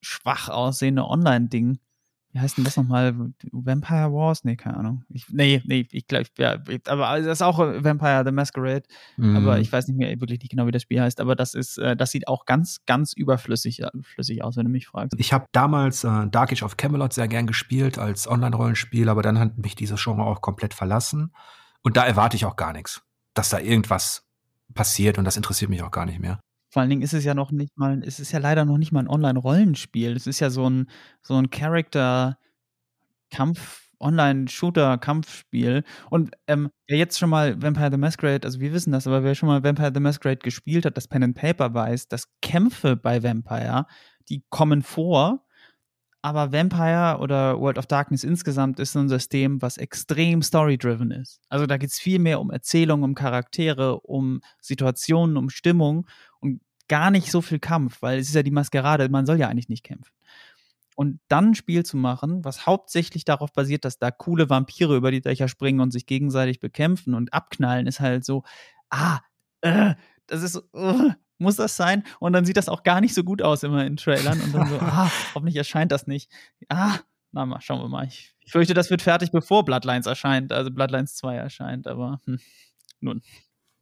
[0.00, 1.78] schwach aussehende Online-Ding,
[2.34, 3.14] wie heißt denn das nochmal?
[3.52, 4.42] Vampire Wars?
[4.42, 5.04] Nee, keine Ahnung.
[5.08, 8.82] Ich, nee, nee, ich glaube, ja, aber das ist auch Vampire the Masquerade.
[9.16, 9.36] Mhm.
[9.36, 11.20] Aber ich weiß nicht mehr wirklich nicht genau, wie das Spiel heißt.
[11.20, 14.72] Aber das ist, äh, das sieht auch ganz, ganz überflüssig äh, flüssig aus, wenn du
[14.72, 15.14] mich fragst.
[15.20, 19.38] Ich habe damals äh, Dark Age of Camelot sehr gern gespielt als Online-Rollenspiel, aber dann
[19.38, 21.30] hat mich dieses Genre auch komplett verlassen.
[21.84, 23.02] Und da erwarte ich auch gar nichts,
[23.34, 24.26] dass da irgendwas
[24.74, 26.40] passiert und das interessiert mich auch gar nicht mehr.
[26.72, 28.90] Vor allen Dingen ist es ja noch nicht mal, es ist ja leider noch nicht
[28.90, 30.16] mal ein Online-Rollenspiel.
[30.16, 30.90] Es ist ja so ein,
[31.22, 35.84] so ein Character-Kampf, Online-Shooter-Kampfspiel.
[36.10, 39.36] Und ähm, wer jetzt schon mal Vampire the Masquerade, also wir wissen das, aber wer
[39.36, 43.22] schon mal Vampire the Masquerade gespielt hat, das Pen and Paper weiß, dass Kämpfe bei
[43.22, 43.86] Vampire,
[44.28, 45.43] die kommen vor,
[46.24, 51.38] aber Vampire oder World of Darkness insgesamt ist ein System, was extrem story-driven ist.
[51.50, 56.06] Also da geht es viel mehr um Erzählung, um Charaktere, um Situationen, um Stimmung
[56.40, 59.48] und gar nicht so viel Kampf, weil es ist ja die Maskerade, man soll ja
[59.48, 60.14] eigentlich nicht kämpfen.
[60.96, 65.10] Und dann ein Spiel zu machen, was hauptsächlich darauf basiert, dass da coole Vampire über
[65.10, 68.44] die Dächer springen und sich gegenseitig bekämpfen und abknallen, ist halt so,
[68.88, 69.20] ah,
[69.60, 69.94] äh,
[70.26, 72.04] das ist, uh, muss das sein?
[72.20, 74.40] Und dann sieht das auch gar nicht so gut aus immer in Trailern.
[74.40, 76.30] Und dann so, ah, hoffentlich erscheint das nicht.
[76.68, 76.98] Ah,
[77.32, 78.06] na mal, schauen wir mal.
[78.06, 82.38] Ich, ich fürchte, das wird fertig, bevor Bloodlines erscheint, also Bloodlines 2 erscheint, aber hm,
[83.00, 83.22] nun.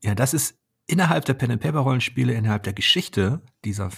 [0.03, 3.91] Ja, das ist innerhalb der Pen-and-Paper-Rollenspiele, innerhalb der Geschichte dieser,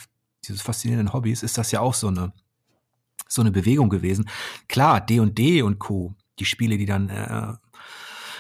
[0.47, 2.33] dieses faszinierenden Hobbys, ist das ja auch so eine,
[3.29, 4.29] so eine Bewegung gewesen.
[4.69, 7.53] Klar, D&D und Co., die Spiele, die dann äh,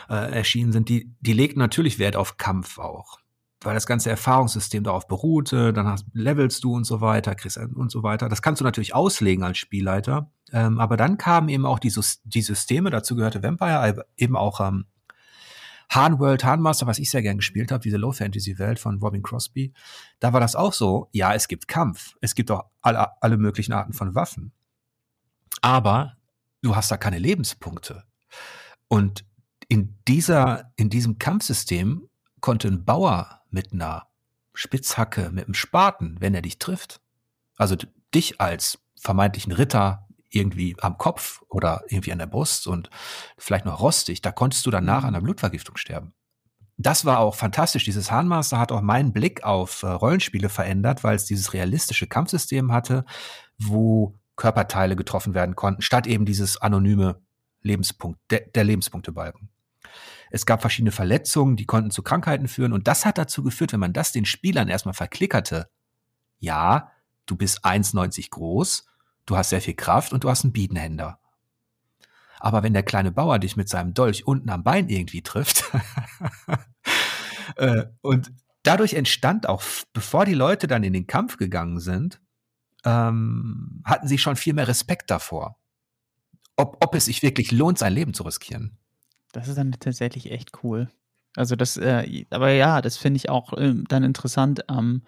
[0.08, 3.20] äh, erschienen sind, die, die legten natürlich Wert auf Kampf auch
[3.64, 7.90] weil das ganze Erfahrungssystem darauf beruhte, dann hast, levelst du und so weiter, kriegst und
[7.90, 8.28] so weiter.
[8.28, 11.92] Das kannst du natürlich auslegen als Spielleiter, ähm, aber dann kamen eben auch die,
[12.24, 14.86] die Systeme, dazu gehörte Vampire, eben auch ähm,
[15.90, 19.72] Han World, Han Master, was ich sehr gern gespielt habe, diese Low-Fantasy-Welt von Robin Crosby,
[20.20, 23.72] da war das auch so, ja, es gibt Kampf, es gibt auch alle, alle möglichen
[23.72, 24.52] Arten von Waffen,
[25.60, 26.16] aber
[26.62, 28.04] du hast da keine Lebenspunkte.
[28.88, 29.24] Und
[29.68, 32.08] in dieser, in diesem Kampfsystem
[32.44, 34.06] konnte ein Bauer mit einer
[34.52, 37.00] Spitzhacke, mit einem Spaten, wenn er dich trifft,
[37.56, 37.74] also
[38.14, 42.90] dich als vermeintlichen Ritter irgendwie am Kopf oder irgendwie an der Brust und
[43.38, 45.08] vielleicht noch rostig, da konntest du danach mhm.
[45.08, 46.12] an einer Blutvergiftung sterben.
[46.76, 47.84] Das war auch fantastisch.
[47.84, 52.72] Dieses Hahnmaster hat auch meinen Blick auf äh, Rollenspiele verändert, weil es dieses realistische Kampfsystem
[52.72, 53.04] hatte
[53.58, 57.22] wo Körperteile getroffen werden konnten, statt eben dieses anonyme
[57.60, 59.48] Lebenspunkt, der, der Lebenspunktebalken.
[60.30, 63.80] Es gab verschiedene Verletzungen, die konnten zu Krankheiten führen und das hat dazu geführt, wenn
[63.80, 65.68] man das den Spielern erstmal verklickerte,
[66.38, 66.90] ja,
[67.26, 68.86] du bist 1,90 groß,
[69.26, 71.18] du hast sehr viel Kraft und du hast einen Biedenhänder.
[72.40, 75.64] Aber wenn der kleine Bauer dich mit seinem Dolch unten am Bein irgendwie trifft,
[77.56, 79.62] äh, und dadurch entstand auch,
[79.92, 82.20] bevor die Leute dann in den Kampf gegangen sind,
[82.84, 85.56] ähm, hatten sie schon viel mehr Respekt davor,
[86.56, 88.78] ob, ob es sich wirklich lohnt, sein Leben zu riskieren.
[89.34, 90.88] Das ist dann tatsächlich echt cool.
[91.36, 95.02] Also das, äh, aber ja, das finde ich auch äh, dann interessant ähm,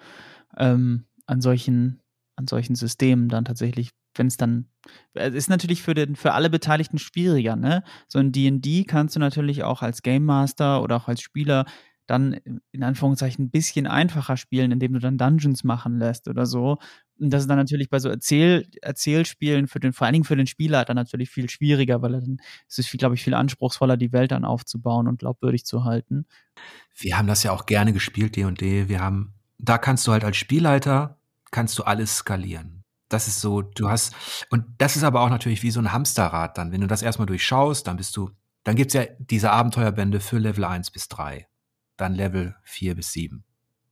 [0.57, 2.01] ähm, an solchen,
[2.35, 4.67] an solchen Systemen dann tatsächlich, wenn es dann,
[5.15, 7.85] es ist natürlich für den, für alle Beteiligten schwieriger, ne?
[8.09, 11.65] So in D&D kannst du natürlich auch als Game Master oder auch als Spieler
[12.09, 12.35] dann
[12.73, 16.79] in Anführungszeichen ein bisschen einfacher spielen, indem du dann Dungeons machen lässt oder so.
[17.19, 20.37] Und das ist dann natürlich bei so Erzähl Erzählspielen für den, vor allen Dingen für
[20.37, 22.39] den Spieler dann natürlich viel schwieriger, weil dann
[22.69, 26.27] ist es, glaube ich, viel anspruchsvoller, die Welt dann aufzubauen und glaubwürdig zu halten.
[26.95, 28.89] Wir haben das ja auch gerne gespielt, D&D.
[28.89, 31.19] Wir haben, da kannst du halt als Spielleiter,
[31.51, 32.85] kannst du alles skalieren.
[33.09, 34.15] Das ist so, du hast,
[34.51, 36.73] und das ist aber auch natürlich wie so ein Hamsterrad dann.
[36.73, 38.31] Wenn du das erstmal durchschaust, dann bist du,
[38.65, 41.47] dann gibt's ja diese Abenteuerbände für Level 1 bis 3
[41.97, 43.45] dann Level 4 bis 7.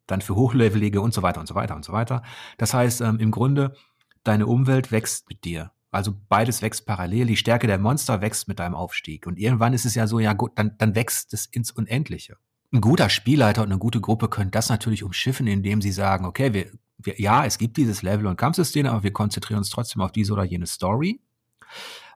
[0.06, 2.22] Dann für Hochlevelige und so weiter und so weiter und so weiter.
[2.58, 3.74] Das heißt, ähm, im Grunde,
[4.22, 5.70] deine Umwelt wächst mit dir.
[5.90, 7.26] Also beides wächst parallel.
[7.26, 9.26] Die Stärke der Monster wächst mit deinem Aufstieg.
[9.26, 12.36] Und irgendwann ist es ja so, ja gut, dann, dann wächst es ins Unendliche.
[12.72, 16.52] Ein guter Spielleiter und eine gute Gruppe können das natürlich umschiffen, indem sie sagen, okay,
[16.52, 16.66] wir,
[16.98, 20.32] wir, ja, es gibt dieses Level- und Kampfsystem, aber wir konzentrieren uns trotzdem auf diese
[20.32, 21.20] oder jene Story.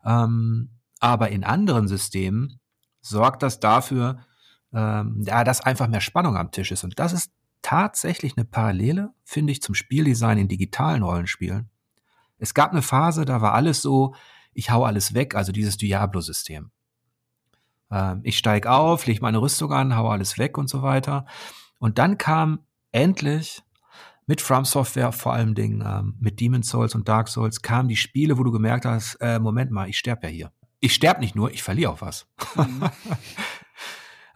[0.04, 2.58] Ähm, aber in anderen Systemen
[3.00, 4.24] sorgt das dafür,
[4.72, 6.82] ähm, ja, dass einfach mehr Spannung am Tisch ist.
[6.82, 7.30] Und das ist
[7.62, 11.68] tatsächlich eine Parallele, finde ich, zum Spieldesign in digitalen Rollenspielen.
[12.38, 14.14] Es gab eine Phase, da war alles so,
[14.52, 16.70] ich hau alles weg, also dieses Diablo-System.
[17.90, 21.26] Ähm, ich steig auf, leg meine Rüstung an, hau alles weg und so weiter.
[21.78, 22.60] Und dann kam
[22.92, 23.62] endlich
[24.26, 27.96] mit From Software, vor allem Dingen ähm, mit Demon's Souls und Dark Souls, kamen die
[27.96, 30.52] Spiele, wo du gemerkt hast, äh, Moment mal, ich sterbe ja hier.
[30.80, 32.26] Ich sterbe nicht nur, ich verliere auch was.
[32.54, 32.82] Mhm.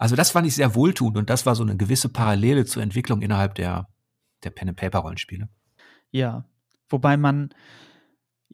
[0.03, 3.23] Also das fand ich sehr wohltuend und das war so eine gewisse Parallele zur Entwicklung
[3.23, 3.87] innerhalb der,
[4.43, 5.49] der Pen-and-Paper-Rollenspiele.
[6.11, 6.45] Ja,
[6.89, 7.51] wobei man,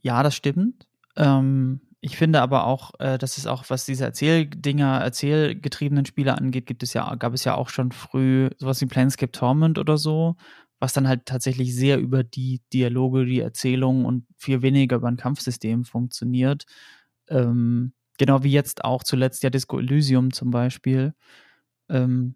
[0.02, 0.86] ja, das stimmt.
[1.16, 6.66] Ähm, ich finde aber auch, äh, dass es auch, was diese Erzähldinger, erzählgetriebenen Spiele angeht,
[6.66, 10.36] gibt es ja, gab es ja auch schon früh sowas wie Planescape Torment oder so,
[10.80, 15.16] was dann halt tatsächlich sehr über die Dialoge, die Erzählung und viel weniger über ein
[15.16, 16.66] Kampfsystem funktioniert.
[17.30, 21.14] Ähm, Genau wie jetzt auch zuletzt ja Disco Elysium zum Beispiel.
[21.88, 22.34] Ähm,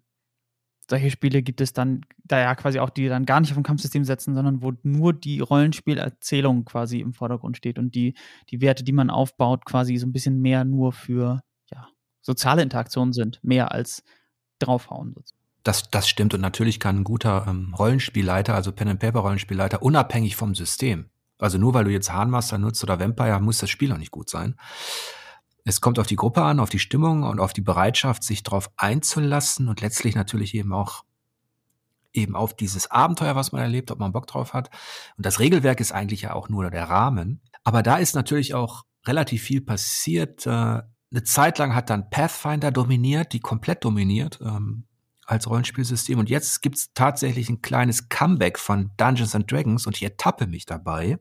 [0.89, 3.63] solche Spiele gibt es dann, da ja quasi auch die dann gar nicht auf ein
[3.63, 8.15] Kampfsystem setzen, sondern wo nur die Rollenspielerzählung quasi im Vordergrund steht und die,
[8.49, 11.87] die Werte, die man aufbaut, quasi so ein bisschen mehr nur für ja,
[12.21, 14.03] soziale Interaktionen sind, mehr als
[14.59, 15.15] draufhauen.
[15.63, 21.09] Das, das stimmt und natürlich kann ein guter ähm, Rollenspielleiter, also Pen-and-Paper-Rollenspielleiter, unabhängig vom System,
[21.39, 24.29] also nur weil du jetzt Hahnmaster nutzt oder Vampire, muss das Spiel noch nicht gut
[24.29, 24.55] sein.
[25.65, 28.69] Es kommt auf die Gruppe an, auf die Stimmung und auf die Bereitschaft, sich darauf
[28.75, 31.03] einzulassen und letztlich natürlich eben auch
[32.13, 34.69] eben auf dieses Abenteuer, was man erlebt, ob man Bock drauf hat.
[35.17, 37.41] Und das Regelwerk ist eigentlich ja auch nur der Rahmen.
[37.63, 40.45] Aber da ist natürlich auch relativ viel passiert.
[40.45, 44.85] Äh, eine Zeit lang hat dann Pathfinder dominiert, die komplett dominiert ähm,
[45.25, 46.19] als Rollenspielsystem.
[46.19, 50.65] Und jetzt gibt's tatsächlich ein kleines Comeback von Dungeons and Dragons und ich ertappe mich
[50.65, 51.19] dabei,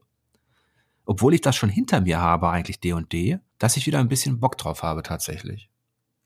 [1.04, 4.58] obwohl ich das schon hinter mir habe, eigentlich D&D, dass ich wieder ein bisschen Bock
[4.58, 5.70] drauf habe tatsächlich.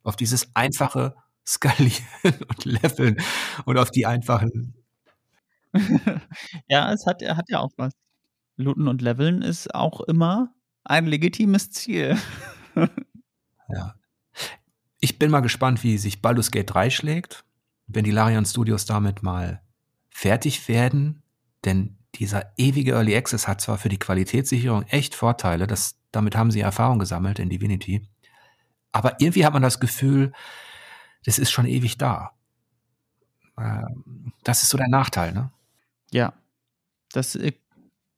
[0.03, 1.15] Auf dieses einfache
[1.47, 2.01] Skalieren
[2.49, 3.19] und Leveln
[3.67, 4.75] und auf die einfachen.
[6.67, 7.93] ja, es hat, hat ja auch was.
[8.57, 12.17] Looten und Leveln ist auch immer ein legitimes Ziel.
[13.69, 13.95] ja.
[15.01, 17.45] Ich bin mal gespannt, wie sich Baldur's Gate 3 schlägt,
[17.87, 19.61] wenn die Larian Studios damit mal
[20.09, 21.23] fertig werden,
[21.67, 26.51] denn dieser ewige Early Access hat zwar für die Qualitätssicherung echt Vorteile, das, damit haben
[26.51, 28.09] sie Erfahrung gesammelt in Divinity,
[28.93, 30.33] aber irgendwie hat man das Gefühl,
[31.25, 32.33] das ist schon ewig da.
[33.59, 35.51] Ähm, das ist so der Nachteil, ne?
[36.11, 36.35] Ja,
[37.13, 37.53] das, äh,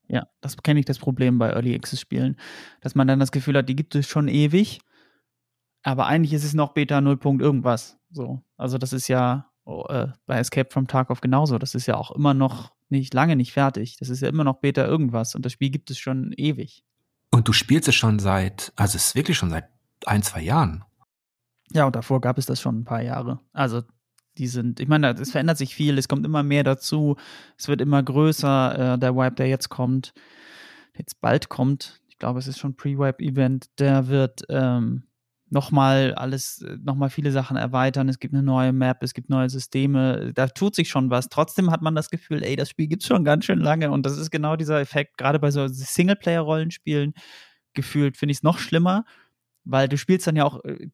[0.08, 2.38] ja, das kenne ich das Problem bei Early Access Spielen,
[2.80, 4.80] dass man dann das Gefühl hat, die gibt es schon ewig,
[5.82, 7.18] aber eigentlich ist es noch Beta 0.
[7.40, 7.98] irgendwas.
[8.10, 11.58] So, also das ist ja oh, äh, bei Escape from Tarkov genauso.
[11.58, 13.96] Das ist ja auch immer noch nicht lange nicht fertig.
[13.98, 16.84] Das ist ja immer noch Beta irgendwas und das Spiel gibt es schon ewig.
[17.30, 19.68] Und du spielst es schon seit, also es ist wirklich schon seit
[20.06, 20.84] ein, zwei Jahren.
[21.72, 23.40] Ja, und davor gab es das schon ein paar Jahre.
[23.52, 23.82] Also
[24.38, 27.16] die sind, ich meine, es verändert sich viel, es kommt immer mehr dazu,
[27.58, 30.14] es wird immer größer, äh, der Wipe, der jetzt kommt,
[30.96, 35.07] jetzt bald kommt, ich glaube, es ist schon Pre-Wipe-Event, der wird ähm,
[35.50, 38.08] nochmal alles, nochmal viele Sachen erweitern.
[38.08, 41.28] Es gibt eine neue Map, es gibt neue Systeme, da tut sich schon was.
[41.28, 44.04] Trotzdem hat man das Gefühl, ey, das Spiel gibt es schon ganz schön lange und
[44.04, 47.14] das ist genau dieser Effekt, gerade bei so Singleplayer-Rollenspielen
[47.74, 49.04] gefühlt, finde ich es noch schlimmer,
[49.64, 50.88] weil du spielst dann ja auch äh,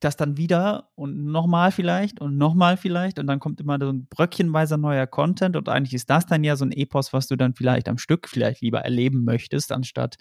[0.00, 4.06] das dann wieder und nochmal vielleicht und nochmal vielleicht und dann kommt immer so ein
[4.06, 7.54] bröckchenweiser neuer Content und eigentlich ist das dann ja so ein Epos, was du dann
[7.54, 10.16] vielleicht am Stück vielleicht lieber erleben möchtest, anstatt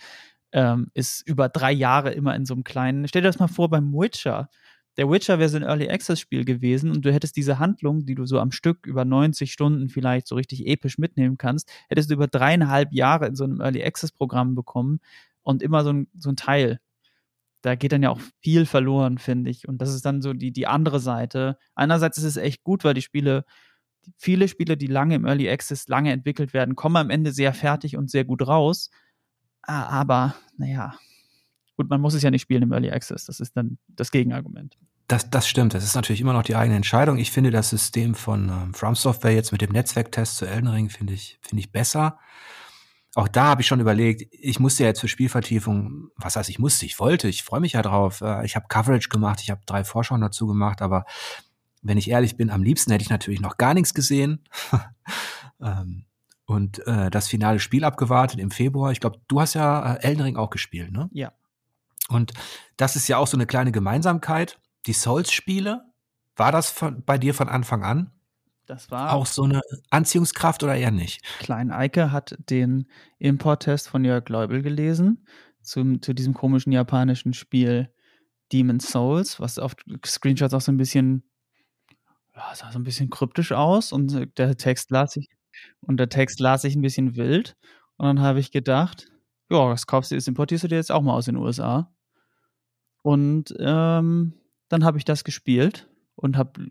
[0.51, 3.07] ähm, ist über drei Jahre immer in so einem kleinen.
[3.07, 4.49] Stell dir das mal vor beim Witcher.
[4.97, 8.15] Der Witcher wäre so ein Early Access Spiel gewesen und du hättest diese Handlung, die
[8.15, 12.15] du so am Stück über 90 Stunden vielleicht so richtig episch mitnehmen kannst, hättest du
[12.15, 14.99] über dreieinhalb Jahre in so einem Early Access Programm bekommen
[15.43, 16.79] und immer so ein, so ein Teil
[17.61, 19.67] da geht dann ja auch viel verloren, finde ich.
[19.67, 21.57] Und das ist dann so die, die andere Seite.
[21.75, 23.43] Einerseits ist es echt gut, weil die Spiele,
[24.17, 27.97] viele Spiele, die lange im Early Access, lange entwickelt werden, kommen am Ende sehr fertig
[27.97, 28.89] und sehr gut raus.
[29.63, 30.95] Aber, naja,
[31.77, 33.25] gut, man muss es ja nicht spielen im Early Access.
[33.25, 34.77] Das ist dann das Gegenargument.
[35.07, 35.73] Das, das stimmt.
[35.73, 37.17] Das ist natürlich immer noch die eigene Entscheidung.
[37.17, 40.89] Ich finde das System von ähm, From Software jetzt mit dem Netzwerktest zu Elden Ring
[40.89, 42.19] finde ich, finde ich besser
[43.15, 46.59] auch da habe ich schon überlegt, ich musste ja jetzt für Spielvertiefung, was heißt ich
[46.59, 48.21] musste, ich wollte, ich freue mich ja drauf.
[48.21, 51.05] Äh, ich habe Coverage gemacht, ich habe drei Vorschauen dazu gemacht, aber
[51.81, 54.43] wenn ich ehrlich bin, am liebsten hätte ich natürlich noch gar nichts gesehen.
[55.61, 56.05] Ähm,
[56.49, 58.91] und äh, das finale Spiel abgewartet im Februar.
[58.91, 61.07] Ich glaube, du hast ja äh, Elden Ring auch gespielt, ne?
[61.13, 61.31] Ja.
[62.09, 62.33] Und
[62.75, 64.59] das ist ja auch so eine kleine Gemeinsamkeit.
[64.87, 65.85] Die Souls-Spiele,
[66.35, 68.11] war das von, bei dir von Anfang an?
[68.65, 69.61] Das war auch so eine
[69.91, 71.23] Anziehungskraft oder eher nicht?
[71.37, 72.87] Klein Eike hat den
[73.19, 75.27] Import-Test von Jörg Leubel gelesen
[75.61, 77.93] zum, zu diesem komischen japanischen Spiel
[78.51, 81.23] Demon's Souls, was auf Screenshots auch so ein bisschen
[82.35, 85.29] ja, sah so ein bisschen kryptisch aus und der Text las ich
[85.81, 87.55] und der Text las ich ein bisschen wild
[87.97, 89.07] und dann habe ich gedacht,
[89.49, 91.91] ja, das kaufst du, das importierst du dir jetzt auch mal aus den USA
[93.01, 94.33] und ähm,
[94.69, 96.61] dann habe ich das gespielt und habe,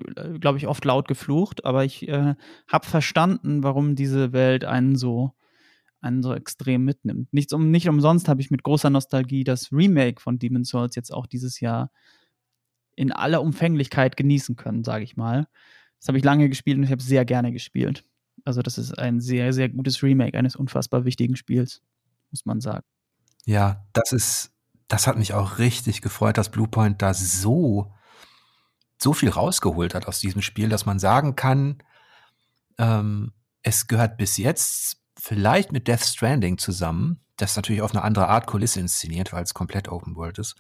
[0.40, 2.35] glaube ich, oft laut geflucht, aber ich äh,
[2.69, 5.32] habe verstanden, warum diese Welt einen so,
[6.01, 7.32] einen so extrem mitnimmt.
[7.32, 11.12] Nicht, um, nicht umsonst habe ich mit großer Nostalgie das Remake von Demon's Souls jetzt
[11.12, 11.90] auch dieses Jahr
[12.94, 15.47] in aller Umfänglichkeit genießen können, sage ich mal.
[15.98, 18.05] Das habe ich lange gespielt und ich habe sehr gerne gespielt.
[18.44, 21.82] Also das ist ein sehr, sehr gutes Remake eines unfassbar wichtigen Spiels,
[22.31, 22.85] muss man sagen.
[23.44, 24.51] Ja, das ist,
[24.89, 27.93] das hat mich auch richtig gefreut, dass Bluepoint da so
[29.01, 31.78] so viel rausgeholt hat aus diesem Spiel, dass man sagen kann,
[32.78, 33.32] ähm,
[33.62, 38.47] es gehört bis jetzt vielleicht mit Death Stranding zusammen, das natürlich auf eine andere Art
[38.47, 40.56] Kulisse inszeniert, weil es komplett Open World ist,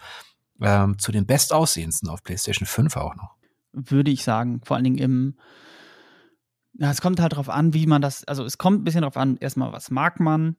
[0.60, 3.34] ähm, zu den bestaussehendsten auf PlayStation 5 auch noch.
[3.72, 5.38] Würde ich sagen, vor allen Dingen im
[6.78, 9.16] ja, es kommt halt darauf an, wie man das, also es kommt ein bisschen darauf
[9.16, 10.56] an, erstmal, was mag man,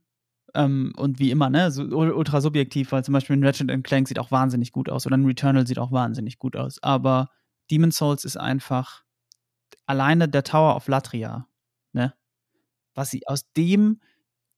[0.55, 4.19] ähm, und wie immer, ne, so ultra subjektiv, weil zum Beispiel ein Ratchet Clank sieht
[4.19, 6.81] auch wahnsinnig gut aus oder ein Returnal sieht auch wahnsinnig gut aus.
[6.81, 7.29] Aber
[7.71, 9.03] Demon Souls ist einfach
[9.85, 11.47] alleine der Tower of Latria,
[11.93, 12.13] ne?
[12.95, 14.01] Was sie aus dem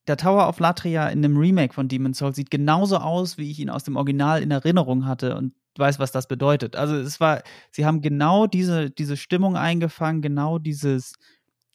[0.08, 3.60] der Tower of Latria in dem Remake von Demon Souls sieht genauso aus, wie ich
[3.60, 6.76] ihn aus dem Original in Erinnerung hatte und weiß, was das bedeutet.
[6.76, 11.14] Also es war, sie haben genau diese, diese Stimmung eingefangen, genau dieses,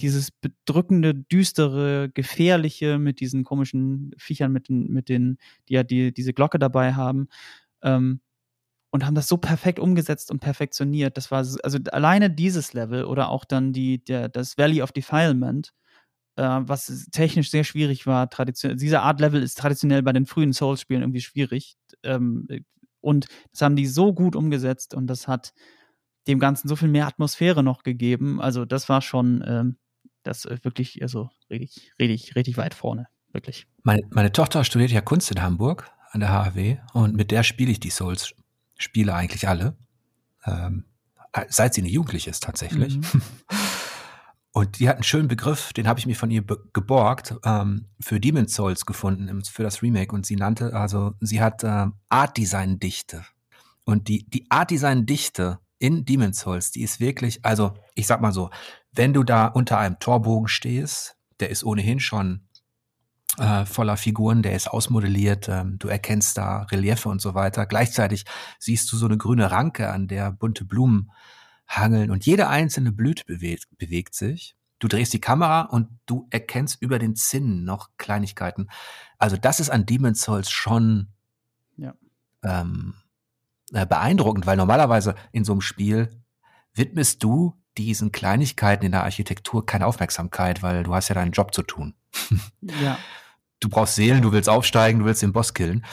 [0.01, 6.13] dieses bedrückende, düstere, gefährliche mit diesen komischen Viechern, mit den, mit den, die ja die,
[6.13, 7.29] diese Glocke dabei haben.
[7.83, 8.21] Ähm,
[8.91, 11.17] und haben das so perfekt umgesetzt und perfektioniert.
[11.17, 15.73] Das war also alleine dieses Level oder auch dann die, der, das Valley of Defilement,
[16.37, 18.31] äh, was technisch sehr schwierig war.
[18.31, 21.77] Tradition diese Art Level ist traditionell bei den frühen Souls-Spielen irgendwie schwierig.
[22.05, 22.49] Ähm,
[23.01, 25.53] und das haben die so gut umgesetzt und das hat
[26.27, 28.41] dem Ganzen so viel mehr Atmosphäre noch gegeben.
[28.41, 29.77] Also das war schon ähm,
[30.27, 33.07] das äh, wirklich, also richtig, richtig, richtig weit vorne.
[33.33, 33.67] Wirklich.
[33.83, 37.71] Meine, meine Tochter studiert ja Kunst in Hamburg an der HAW und mit der spiele
[37.71, 38.35] ich die Souls
[38.79, 39.77] Spiele eigentlich alle.
[40.45, 40.85] Ähm,
[41.49, 42.97] seit sie eine Jugendliche ist tatsächlich.
[42.97, 43.23] Mhm.
[44.53, 46.43] Und die hat einen schönen Begriff, den habe ich mir von ihr
[46.73, 50.15] geborgt, ähm, für Demon's Souls gefunden, für das Remake.
[50.15, 53.27] Und sie nannte, also sie hat äh, Art Design Dichte.
[53.85, 58.23] Und die, die Art Design Dichte in Demon's Souls, die ist wirklich, also ich sag
[58.23, 58.49] mal so,
[58.97, 62.47] wenn du da unter einem Torbogen stehst, der ist ohnehin schon
[63.39, 67.67] äh, voller Figuren, der ist ausmodelliert, ähm, du erkennst da Reliefe und so weiter.
[67.67, 68.25] Gleichzeitig
[68.59, 71.11] siehst du so eine grüne Ranke, an der bunte Blumen
[71.67, 74.57] hangeln und jede einzelne Blüte bewegt, bewegt sich.
[74.79, 78.69] Du drehst die Kamera und du erkennst über den Zinnen noch Kleinigkeiten.
[79.19, 81.09] Also das ist an Demon's Souls schon
[81.77, 81.95] ja.
[82.43, 82.95] ähm,
[83.73, 86.23] äh, beeindruckend, weil normalerweise in so einem Spiel
[86.75, 91.55] widmest du diesen Kleinigkeiten in der Architektur keine Aufmerksamkeit, weil du hast ja deinen Job
[91.55, 91.95] zu tun.
[92.83, 92.99] ja.
[93.61, 95.85] du brauchst Seelen, du willst aufsteigen, du willst den Boss killen.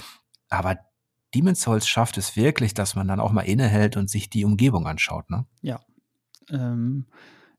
[0.50, 0.78] Aber
[1.34, 4.88] Demon's Souls schafft es wirklich, dass man dann auch mal innehält und sich die Umgebung
[4.88, 5.46] anschaut, ne?
[5.62, 5.80] Ja.
[6.50, 7.08] Ähm,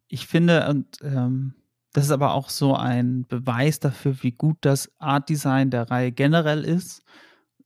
[0.09, 1.55] ich finde, und ähm,
[1.93, 6.13] das ist aber auch so ein Beweis dafür, wie gut das Art Design der Reihe
[6.13, 7.03] generell ist.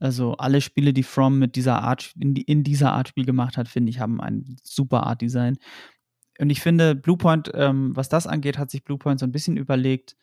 [0.01, 3.69] Also alle Spiele, die From mit dieser Art in, in dieser Art Spiel gemacht hat,
[3.69, 5.57] finde ich, haben ein super Art Design.
[6.39, 10.17] Und ich finde, Bluepoint, ähm, was das angeht, hat sich Bluepoint so ein bisschen überlegt.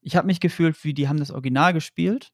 [0.00, 2.32] Ich habe mich gefühlt, wie die haben das Original gespielt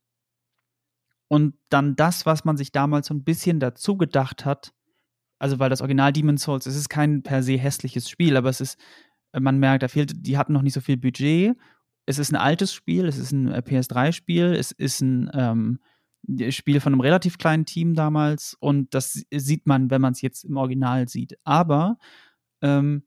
[1.28, 4.74] und dann das, was man sich damals so ein bisschen dazu gedacht hat.
[5.38, 8.60] Also weil das Original Demon's Souls, es ist kein per se hässliches Spiel, aber es
[8.60, 8.78] ist,
[9.32, 11.56] man merkt, da fehlt, die hatten noch nicht so viel Budget.
[12.04, 15.80] Es ist ein altes Spiel, es ist ein äh, PS3-Spiel, es ist ein ähm,
[16.50, 20.44] Spiel von einem relativ kleinen Team damals und das sieht man, wenn man es jetzt
[20.44, 21.38] im Original sieht.
[21.44, 21.96] Aber
[22.60, 23.04] ähm,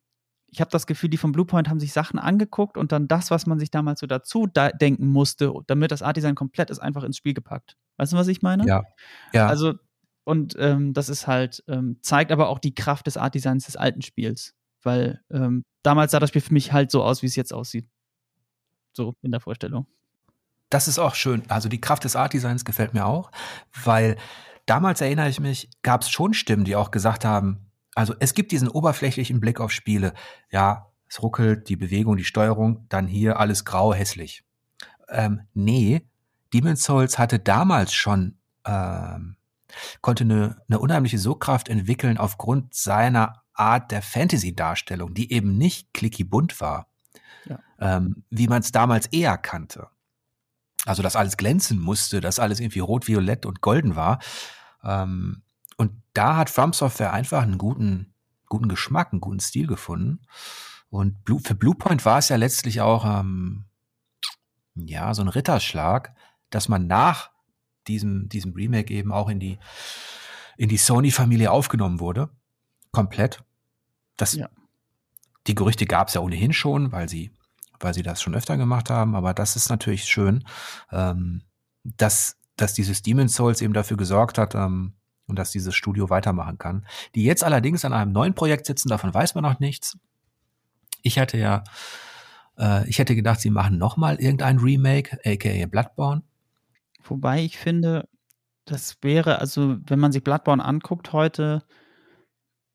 [0.55, 3.45] ich habe das Gefühl, die von Bluepoint haben sich Sachen angeguckt und dann das, was
[3.45, 7.03] man sich damals so dazu da denken musste, damit das Art Design komplett ist, einfach
[7.03, 7.75] ins Spiel gepackt.
[7.97, 8.65] Weißt du, was ich meine?
[8.65, 8.83] Ja.
[9.33, 9.47] ja.
[9.47, 9.73] Also,
[10.23, 13.75] und ähm, das ist halt, ähm, zeigt aber auch die Kraft des Art Designs des
[13.75, 14.55] alten Spiels.
[14.81, 17.87] Weil ähm, damals sah das Spiel für mich halt so aus, wie es jetzt aussieht.
[18.93, 19.87] So in der Vorstellung
[20.69, 21.43] das ist auch schön.
[21.47, 23.31] Also die Kraft des Art Designs gefällt mir auch,
[23.83, 24.17] weil
[24.65, 28.51] damals erinnere ich mich, gab es schon Stimmen, die auch gesagt haben, also es gibt
[28.51, 30.13] diesen oberflächlichen Blick auf Spiele.
[30.51, 34.43] Ja, es ruckelt, die Bewegung, die Steuerung, dann hier alles grau, hässlich.
[35.07, 36.07] Ähm, nee,
[36.53, 39.37] Demon's Souls hatte damals schon, ähm,
[40.01, 46.25] konnte eine, eine unheimliche Sogkraft entwickeln aufgrund seiner Art der Fantasy-Darstellung, die eben nicht clicky
[46.25, 46.87] bunt war,
[47.45, 47.59] ja.
[47.79, 49.87] ähm, wie man es damals eher kannte.
[50.85, 54.19] Also, dass alles glänzen musste, dass alles irgendwie rot, violett und golden war.
[54.83, 55.43] Ähm,
[55.77, 58.13] und da hat From Software einfach einen guten,
[58.47, 60.21] guten Geschmack, einen guten Stil gefunden.
[60.89, 63.65] Und Blue, für Bluepoint war es ja letztlich auch, ähm,
[64.75, 66.13] ja, so ein Ritterschlag,
[66.49, 67.31] dass man nach
[67.87, 69.57] diesem, diesem Remake eben auch in die,
[70.57, 72.29] in die Sony-Familie aufgenommen wurde.
[72.91, 73.43] Komplett.
[74.17, 74.49] Das, ja.
[75.47, 77.31] Die Gerüchte gab es ja ohnehin schon, weil sie
[77.79, 79.15] weil sie das schon öfter gemacht haben.
[79.15, 80.43] Aber das ist natürlich schön,
[80.91, 81.41] ähm,
[81.83, 84.93] dass, dass dieses Demon's Souls eben dafür gesorgt hat, ähm,
[85.27, 86.85] und dass dieses Studio weitermachen kann.
[87.15, 89.97] Die jetzt allerdings an einem neuen Projekt sitzen, davon weiß man noch nichts.
[91.01, 91.63] Ich hätte ja,
[92.57, 96.23] äh, ich hätte gedacht, sie machen nochmal irgendein Remake, aka Bloodborne.
[97.03, 98.07] Wobei ich finde,
[98.65, 101.63] das wäre, also wenn man sich Bloodborne anguckt heute,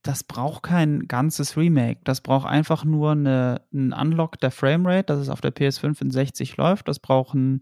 [0.02, 2.00] das braucht kein ganzes Remake.
[2.04, 6.10] Das braucht einfach nur eine, einen Unlock der Framerate, dass es auf der PS5 in
[6.10, 6.88] 60 läuft.
[6.88, 7.58] Das braucht eine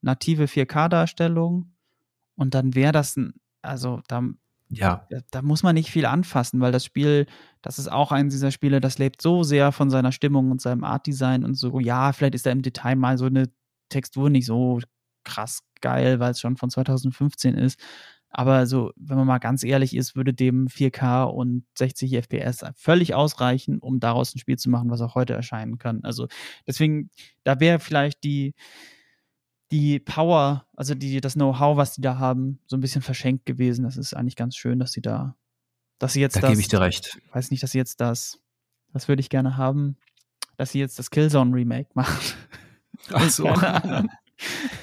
[0.00, 1.72] native 4K-Darstellung.
[2.34, 4.22] Und dann wäre das ein, also da,
[4.68, 5.06] ja.
[5.10, 7.26] Da, da, muss man nicht viel anfassen, weil das Spiel,
[7.60, 10.84] das ist auch eines dieser Spiele, das lebt so sehr von seiner Stimmung und seinem
[10.84, 11.78] Art-Design und so.
[11.78, 13.50] Ja, vielleicht ist da im Detail mal so eine
[13.90, 14.80] Textur nicht so
[15.24, 17.78] krass geil, weil es schon von 2015 ist.
[18.34, 23.14] Aber so, wenn man mal ganz ehrlich ist, würde dem 4K und 60 FPS völlig
[23.14, 26.02] ausreichen, um daraus ein Spiel zu machen, was auch heute erscheinen kann.
[26.02, 26.28] Also
[26.66, 27.10] deswegen,
[27.44, 28.54] da wäre vielleicht die,
[29.72, 33.84] die Power, also die, das Know-how, was die da haben, so ein bisschen verschenkt gewesen.
[33.84, 35.34] Das ist eigentlich ganz schön, dass sie da,
[35.98, 36.50] dass sie jetzt da das.
[36.50, 37.18] gebe ich dir recht.
[37.32, 38.38] Weiß nicht, dass sie jetzt das,
[38.92, 39.96] das würde ich gerne haben,
[40.58, 42.36] dass sie jetzt das Killzone Remake macht.
[43.12, 43.46] Ach so.
[43.46, 44.04] Ja,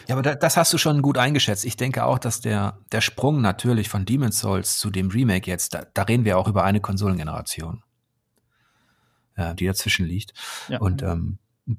[0.10, 1.66] aber da, das hast du schon gut eingeschätzt.
[1.66, 5.76] Ich denke auch, dass der, der Sprung natürlich von Demon's Souls zu dem Remake jetzt,
[5.76, 7.84] da, da reden wir auch über eine Konsolengeneration,
[9.38, 10.34] ja, die dazwischen liegt.
[10.68, 10.80] Ja.
[10.80, 11.38] Und ähm,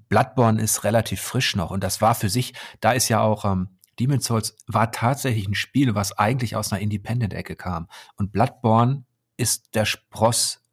[0.08, 3.68] Bloodborne ist relativ frisch noch und das war für sich, da ist ja auch ähm,
[3.98, 7.86] Demon's Souls war tatsächlich ein Spiel, was eigentlich aus einer Independent-Ecke kam.
[8.16, 9.04] Und Bloodborne
[9.36, 10.64] ist der Spross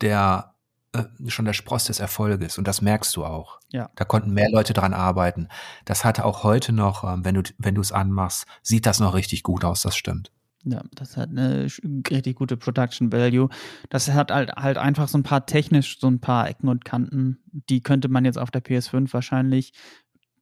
[0.00, 0.54] der
[0.92, 3.60] äh, schon der Spross des Erfolges und das merkst du auch.
[3.70, 3.90] Ja.
[3.96, 5.48] Da konnten mehr Leute dran arbeiten.
[5.84, 9.14] Das hatte auch heute noch, ähm, wenn du wenn du es anmachst, sieht das noch
[9.14, 9.82] richtig gut aus.
[9.82, 10.30] Das stimmt.
[10.68, 11.68] Ja, das hat eine
[12.10, 13.48] richtig gute Production Value.
[13.88, 17.38] Das hat halt, halt einfach so ein paar technisch, so ein paar Ecken und Kanten.
[17.46, 19.72] Die könnte man jetzt auf der PS5 wahrscheinlich,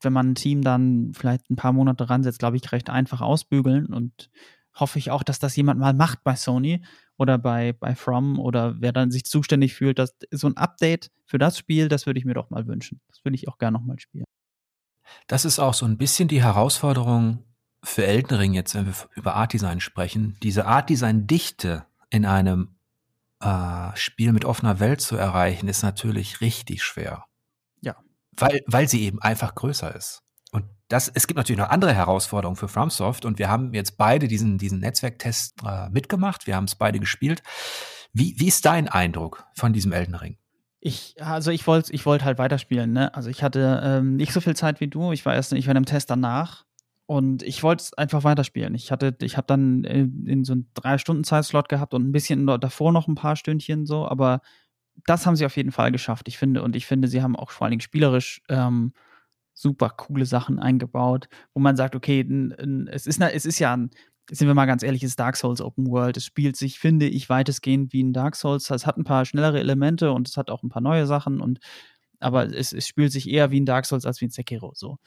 [0.00, 3.92] wenn man ein Team dann vielleicht ein paar Monate ransetzt, glaube ich, recht einfach ausbügeln.
[3.92, 4.30] Und
[4.74, 6.82] hoffe ich auch, dass das jemand mal macht bei Sony
[7.18, 11.36] oder bei, bei From oder wer dann sich zuständig fühlt, dass so ein Update für
[11.36, 13.02] das Spiel, das würde ich mir doch mal wünschen.
[13.08, 14.24] Das würde ich auch gerne nochmal spielen.
[15.26, 17.44] Das ist auch so ein bisschen die Herausforderung
[17.84, 20.36] für Elden Ring jetzt, wenn wir über Art Design sprechen.
[20.42, 22.76] Diese Art Design Dichte in einem
[23.40, 27.26] äh, Spiel mit offener Welt zu erreichen, ist natürlich richtig schwer.
[27.80, 27.96] Ja.
[28.36, 30.24] Weil, weil sie eben einfach größer ist
[30.88, 34.58] das, es gibt natürlich noch andere Herausforderungen für FromSoft und wir haben jetzt beide diesen,
[34.58, 37.42] diesen Netzwerktest äh, mitgemacht, wir haben es beide gespielt.
[38.12, 40.38] Wie, wie ist dein Eindruck von diesem Elden Ring?
[40.80, 43.14] Ich, also ich wollte ich wollte halt weiterspielen, ne?
[43.14, 45.12] Also ich hatte ähm, nicht so viel Zeit wie du.
[45.12, 46.64] Ich war erst, ich war im Test danach
[47.06, 48.74] Und ich wollte es einfach weiterspielen.
[48.74, 52.12] Ich hatte, ich habe dann in, in so einen drei Stunden Zeitslot gehabt und ein
[52.12, 54.40] bisschen davor noch ein paar Stündchen so, aber
[55.06, 56.62] das haben sie auf jeden Fall geschafft, ich finde.
[56.62, 58.92] Und ich finde, sie haben auch vor allen Dingen spielerisch ähm,
[59.52, 63.76] super coole Sachen eingebaut, wo man sagt, okay, n, n, es, ist, es ist ja
[63.76, 63.90] ein,
[64.30, 66.16] sind wir mal ganz ehrlich, es ist Dark Souls Open World.
[66.16, 68.70] Es spielt sich, finde ich, weitestgehend wie ein Dark Souls.
[68.70, 71.58] Es hat ein paar schnellere Elemente und es hat auch ein paar neue Sachen und
[72.20, 74.98] aber es, es spielt sich eher wie ein Dark Souls als wie ein Sekiro so.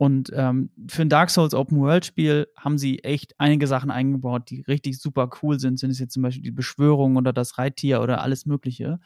[0.00, 4.48] Und ähm, für ein Dark Souls Open World Spiel haben sie echt einige Sachen eingebaut,
[4.48, 5.78] die richtig super cool sind.
[5.78, 8.98] Sind es jetzt zum Beispiel die Beschwörung oder das Reittier oder alles Mögliche.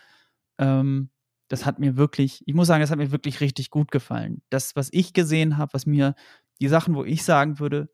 [0.56, 1.10] Ähm,
[1.48, 4.42] das hat mir wirklich, ich muss sagen, das hat mir wirklich richtig gut gefallen.
[4.50, 6.14] Das, was ich gesehen habe, was mir,
[6.60, 7.90] die Sachen, wo ich sagen würde,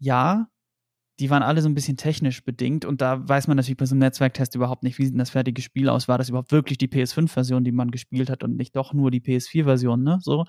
[0.00, 0.48] ja,
[1.20, 3.94] die waren alle so ein bisschen technisch bedingt und da weiß man natürlich bei so
[3.94, 6.08] einem Netzwerktest überhaupt nicht, wie sieht das fertige Spiel aus.
[6.08, 9.20] War das überhaupt wirklich die PS5-Version, die man gespielt hat und nicht doch nur die
[9.20, 10.18] PS4-Version, ne?
[10.22, 10.44] So.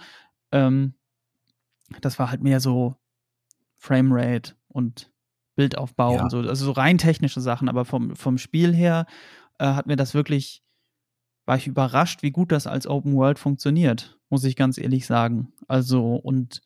[0.52, 0.96] Ähm,
[2.02, 2.96] das war halt mehr so
[3.76, 5.12] Framerate und
[5.56, 6.24] Bildaufbau ja.
[6.24, 9.06] und so, also so rein technische Sachen, aber vom, vom Spiel her
[9.60, 10.64] äh, hat mir das wirklich,
[11.46, 15.54] war ich überrascht, wie gut das als Open World funktioniert, muss ich ganz ehrlich sagen.
[15.68, 16.62] Also und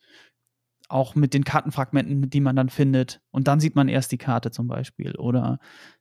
[0.88, 3.20] auch mit den Kartenfragmenten, die man dann findet.
[3.30, 5.14] Und dann sieht man erst die Karte zum Beispiel.
[5.16, 5.58] Oder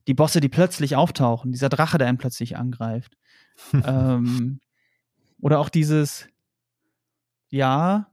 [0.08, 3.18] die Bosse, die plötzlich auftauchen, dieser Drache, der einen plötzlich angreift.
[3.86, 4.62] ähm,
[5.42, 6.28] oder auch dieses,
[7.50, 8.12] ja,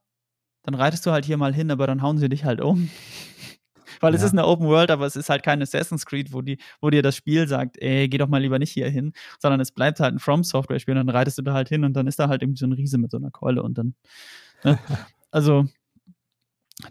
[0.64, 2.90] dann reitest du halt hier mal hin, aber dann hauen sie dich halt um.
[4.00, 4.18] Weil ja.
[4.18, 6.90] es ist eine Open World, aber es ist halt kein Assassin's Creed, wo, die, wo
[6.90, 10.00] dir das Spiel sagt, ey, geh doch mal lieber nicht hier hin, sondern es bleibt
[10.00, 12.18] halt ein From Software Spiel und dann reitest du da halt hin und dann ist
[12.18, 13.94] da halt irgendwie so ein Riese mit so einer Keule und dann,
[14.64, 14.78] ne?
[15.30, 15.66] also,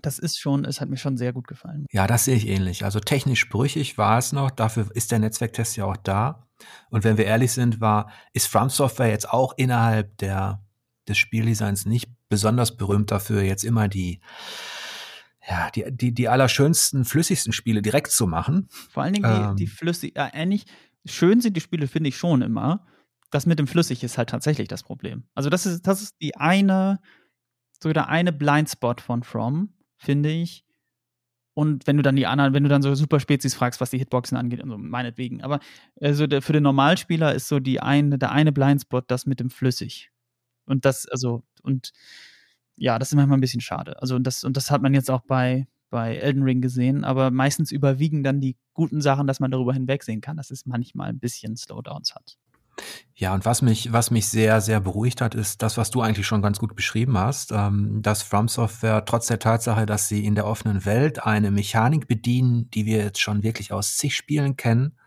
[0.01, 1.85] das ist schon, es hat mir schon sehr gut gefallen.
[1.91, 2.85] Ja, das sehe ich ähnlich.
[2.85, 6.47] Also technisch brüchig war es noch, dafür ist der Netzwerktest ja auch da.
[6.89, 10.63] Und wenn wir ehrlich sind, war, ist From Software jetzt auch innerhalb der,
[11.07, 14.19] des Spieldesigns nicht besonders berühmt dafür, jetzt immer die,
[15.47, 18.67] ja, die, die, die allerschönsten, flüssigsten Spiele direkt zu machen.
[18.89, 20.65] Vor allen Dingen die, ähm, die flüssig, ja, ähnlich,
[21.05, 22.87] schön sind die Spiele, finde ich schon immer.
[23.29, 25.25] Das mit dem Flüssig ist halt tatsächlich das Problem.
[25.35, 26.99] Also, das ist, das ist die eine,
[27.79, 30.65] so der eine Blindspot von From, finde ich.
[31.53, 34.37] Und wenn du dann die anderen, wenn du dann so Superspezies fragst, was die Hitboxen
[34.37, 35.43] angeht, und so, meinetwegen.
[35.43, 35.59] Aber
[36.01, 39.51] also der, für den Normalspieler ist so die eine, der eine Blindspot das mit dem
[39.51, 40.09] Flüssig.
[40.65, 41.91] Und das, also, und
[42.75, 44.01] ja, das ist manchmal ein bisschen schade.
[44.01, 47.31] Also, und das, und das hat man jetzt auch bei, bei Elden Ring gesehen, aber
[47.31, 51.19] meistens überwiegen dann die guten Sachen, dass man darüber hinwegsehen kann, dass es manchmal ein
[51.19, 52.37] bisschen Slowdowns hat.
[53.15, 56.25] Ja, und was mich, was mich sehr, sehr beruhigt hat, ist das, was du eigentlich
[56.25, 60.33] schon ganz gut beschrieben hast, ähm, dass From Software trotz der Tatsache, dass sie in
[60.33, 64.97] der offenen Welt eine Mechanik bedienen, die wir jetzt schon wirklich aus zig Spielen kennen,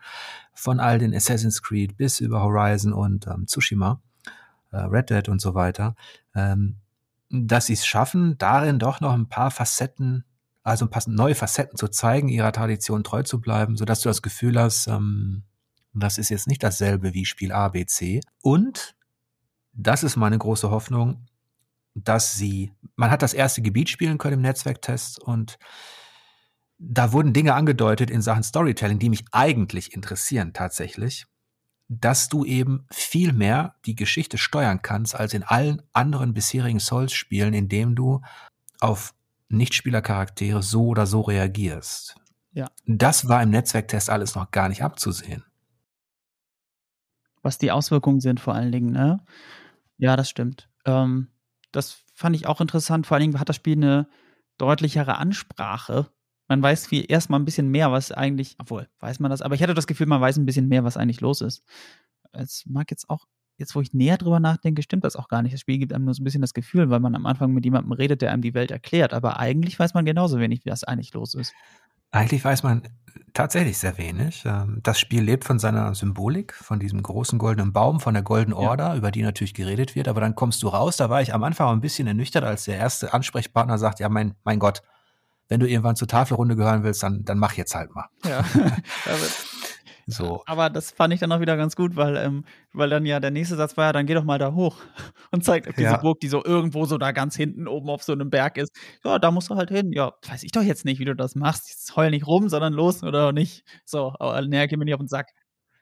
[0.53, 4.01] von all den Assassin's Creed bis über Horizon und ähm, Tsushima,
[4.71, 5.95] äh, Red Dead und so weiter,
[6.37, 6.77] ähm,
[7.29, 10.23] dass sie es schaffen, darin doch noch ein paar Facetten,
[10.63, 14.21] also ein paar neue Facetten zu zeigen, ihrer Tradition treu zu bleiben, sodass du das
[14.21, 15.43] Gefühl hast, ähm,
[15.93, 18.21] das ist jetzt nicht dasselbe wie Spiel A, B, C.
[18.41, 18.95] Und
[19.73, 21.25] das ist meine große Hoffnung,
[21.95, 25.57] dass sie, man hat das erste Gebiet spielen können im Netzwerktest und
[26.79, 31.25] da wurden Dinge angedeutet in Sachen Storytelling, die mich eigentlich interessieren tatsächlich
[31.89, 37.53] dass du eben viel mehr die Geschichte steuern kannst als in allen anderen bisherigen Souls-Spielen,
[37.53, 38.21] indem du
[38.79, 39.13] auf
[39.49, 42.15] Nichtspielercharaktere so oder so reagierst.
[42.51, 42.69] Ja.
[42.85, 45.45] Das war im Netzwerktest alles noch gar nicht abzusehen.
[47.41, 49.23] Was die Auswirkungen sind vor allen Dingen, ne?
[49.97, 50.69] Ja, das stimmt.
[50.85, 51.29] Ähm,
[51.71, 53.07] das fand ich auch interessant.
[53.07, 54.09] Vor allen Dingen hat das Spiel eine
[54.57, 56.11] deutlichere Ansprache
[56.47, 59.63] man weiß viel erstmal ein bisschen mehr, was eigentlich, obwohl, weiß man das, aber ich
[59.63, 61.63] hatte das Gefühl, man weiß ein bisschen mehr, was eigentlich los ist.
[62.31, 63.25] Es mag jetzt auch,
[63.57, 65.53] jetzt wo ich näher drüber nachdenke, stimmt das auch gar nicht.
[65.53, 67.65] Das Spiel gibt einem nur so ein bisschen das Gefühl, weil man am Anfang mit
[67.65, 70.83] jemandem redet, der einem die Welt erklärt, aber eigentlich weiß man genauso wenig, wie das
[70.83, 71.53] eigentlich los ist.
[72.11, 72.83] Eigentlich weiß man
[73.33, 74.43] tatsächlich sehr wenig.
[74.45, 78.53] Ähm, das Spiel lebt von seiner Symbolik, von diesem großen goldenen Baum, von der Golden
[78.53, 78.95] Order, ja.
[78.95, 80.07] über die natürlich geredet wird.
[80.07, 82.77] Aber dann kommst du raus, da war ich am Anfang ein bisschen ernüchtert, als der
[82.77, 84.83] erste Ansprechpartner sagt, ja, mein, mein Gott,
[85.49, 88.07] wenn du irgendwann zur Tafelrunde gehören willst, dann, dann mach jetzt halt mal.
[88.25, 88.43] Ja.
[90.07, 90.43] so.
[90.45, 93.31] Aber das fand ich dann auch wieder ganz gut, weil, ähm, weil dann ja der
[93.31, 94.77] nächste Satz war ja, dann geh doch mal da hoch
[95.31, 95.97] und zeigt auf diese ja.
[95.97, 98.71] Burg, die so irgendwo so da ganz hinten oben auf so einem Berg ist.
[99.03, 99.91] Ja, da musst du halt hin.
[99.93, 101.69] Ja, weiß ich doch jetzt nicht, wie du das machst.
[101.69, 103.63] Jetzt heul nicht rum, sondern los oder nicht.
[103.85, 105.27] So, aber näher geh mir nicht auf den Sack.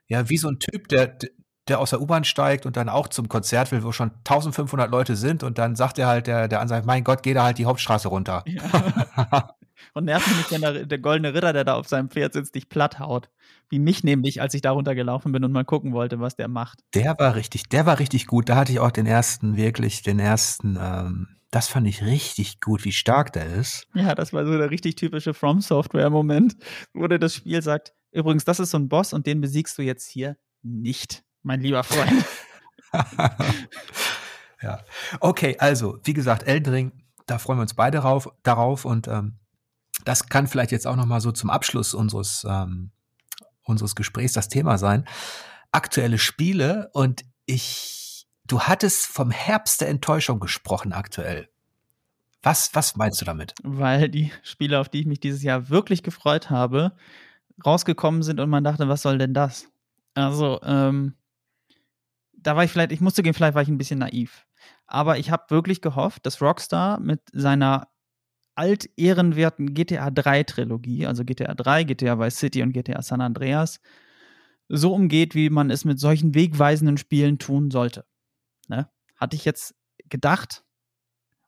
[0.08, 1.18] Ja, wie so ein Typ, der,
[1.68, 5.16] der aus der U-Bahn steigt und dann auch zum Konzert will, wo schon 1500 Leute
[5.16, 7.66] sind und dann sagt er halt, der, der Ansage, mein Gott, geh da halt die
[7.66, 8.44] Hauptstraße runter.
[8.46, 9.50] Ja.
[9.94, 12.70] und nervt mich, wenn der, der, goldene Ritter, der da auf seinem Pferd sitzt, dich
[12.70, 13.30] platt haut.
[13.70, 16.80] Wie mich nämlich, als ich da runtergelaufen bin und mal gucken wollte, was der macht.
[16.94, 18.50] Der war richtig, der war richtig gut.
[18.50, 22.86] Da hatte ich auch den ersten, wirklich, den ersten, ähm, Das fand ich richtig gut,
[22.86, 23.88] wie stark der ist.
[23.96, 26.56] Ja, das war so der richtig typische From Software-Moment,
[26.94, 29.82] wo der das Spiel sagt, übrigens, das ist so ein Boss und den besiegst du
[29.82, 32.26] jetzt hier nicht, mein lieber Freund.
[34.62, 34.80] ja.
[35.20, 36.92] Okay, also, wie gesagt, Eldring,
[37.26, 39.40] da freuen wir uns beide drauf, darauf und ähm,
[40.04, 42.92] das kann vielleicht jetzt auch noch mal so zum Abschluss unseres, ähm,
[43.64, 45.06] unseres Gesprächs das Thema sein.
[45.72, 48.06] Aktuelle Spiele und ich
[48.48, 51.50] Du hattest vom Herbst der Enttäuschung gesprochen aktuell.
[52.44, 53.56] Was, was meinst du damit?
[53.64, 56.92] Weil die Spiele, auf die ich mich dieses Jahr wirklich gefreut habe,
[57.66, 59.68] rausgekommen sind und man dachte, was soll denn das?
[60.14, 61.16] Also, ähm,
[62.46, 64.46] da war ich vielleicht, ich musste gehen, vielleicht war ich ein bisschen naiv.
[64.86, 67.88] Aber ich habe wirklich gehofft, dass Rockstar mit seiner
[68.54, 73.80] altehrenwerten GTA 3 Trilogie, also GTA 3, GTA Vice City und GTA San Andreas,
[74.70, 78.06] so umgeht, wie man es mit solchen wegweisenden Spielen tun sollte.
[78.68, 78.90] Ne?
[79.16, 79.76] Hatte ich jetzt
[80.10, 80.64] gedacht,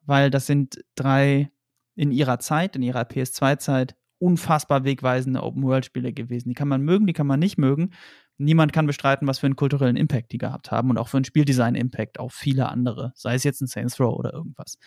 [0.01, 1.51] weil das sind drei
[1.95, 6.49] in ihrer Zeit, in ihrer PS2-Zeit, unfassbar wegweisende Open-World-Spiele gewesen.
[6.49, 7.91] Die kann man mögen, die kann man nicht mögen.
[8.37, 11.25] Niemand kann bestreiten, was für einen kulturellen Impact die gehabt haben und auch für einen
[11.25, 14.77] Spieldesign-Impact auf viele andere, sei es jetzt ein Saints Row oder irgendwas.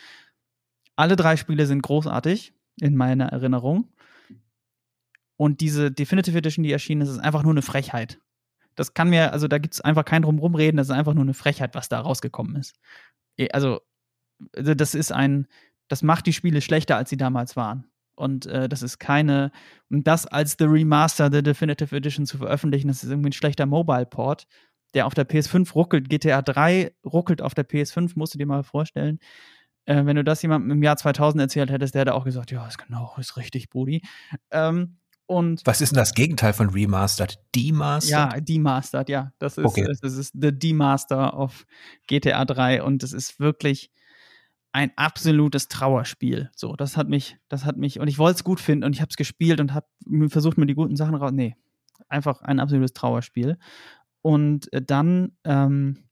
[0.97, 3.93] Alle drei Spiele sind großartig in meiner Erinnerung.
[5.36, 8.20] Und diese Definitive Edition, die erschienen ist, ist einfach nur eine Frechheit.
[8.77, 11.24] Das kann mir, also da gibt es einfach kein drumherum reden, das ist einfach nur
[11.24, 12.78] eine Frechheit, was da rausgekommen ist.
[13.52, 13.81] Also,
[14.55, 15.48] also, das ist ein,
[15.89, 17.89] das macht die Spiele schlechter, als sie damals waren.
[18.20, 19.51] Und äh, das ist keine,
[19.88, 23.64] und das als The Remaster, The Definitive Edition zu veröffentlichen, das ist irgendwie ein schlechter
[23.64, 24.47] Mobile-Port,
[24.92, 26.10] der auf der PS5 ruckelt.
[26.10, 29.20] GTA 3 ruckelt auf der PS5, musst du dir mal vorstellen.
[29.86, 32.66] Äh, wenn du das jemandem im Jahr 2000 erzählt hättest, der hätte auch gesagt, ja,
[32.66, 34.02] ist genau, ist richtig, Brudi.
[34.51, 37.38] Ähm, und Was ist denn das Gegenteil von Remastered?
[37.55, 38.34] Demastered?
[38.34, 39.32] Ja, Demastered, ja.
[39.38, 39.86] Das ist, okay.
[40.02, 41.64] das ist The Demaster of
[42.06, 43.90] GTA 3 und es ist wirklich
[44.72, 46.51] ein absolutes Trauerspiel.
[46.55, 49.01] So, das hat mich, das hat mich, und ich wollte es gut finden und ich
[49.01, 49.86] habe es gespielt und habe
[50.28, 51.32] versucht, mir die guten Sachen raus.
[51.32, 51.56] Nee,
[52.09, 53.59] einfach ein absolutes Trauerspiel.
[54.22, 56.05] Und äh, dann, ähm,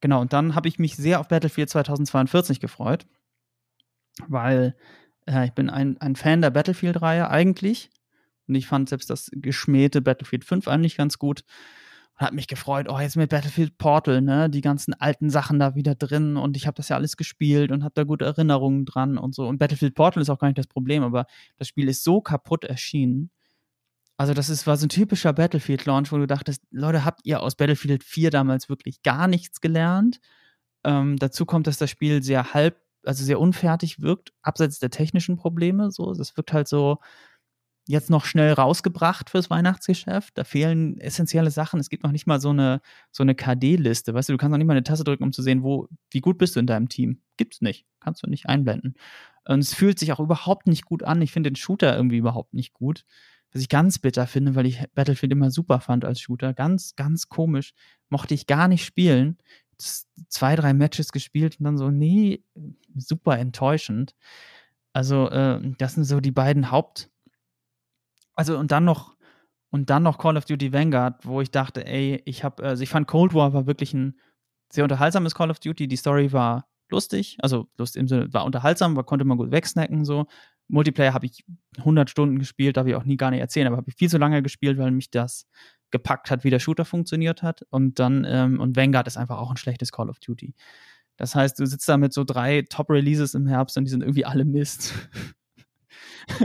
[0.00, 3.06] genau, und dann habe ich mich sehr auf Battlefield 2042 gefreut,
[4.28, 4.76] weil
[5.26, 7.90] äh, ich bin ein, ein Fan der Battlefield-Reihe eigentlich.
[8.48, 11.44] Und ich fand selbst das geschmähte Battlefield 5 eigentlich ganz gut.
[12.18, 15.74] Und hat mich gefreut, oh, jetzt mit Battlefield Portal, ne, die ganzen alten Sachen da
[15.74, 16.36] wieder drin.
[16.36, 19.46] Und ich habe das ja alles gespielt und habe da gute Erinnerungen dran und so.
[19.46, 21.26] Und Battlefield Portal ist auch gar nicht das Problem, aber
[21.58, 23.30] das Spiel ist so kaputt erschienen.
[24.16, 27.56] Also, das ist, war so ein typischer Battlefield-Launch, wo du dachtest, Leute, habt ihr aus
[27.56, 30.20] Battlefield 4 damals wirklich gar nichts gelernt?
[30.84, 35.36] Ähm, dazu kommt, dass das Spiel sehr halb also sehr unfertig wirkt, abseits der technischen
[35.36, 35.90] Probleme.
[35.90, 36.98] So, das wirkt halt so
[37.86, 40.38] jetzt noch schnell rausgebracht fürs Weihnachtsgeschäft.
[40.38, 41.80] Da fehlen essentielle Sachen.
[41.80, 42.80] Es gibt noch nicht mal so eine,
[43.10, 44.14] so eine KD-Liste.
[44.14, 46.20] Weißt du, du kannst noch nicht mal eine Taste drücken, um zu sehen, wo, wie
[46.20, 47.20] gut bist du in deinem Team.
[47.36, 47.86] Gibt's nicht.
[48.00, 48.94] Kannst du nicht einblenden.
[49.44, 51.20] Und es fühlt sich auch überhaupt nicht gut an.
[51.22, 53.04] Ich finde den Shooter irgendwie überhaupt nicht gut.
[53.52, 56.54] Was ich ganz bitter finde, weil ich Battlefield immer super fand als Shooter.
[56.54, 57.74] Ganz, ganz komisch.
[58.08, 59.36] Mochte ich gar nicht spielen
[60.28, 62.44] zwei, drei Matches gespielt und dann so, nee,
[62.96, 64.14] super enttäuschend.
[64.92, 67.10] Also, äh, das sind so die beiden Haupt.
[68.34, 69.16] Also, und dann noch,
[69.70, 72.90] und dann noch Call of Duty Vanguard, wo ich dachte, ey, ich habe, also ich
[72.90, 74.18] fand Cold War war wirklich ein
[74.72, 75.88] sehr unterhaltsames Call of Duty.
[75.88, 80.04] Die Story war lustig, also lustig im Sinne, war unterhaltsam, war, konnte man gut wegsnacken,
[80.04, 80.26] so.
[80.68, 81.44] Multiplayer habe ich
[81.78, 84.18] 100 Stunden gespielt, darf ich auch nie gar nicht erzählen, aber habe ich viel zu
[84.18, 85.46] lange gespielt, weil mich das
[85.90, 87.66] gepackt hat, wie der Shooter funktioniert hat.
[87.70, 90.54] Und dann, ähm, und Vanguard ist einfach auch ein schlechtes Call of Duty.
[91.16, 94.24] Das heißt, du sitzt da mit so drei Top-Releases im Herbst und die sind irgendwie
[94.24, 94.94] alle Mist.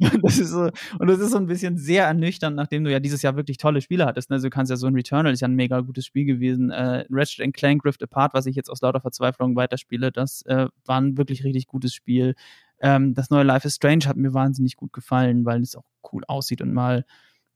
[0.00, 3.00] und, das ist so, und das ist so ein bisschen sehr ernüchternd, nachdem du ja
[3.00, 4.30] dieses Jahr wirklich tolle Spiele hattest.
[4.30, 4.34] Ne?
[4.34, 6.70] Also du kannst ja so ein Returnal ist ja ein mega gutes Spiel gewesen.
[6.70, 11.00] Äh, Ratchet Clank Rift Apart, was ich jetzt aus lauter Verzweiflung weiterspiele, das äh, war
[11.00, 12.34] ein wirklich richtig gutes Spiel.
[12.80, 16.22] Ähm, das neue Life is Strange hat mir wahnsinnig gut gefallen, weil es auch cool
[16.26, 17.04] aussieht und mal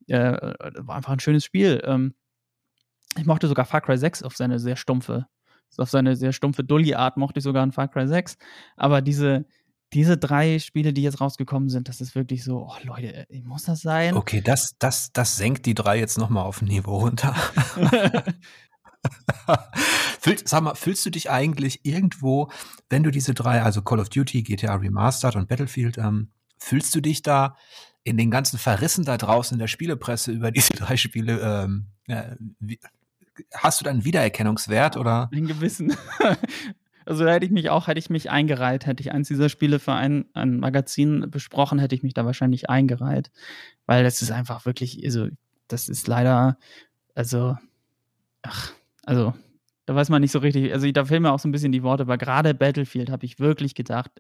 [0.09, 1.83] äh, war einfach ein schönes Spiel.
[1.85, 2.15] Ähm,
[3.17, 5.27] ich mochte sogar Far Cry 6 auf seine sehr stumpfe,
[5.79, 8.37] auf seine sehr stumpfe Dully-Art mochte ich sogar ein Far Cry 6.
[8.77, 9.47] Aber diese,
[9.95, 13.81] diese drei Spiele, die jetzt rausgekommen sind, das ist wirklich so, oh Leute, muss das
[13.81, 14.15] sein?
[14.15, 17.35] Okay, das, das, das senkt die drei jetzt nochmal auf ein Niveau runter.
[20.21, 22.51] Fühl, sag mal, fühlst du dich eigentlich irgendwo,
[22.89, 27.01] wenn du diese drei, also Call of Duty, GTA Remastered und Battlefield, ähm, fühlst du
[27.01, 27.57] dich da
[28.05, 32.37] in den ganzen Verrissen da draußen in der Spielepresse über diese drei Spiele, ähm, ja,
[32.61, 32.79] wie,
[33.53, 35.29] hast du da einen Wiedererkennungswert oder?
[35.33, 35.97] Einen gewissen.
[37.07, 39.79] Also da hätte ich mich auch, hätte ich mich eingereiht, hätte ich eins dieser Spiele
[39.79, 43.31] für ein, ein Magazin besprochen, hätte ich mich da wahrscheinlich eingereiht.
[43.87, 45.29] Weil das ist einfach wirklich, also,
[45.69, 46.59] das ist leider,
[47.15, 47.57] also,
[48.43, 48.73] ach,
[49.05, 49.35] also,
[49.87, 51.83] Da weiß man nicht so richtig, also da fehlen mir auch so ein bisschen die
[51.83, 54.11] Worte, aber gerade Battlefield habe ich wirklich gedacht,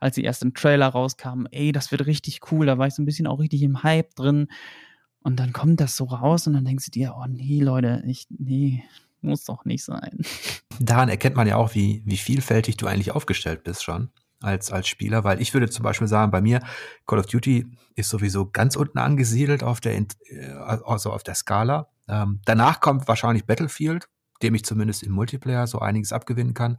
[0.00, 3.06] als die ersten Trailer rauskamen, ey, das wird richtig cool, da war ich so ein
[3.06, 4.48] bisschen auch richtig im Hype drin.
[5.22, 8.26] Und dann kommt das so raus und dann denkst du dir, oh nee, Leute, ich,
[8.30, 8.84] nee,
[9.22, 10.18] muss doch nicht sein.
[10.80, 14.10] Daran erkennt man ja auch, wie, wie vielfältig du eigentlich aufgestellt bist schon
[14.42, 16.60] als, als Spieler, weil ich würde zum Beispiel sagen, bei mir
[17.06, 20.06] Call of Duty ist sowieso ganz unten angesiedelt auf der, äh,
[20.84, 21.88] also auf der Skala.
[22.08, 24.08] Ähm, danach kommt wahrscheinlich Battlefield,
[24.42, 26.78] dem ich zumindest im Multiplayer so einiges abgewinnen kann.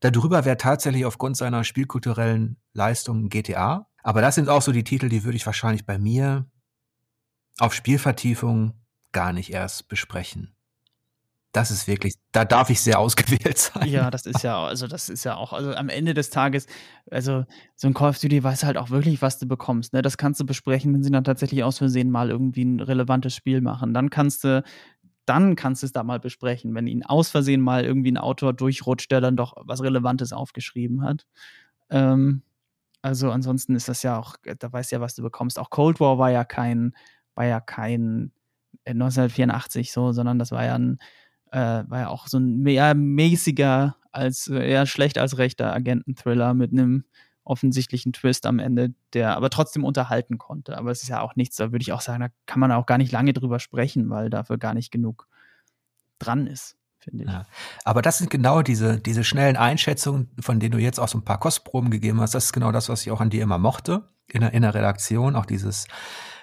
[0.00, 3.86] Darüber wäre tatsächlich aufgrund seiner spielkulturellen Leistungen GTA.
[4.02, 6.46] Aber das sind auch so die Titel, die würde ich wahrscheinlich bei mir
[7.58, 8.80] auf Spielvertiefung
[9.12, 10.56] gar nicht erst besprechen.
[11.52, 13.86] Das ist wirklich, da darf ich sehr ausgewählt sein.
[13.86, 16.66] Ja, das ist ja, also das ist ja auch, also am Ende des Tages,
[17.10, 17.44] also
[17.76, 19.92] so ein Call of Duty weiß halt auch wirklich, was du bekommst.
[19.92, 20.00] Ne?
[20.00, 23.60] Das kannst du besprechen, wenn sie dann tatsächlich aus Versehen mal irgendwie ein relevantes Spiel
[23.60, 23.92] machen.
[23.92, 24.64] Dann kannst du
[25.24, 28.52] dann kannst du es da mal besprechen, wenn ihn aus Versehen mal irgendwie ein Autor
[28.52, 31.26] durchrutscht, der dann doch was Relevantes aufgeschrieben hat.
[31.90, 32.42] Ähm,
[33.02, 35.58] also ansonsten ist das ja auch, da weißt du ja, was du bekommst.
[35.58, 36.94] Auch Cold War war ja kein,
[37.34, 38.32] war ja kein
[38.86, 40.98] 1984 äh, so, sondern das war ja ein,
[41.52, 46.72] äh, war ja auch so ein mehr mäßiger als eher schlecht als rechter Agenten-Thriller mit
[46.72, 47.04] einem
[47.44, 50.76] offensichtlichen Twist am Ende, der aber trotzdem unterhalten konnte.
[50.76, 52.86] Aber es ist ja auch nichts, da würde ich auch sagen, da kann man auch
[52.86, 55.26] gar nicht lange drüber sprechen, weil dafür gar nicht genug
[56.18, 57.30] dran ist, finde ich.
[57.30, 57.46] Ja.
[57.84, 61.24] Aber das sind genau diese, diese schnellen Einschätzungen, von denen du jetzt auch so ein
[61.24, 62.34] paar Kostproben gegeben hast.
[62.34, 64.74] Das ist genau das, was ich auch an dir immer mochte in der, in der
[64.74, 65.34] Redaktion.
[65.34, 65.88] Auch dieses,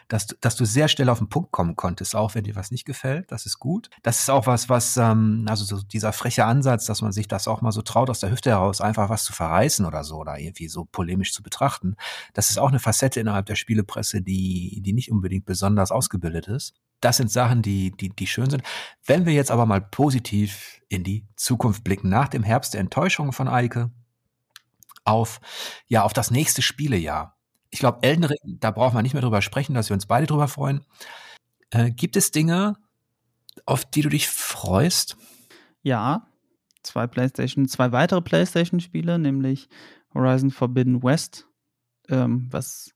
[0.09, 2.71] dass, du, dass du sehr schnell auf den Punkt kommen konntest, auch wenn dir was
[2.71, 3.31] nicht gefällt.
[3.31, 3.89] Das ist gut.
[4.01, 7.47] Das ist auch was, was, ähm, also so dieser freche Ansatz, dass man sich das
[7.47, 10.37] auch mal so traut, aus der Hüfte heraus einfach was zu verreißen oder so oder
[10.39, 11.95] irgendwie so polemisch zu betrachten.
[12.33, 16.73] Das ist auch eine Facette innerhalb der Spielepresse, die, die nicht unbedingt besonders ausgebildet ist.
[17.01, 18.63] Das sind Sachen, die, die, die schön sind.
[19.05, 23.31] Wenn wir jetzt aber mal positiv in die Zukunft blicken, nach dem Herbst der Enttäuschung
[23.31, 23.91] von Eike,
[25.05, 25.39] auf,
[25.87, 27.38] ja, auf das nächste Spielejahr
[27.71, 30.47] ich glaube, Elden da braucht man nicht mehr drüber sprechen, dass wir uns beide drüber
[30.47, 30.85] freuen.
[31.69, 32.77] Äh, gibt es Dinge,
[33.65, 35.17] auf die du dich freust?
[35.81, 36.27] Ja,
[36.83, 39.69] zwei PlayStation, zwei weitere PlayStation-Spiele, nämlich
[40.13, 41.47] Horizon Forbidden West,
[42.07, 42.91] ähm, was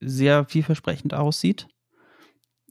[0.00, 1.68] sehr vielversprechend aussieht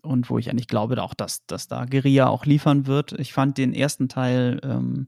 [0.02, 3.14] und wo ich eigentlich glaube auch, dass, dass da Guerilla auch liefern wird.
[3.14, 5.08] Ich fand den ersten Teil ähm,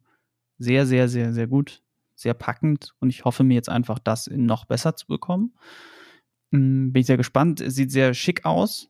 [0.57, 1.81] sehr, sehr, sehr, sehr gut,
[2.15, 5.53] sehr packend und ich hoffe mir jetzt einfach, das noch besser zu bekommen.
[6.55, 7.61] Hm, bin ich sehr gespannt.
[7.65, 8.89] Sieht sehr schick aus.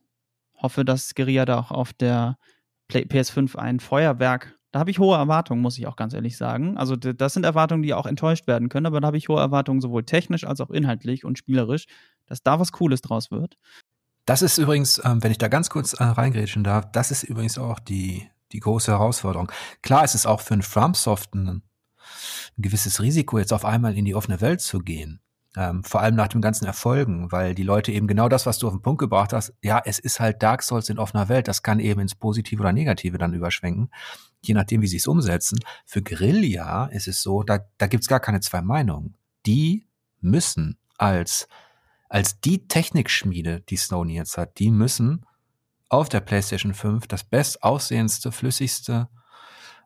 [0.54, 2.38] Hoffe, dass Guerilla da auch auf der
[2.90, 4.56] PS5 ein Feuerwerk.
[4.72, 6.76] Da habe ich hohe Erwartungen, muss ich auch ganz ehrlich sagen.
[6.76, 9.80] Also, das sind Erwartungen, die auch enttäuscht werden können, aber da habe ich hohe Erwartungen,
[9.80, 11.86] sowohl technisch als auch inhaltlich und spielerisch,
[12.26, 13.56] dass da was Cooles draus wird.
[14.26, 17.58] Das ist übrigens, ähm, wenn ich da ganz kurz äh, reingrätschen darf, das ist übrigens
[17.58, 19.50] auch die, die große Herausforderung.
[19.82, 21.62] Klar ist es auch für einen FromSoft ein, ein
[22.58, 25.20] gewisses Risiko, jetzt auf einmal in die offene Welt zu gehen.
[25.58, 28.66] Ähm, vor allem nach dem ganzen Erfolgen, weil die Leute eben genau das, was du
[28.66, 31.62] auf den Punkt gebracht hast, ja, es ist halt Dark Souls in offener Welt, das
[31.62, 33.90] kann eben ins Positive oder Negative dann überschwenken,
[34.42, 35.58] je nachdem, wie sie es umsetzen.
[35.86, 39.16] Für Guerilla ist es so, da, da gibt's gar keine zwei Meinungen.
[39.46, 39.86] Die
[40.20, 41.48] müssen als,
[42.10, 45.24] als die Technikschmiede, die Sony jetzt hat, die müssen
[45.88, 49.08] auf der PlayStation 5 das bestaussehendste, flüssigste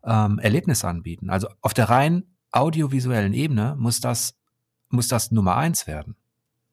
[0.05, 1.31] ähm, Erlebnis anbieten.
[1.31, 4.40] Also auf der rein audiovisuellen Ebene muss das
[4.91, 6.17] muss das Nummer eins werden.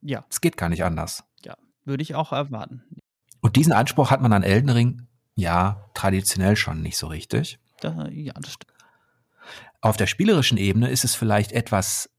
[0.02, 0.24] Ja.
[0.30, 1.24] Es geht gar nicht anders.
[1.44, 2.82] Ja, würde ich auch erwarten.
[3.40, 7.58] Und diesen Anspruch hat man an Elden Ring, ja, traditionell schon nicht so richtig.
[7.80, 8.72] Da, ja, das stimmt.
[9.80, 12.10] Auf der spielerischen Ebene ist es vielleicht etwas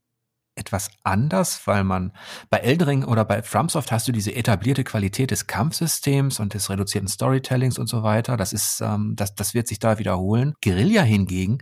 [0.56, 2.12] etwas anders, weil man
[2.50, 6.68] bei Elden Ring oder bei FromSoft hast du diese etablierte Qualität des Kampfsystems und des
[6.68, 8.36] reduzierten Storytellings und so weiter.
[8.36, 10.54] Das ist, ähm, das, das wird sich da wiederholen.
[10.62, 11.58] Guerilla hingegen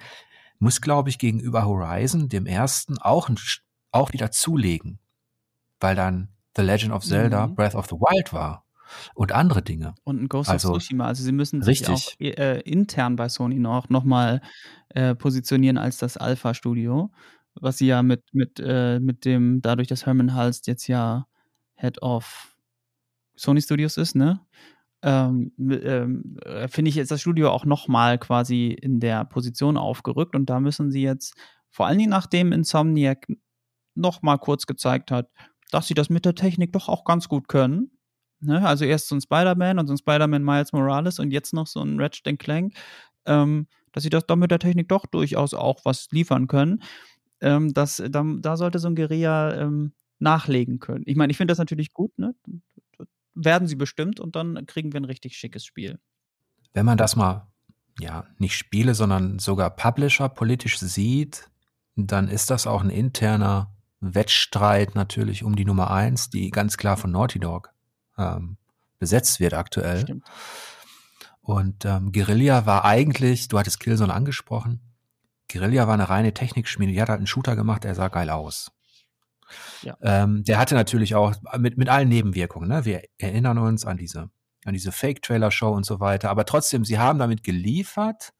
[0.59, 3.36] muss, glaube ich, gegenüber Horizon, dem ersten, auch ein
[3.90, 4.98] auch wieder zulegen,
[5.81, 7.55] weil dann The Legend of Zelda mhm.
[7.55, 8.65] Breath of the Wild war
[9.15, 9.94] und andere Dinge.
[10.05, 11.06] Und ein Ghost also, of Tsushima.
[11.06, 12.16] Also sie müssen sich richtig.
[12.36, 14.40] auch äh, intern bei Sony noch, noch mal
[14.90, 17.10] äh, positionieren als das Alpha-Studio,
[17.55, 21.27] was sie ja mit, mit, äh, mit dem, dadurch, dass Herman Halst jetzt ja
[21.74, 22.56] Head of
[23.36, 24.40] Sony Studios ist, ne?
[25.01, 29.77] Ähm, ähm, äh, finde ich jetzt das Studio auch noch mal quasi in der Position
[29.77, 31.36] aufgerückt und da müssen sie jetzt,
[31.70, 33.28] vor allen Dingen nachdem Insomniac
[33.98, 35.30] noch mal kurz gezeigt hat,
[35.70, 37.90] dass sie das mit der Technik doch auch ganz gut können.
[38.40, 38.66] Ne?
[38.66, 41.82] Also erst so ein Spider-Man und so ein Spider-Man Miles Morales und jetzt noch so
[41.82, 42.74] ein Ratchet Clank,
[43.26, 46.82] ähm, dass sie das doch mit der Technik doch durchaus auch was liefern können.
[47.40, 51.04] Ähm, das, da, da, sollte so ein Guerilla ähm, nachlegen können.
[51.06, 52.34] Ich meine, ich finde das natürlich gut, ne?
[53.34, 56.00] Werden sie bestimmt und dann kriegen wir ein richtig schickes Spiel.
[56.74, 57.46] Wenn man das mal
[58.00, 61.48] ja, nicht Spiele, sondern sogar Publisher politisch sieht,
[61.94, 66.96] dann ist das auch ein interner Wettstreit natürlich um die Nummer eins, die ganz klar
[66.96, 67.70] von Naughty Dog
[68.16, 68.56] ähm,
[68.98, 70.00] besetzt wird aktuell.
[70.00, 70.26] Stimmt.
[71.40, 74.80] Und ähm, Guerilla war eigentlich, du hattest Killzone angesprochen,
[75.50, 78.70] Guerilla war eine reine Technikschmiede, die hat halt einen Shooter gemacht, der sah geil aus.
[79.82, 79.96] Ja.
[80.02, 82.84] Ähm, der hatte natürlich auch mit, mit allen Nebenwirkungen, ne?
[82.84, 84.28] Wir erinnern uns an diese,
[84.64, 88.34] an diese Fake-Trailer-Show und so weiter, aber trotzdem, sie haben damit geliefert.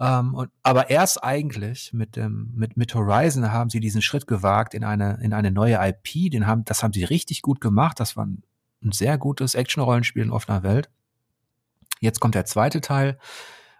[0.00, 4.74] Ähm, und, aber erst eigentlich mit dem, mit, mit Horizon haben sie diesen Schritt gewagt
[4.74, 8.16] in eine, in eine neue IP, den haben, das haben sie richtig gut gemacht, das
[8.16, 8.42] war ein,
[8.82, 10.88] ein sehr gutes Action-Rollenspiel in offener Welt.
[12.00, 13.18] Jetzt kommt der zweite Teil.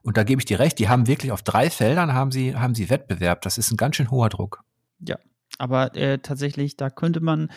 [0.02, 2.74] Und da gebe ich dir recht, die haben wirklich auf drei Feldern haben sie, haben
[2.74, 3.42] sie Wettbewerb.
[3.42, 4.64] Das ist ein ganz schön hoher Druck.
[5.00, 5.18] Ja,
[5.58, 7.50] aber äh, tatsächlich, da könnte man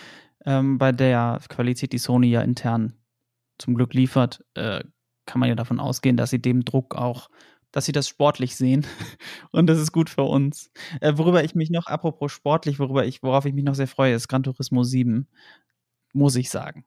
[0.46, 2.94] ähm, bei der Qualität, die Sony ja intern
[3.58, 4.84] zum Glück liefert, äh,
[5.26, 7.30] kann man ja davon ausgehen, dass sie dem Druck auch,
[7.72, 8.86] dass sie das sportlich sehen.
[9.52, 10.72] Und das ist gut für uns.
[11.00, 14.14] Äh, worüber ich mich noch, apropos sportlich, worüber ich, worauf ich mich noch sehr freue,
[14.14, 15.28] ist Gran Turismo 7.
[16.14, 16.86] Muss ich sagen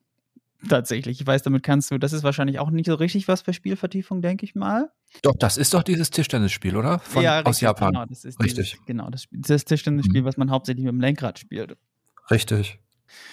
[0.68, 1.20] tatsächlich.
[1.20, 4.22] Ich weiß, damit kannst du, das ist wahrscheinlich auch nicht so richtig was für Spielvertiefung,
[4.22, 4.90] denke ich mal.
[5.22, 6.98] Doch, das ist doch dieses Tischtennisspiel, oder?
[6.98, 7.92] Von, ja, richtig, aus Japan.
[7.92, 8.72] Genau, das ist richtig.
[8.72, 10.26] Dieses, genau, das, das Tischtennisspiel, mhm.
[10.26, 11.76] was man hauptsächlich mit dem Lenkrad spielt.
[12.30, 12.78] Richtig.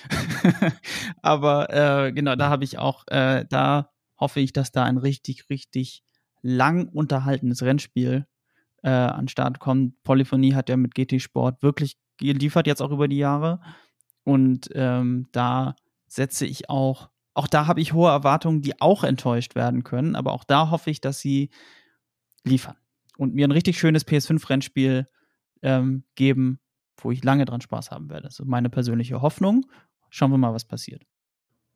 [1.22, 1.70] Aber
[2.06, 6.04] äh, genau, da habe ich auch, äh, da hoffe ich, dass da ein richtig, richtig
[6.42, 8.26] lang unterhaltenes Rennspiel
[8.84, 10.02] äh, an Start kommt.
[10.04, 13.62] Polyphonie hat ja mit GT Sport wirklich geliefert, jetzt auch über die Jahre.
[14.24, 15.76] Und ähm, da
[16.08, 20.16] setze ich auch auch da habe ich hohe Erwartungen, die auch enttäuscht werden können.
[20.16, 21.50] Aber auch da hoffe ich, dass sie
[22.44, 22.76] liefern
[23.18, 25.08] und mir ein richtig schönes PS5-Rennspiel
[25.62, 26.60] ähm, geben,
[26.98, 28.24] wo ich lange dran Spaß haben werde.
[28.24, 29.66] Das ist meine persönliche Hoffnung.
[30.10, 31.04] Schauen wir mal, was passiert.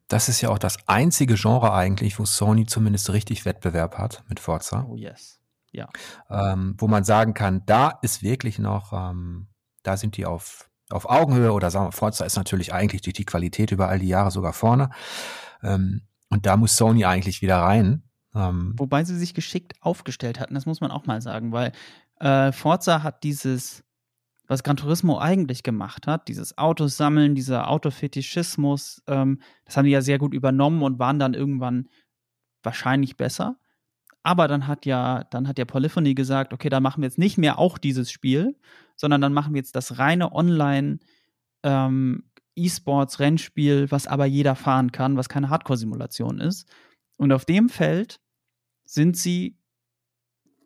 [0.08, 4.40] Das ist ja auch das einzige Genre eigentlich, wo Sony zumindest richtig Wettbewerb hat mit
[4.40, 4.86] Forza.
[4.88, 5.40] Oh yes.
[5.72, 5.90] Ja.
[6.30, 9.48] Ähm, wo man sagen kann, da ist wirklich noch, ähm,
[9.84, 13.26] da sind die auf, auf Augenhöhe oder sagen wir, Forza ist natürlich eigentlich durch die
[13.26, 14.90] Qualität über all die Jahre sogar vorne.
[15.64, 18.04] Ähm, und da muss Sony eigentlich wieder rein.
[18.36, 21.72] Ähm, Wobei sie sich geschickt aufgestellt hatten, das muss man auch mal sagen, weil
[22.20, 23.84] äh, Forza hat dieses,
[24.48, 29.92] was Gran Turismo eigentlich gemacht hat, dieses Autos sammeln, dieser Autofetischismus, ähm, das haben die
[29.92, 31.90] ja sehr gut übernommen und waren dann irgendwann
[32.64, 33.58] wahrscheinlich besser.
[34.24, 37.38] Aber dann hat ja, dann hat ja Polyphony gesagt, okay, dann machen wir jetzt nicht
[37.38, 38.58] mehr auch dieses Spiel,
[38.96, 41.00] sondern dann machen wir jetzt das reine Online
[41.64, 42.24] ähm,
[42.56, 46.68] E-Sports-Rennspiel, was aber jeder fahren kann, was keine Hardcore-Simulation ist.
[47.18, 48.20] Und auf dem Feld
[48.86, 49.58] sind sie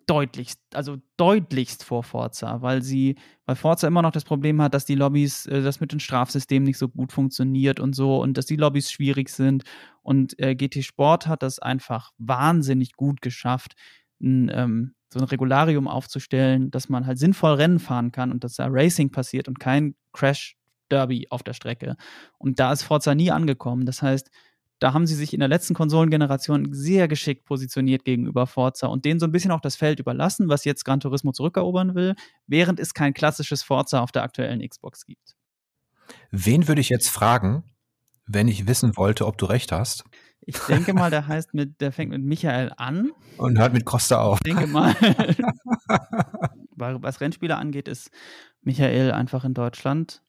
[0.10, 3.16] deutlichst, also deutlichst vor Forza, weil sie,
[3.46, 6.64] weil Forza immer noch das Problem hat, dass die Lobbys, äh, das mit dem Strafsystem
[6.64, 9.64] nicht so gut funktioniert und so und dass die Lobbys schwierig sind.
[10.02, 13.74] Und äh, GT Sport hat das einfach wahnsinnig gut geschafft,
[14.20, 18.56] ein, ähm, so ein Regularium aufzustellen, dass man halt sinnvoll Rennen fahren kann und dass
[18.56, 20.56] da Racing passiert und kein Crash
[20.90, 21.96] Derby auf der Strecke.
[22.40, 23.86] Und da ist Forza nie angekommen.
[23.86, 24.32] Das heißt,
[24.80, 29.20] da haben sie sich in der letzten Konsolengeneration sehr geschickt positioniert gegenüber Forza und denen
[29.20, 32.16] so ein bisschen auch das Feld überlassen, was jetzt Gran Turismo zurückerobern will,
[32.48, 35.36] während es kein klassisches Forza auf der aktuellen Xbox gibt.
[36.32, 37.64] Wen würde ich jetzt fragen,
[38.26, 40.04] wenn ich wissen wollte, ob du recht hast?
[40.42, 43.12] Ich denke mal, der heißt mit, der fängt mit Michael an.
[43.38, 44.40] Und hört mit Costa auf.
[44.44, 44.96] Ich denke mal.
[46.76, 48.10] was Rennspieler angeht, ist
[48.62, 50.22] Michael einfach in Deutschland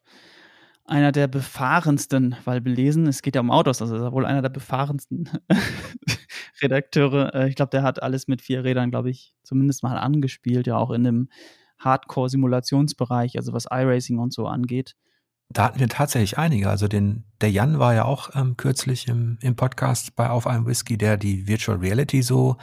[0.91, 4.43] einer der befahrensten, weil belesen, es geht ja um Autos, also ist er wohl einer
[4.43, 5.29] der befahrensten
[6.63, 7.35] Redakteure.
[7.35, 10.77] Äh, ich glaube, der hat alles mit vier Rädern, glaube ich, zumindest mal angespielt, ja
[10.77, 11.29] auch in dem
[11.79, 14.97] Hardcore-Simulationsbereich, also was iRacing und so angeht.
[15.49, 16.69] Da hatten wir tatsächlich einige.
[16.69, 20.67] Also den, der Jan war ja auch ähm, kürzlich im, im Podcast bei Auf einem
[20.67, 22.57] Whisky, der die Virtual Reality so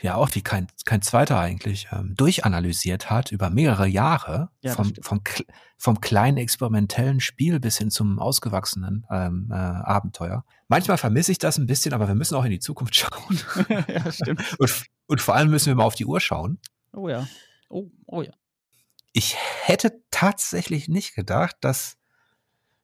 [0.00, 4.92] ja auch wie kein, kein zweiter eigentlich, ähm, durchanalysiert hat über mehrere Jahre, ja, vom,
[5.00, 5.20] vom,
[5.78, 10.44] vom kleinen experimentellen Spiel bis hin zum ausgewachsenen ähm, äh, Abenteuer.
[10.68, 13.40] Manchmal vermisse ich das ein bisschen, aber wir müssen auch in die Zukunft schauen.
[13.88, 14.56] ja, stimmt.
[14.58, 16.58] Und, und vor allem müssen wir mal auf die Uhr schauen.
[16.92, 17.26] Oh ja.
[17.68, 18.32] Oh, oh ja.
[19.12, 21.96] Ich hätte tatsächlich nicht gedacht, dass,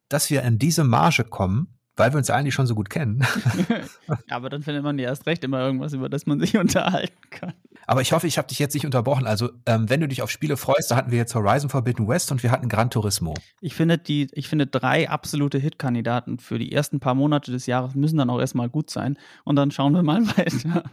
[0.09, 3.25] dass wir in diese Marge kommen, weil wir uns eigentlich schon so gut kennen.
[3.69, 7.29] ja, aber dann findet man ja erst recht immer irgendwas, über das man sich unterhalten
[7.29, 7.53] kann.
[7.85, 9.27] Aber ich hoffe, ich habe dich jetzt nicht unterbrochen.
[9.27, 12.31] Also, ähm, wenn du dich auf Spiele freust, da hatten wir jetzt Horizon Forbidden West
[12.31, 13.33] und wir hatten Gran Turismo.
[13.61, 17.93] Ich finde, die, ich finde drei absolute Hit-Kandidaten für die ersten paar Monate des Jahres
[17.95, 19.17] müssen dann auch erstmal gut sein.
[19.43, 20.83] Und dann schauen wir mal weiter.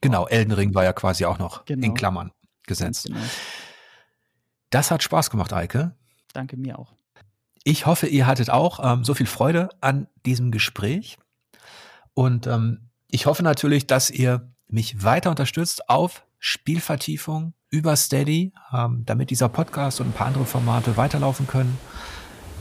[0.00, 1.86] Genau, Elden Ring war ja quasi auch noch genau.
[1.86, 2.32] in Klammern
[2.66, 3.06] gesetzt.
[3.06, 3.20] Genau.
[4.70, 5.94] Das hat Spaß gemacht, Eike.
[6.32, 6.94] Danke mir auch.
[7.68, 11.18] Ich hoffe, ihr hattet auch ähm, so viel Freude an diesem Gespräch.
[12.14, 19.02] Und ähm, ich hoffe natürlich, dass ihr mich weiter unterstützt auf Spielvertiefung über Steady, ähm,
[19.04, 21.76] damit dieser Podcast und ein paar andere Formate weiterlaufen können.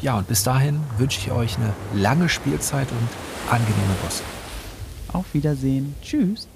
[0.02, 4.24] Ja, und bis dahin wünsche ich euch eine lange Spielzeit und angenehme Bosse.
[5.14, 5.94] Auf Wiedersehen.
[6.02, 6.48] Tschüss.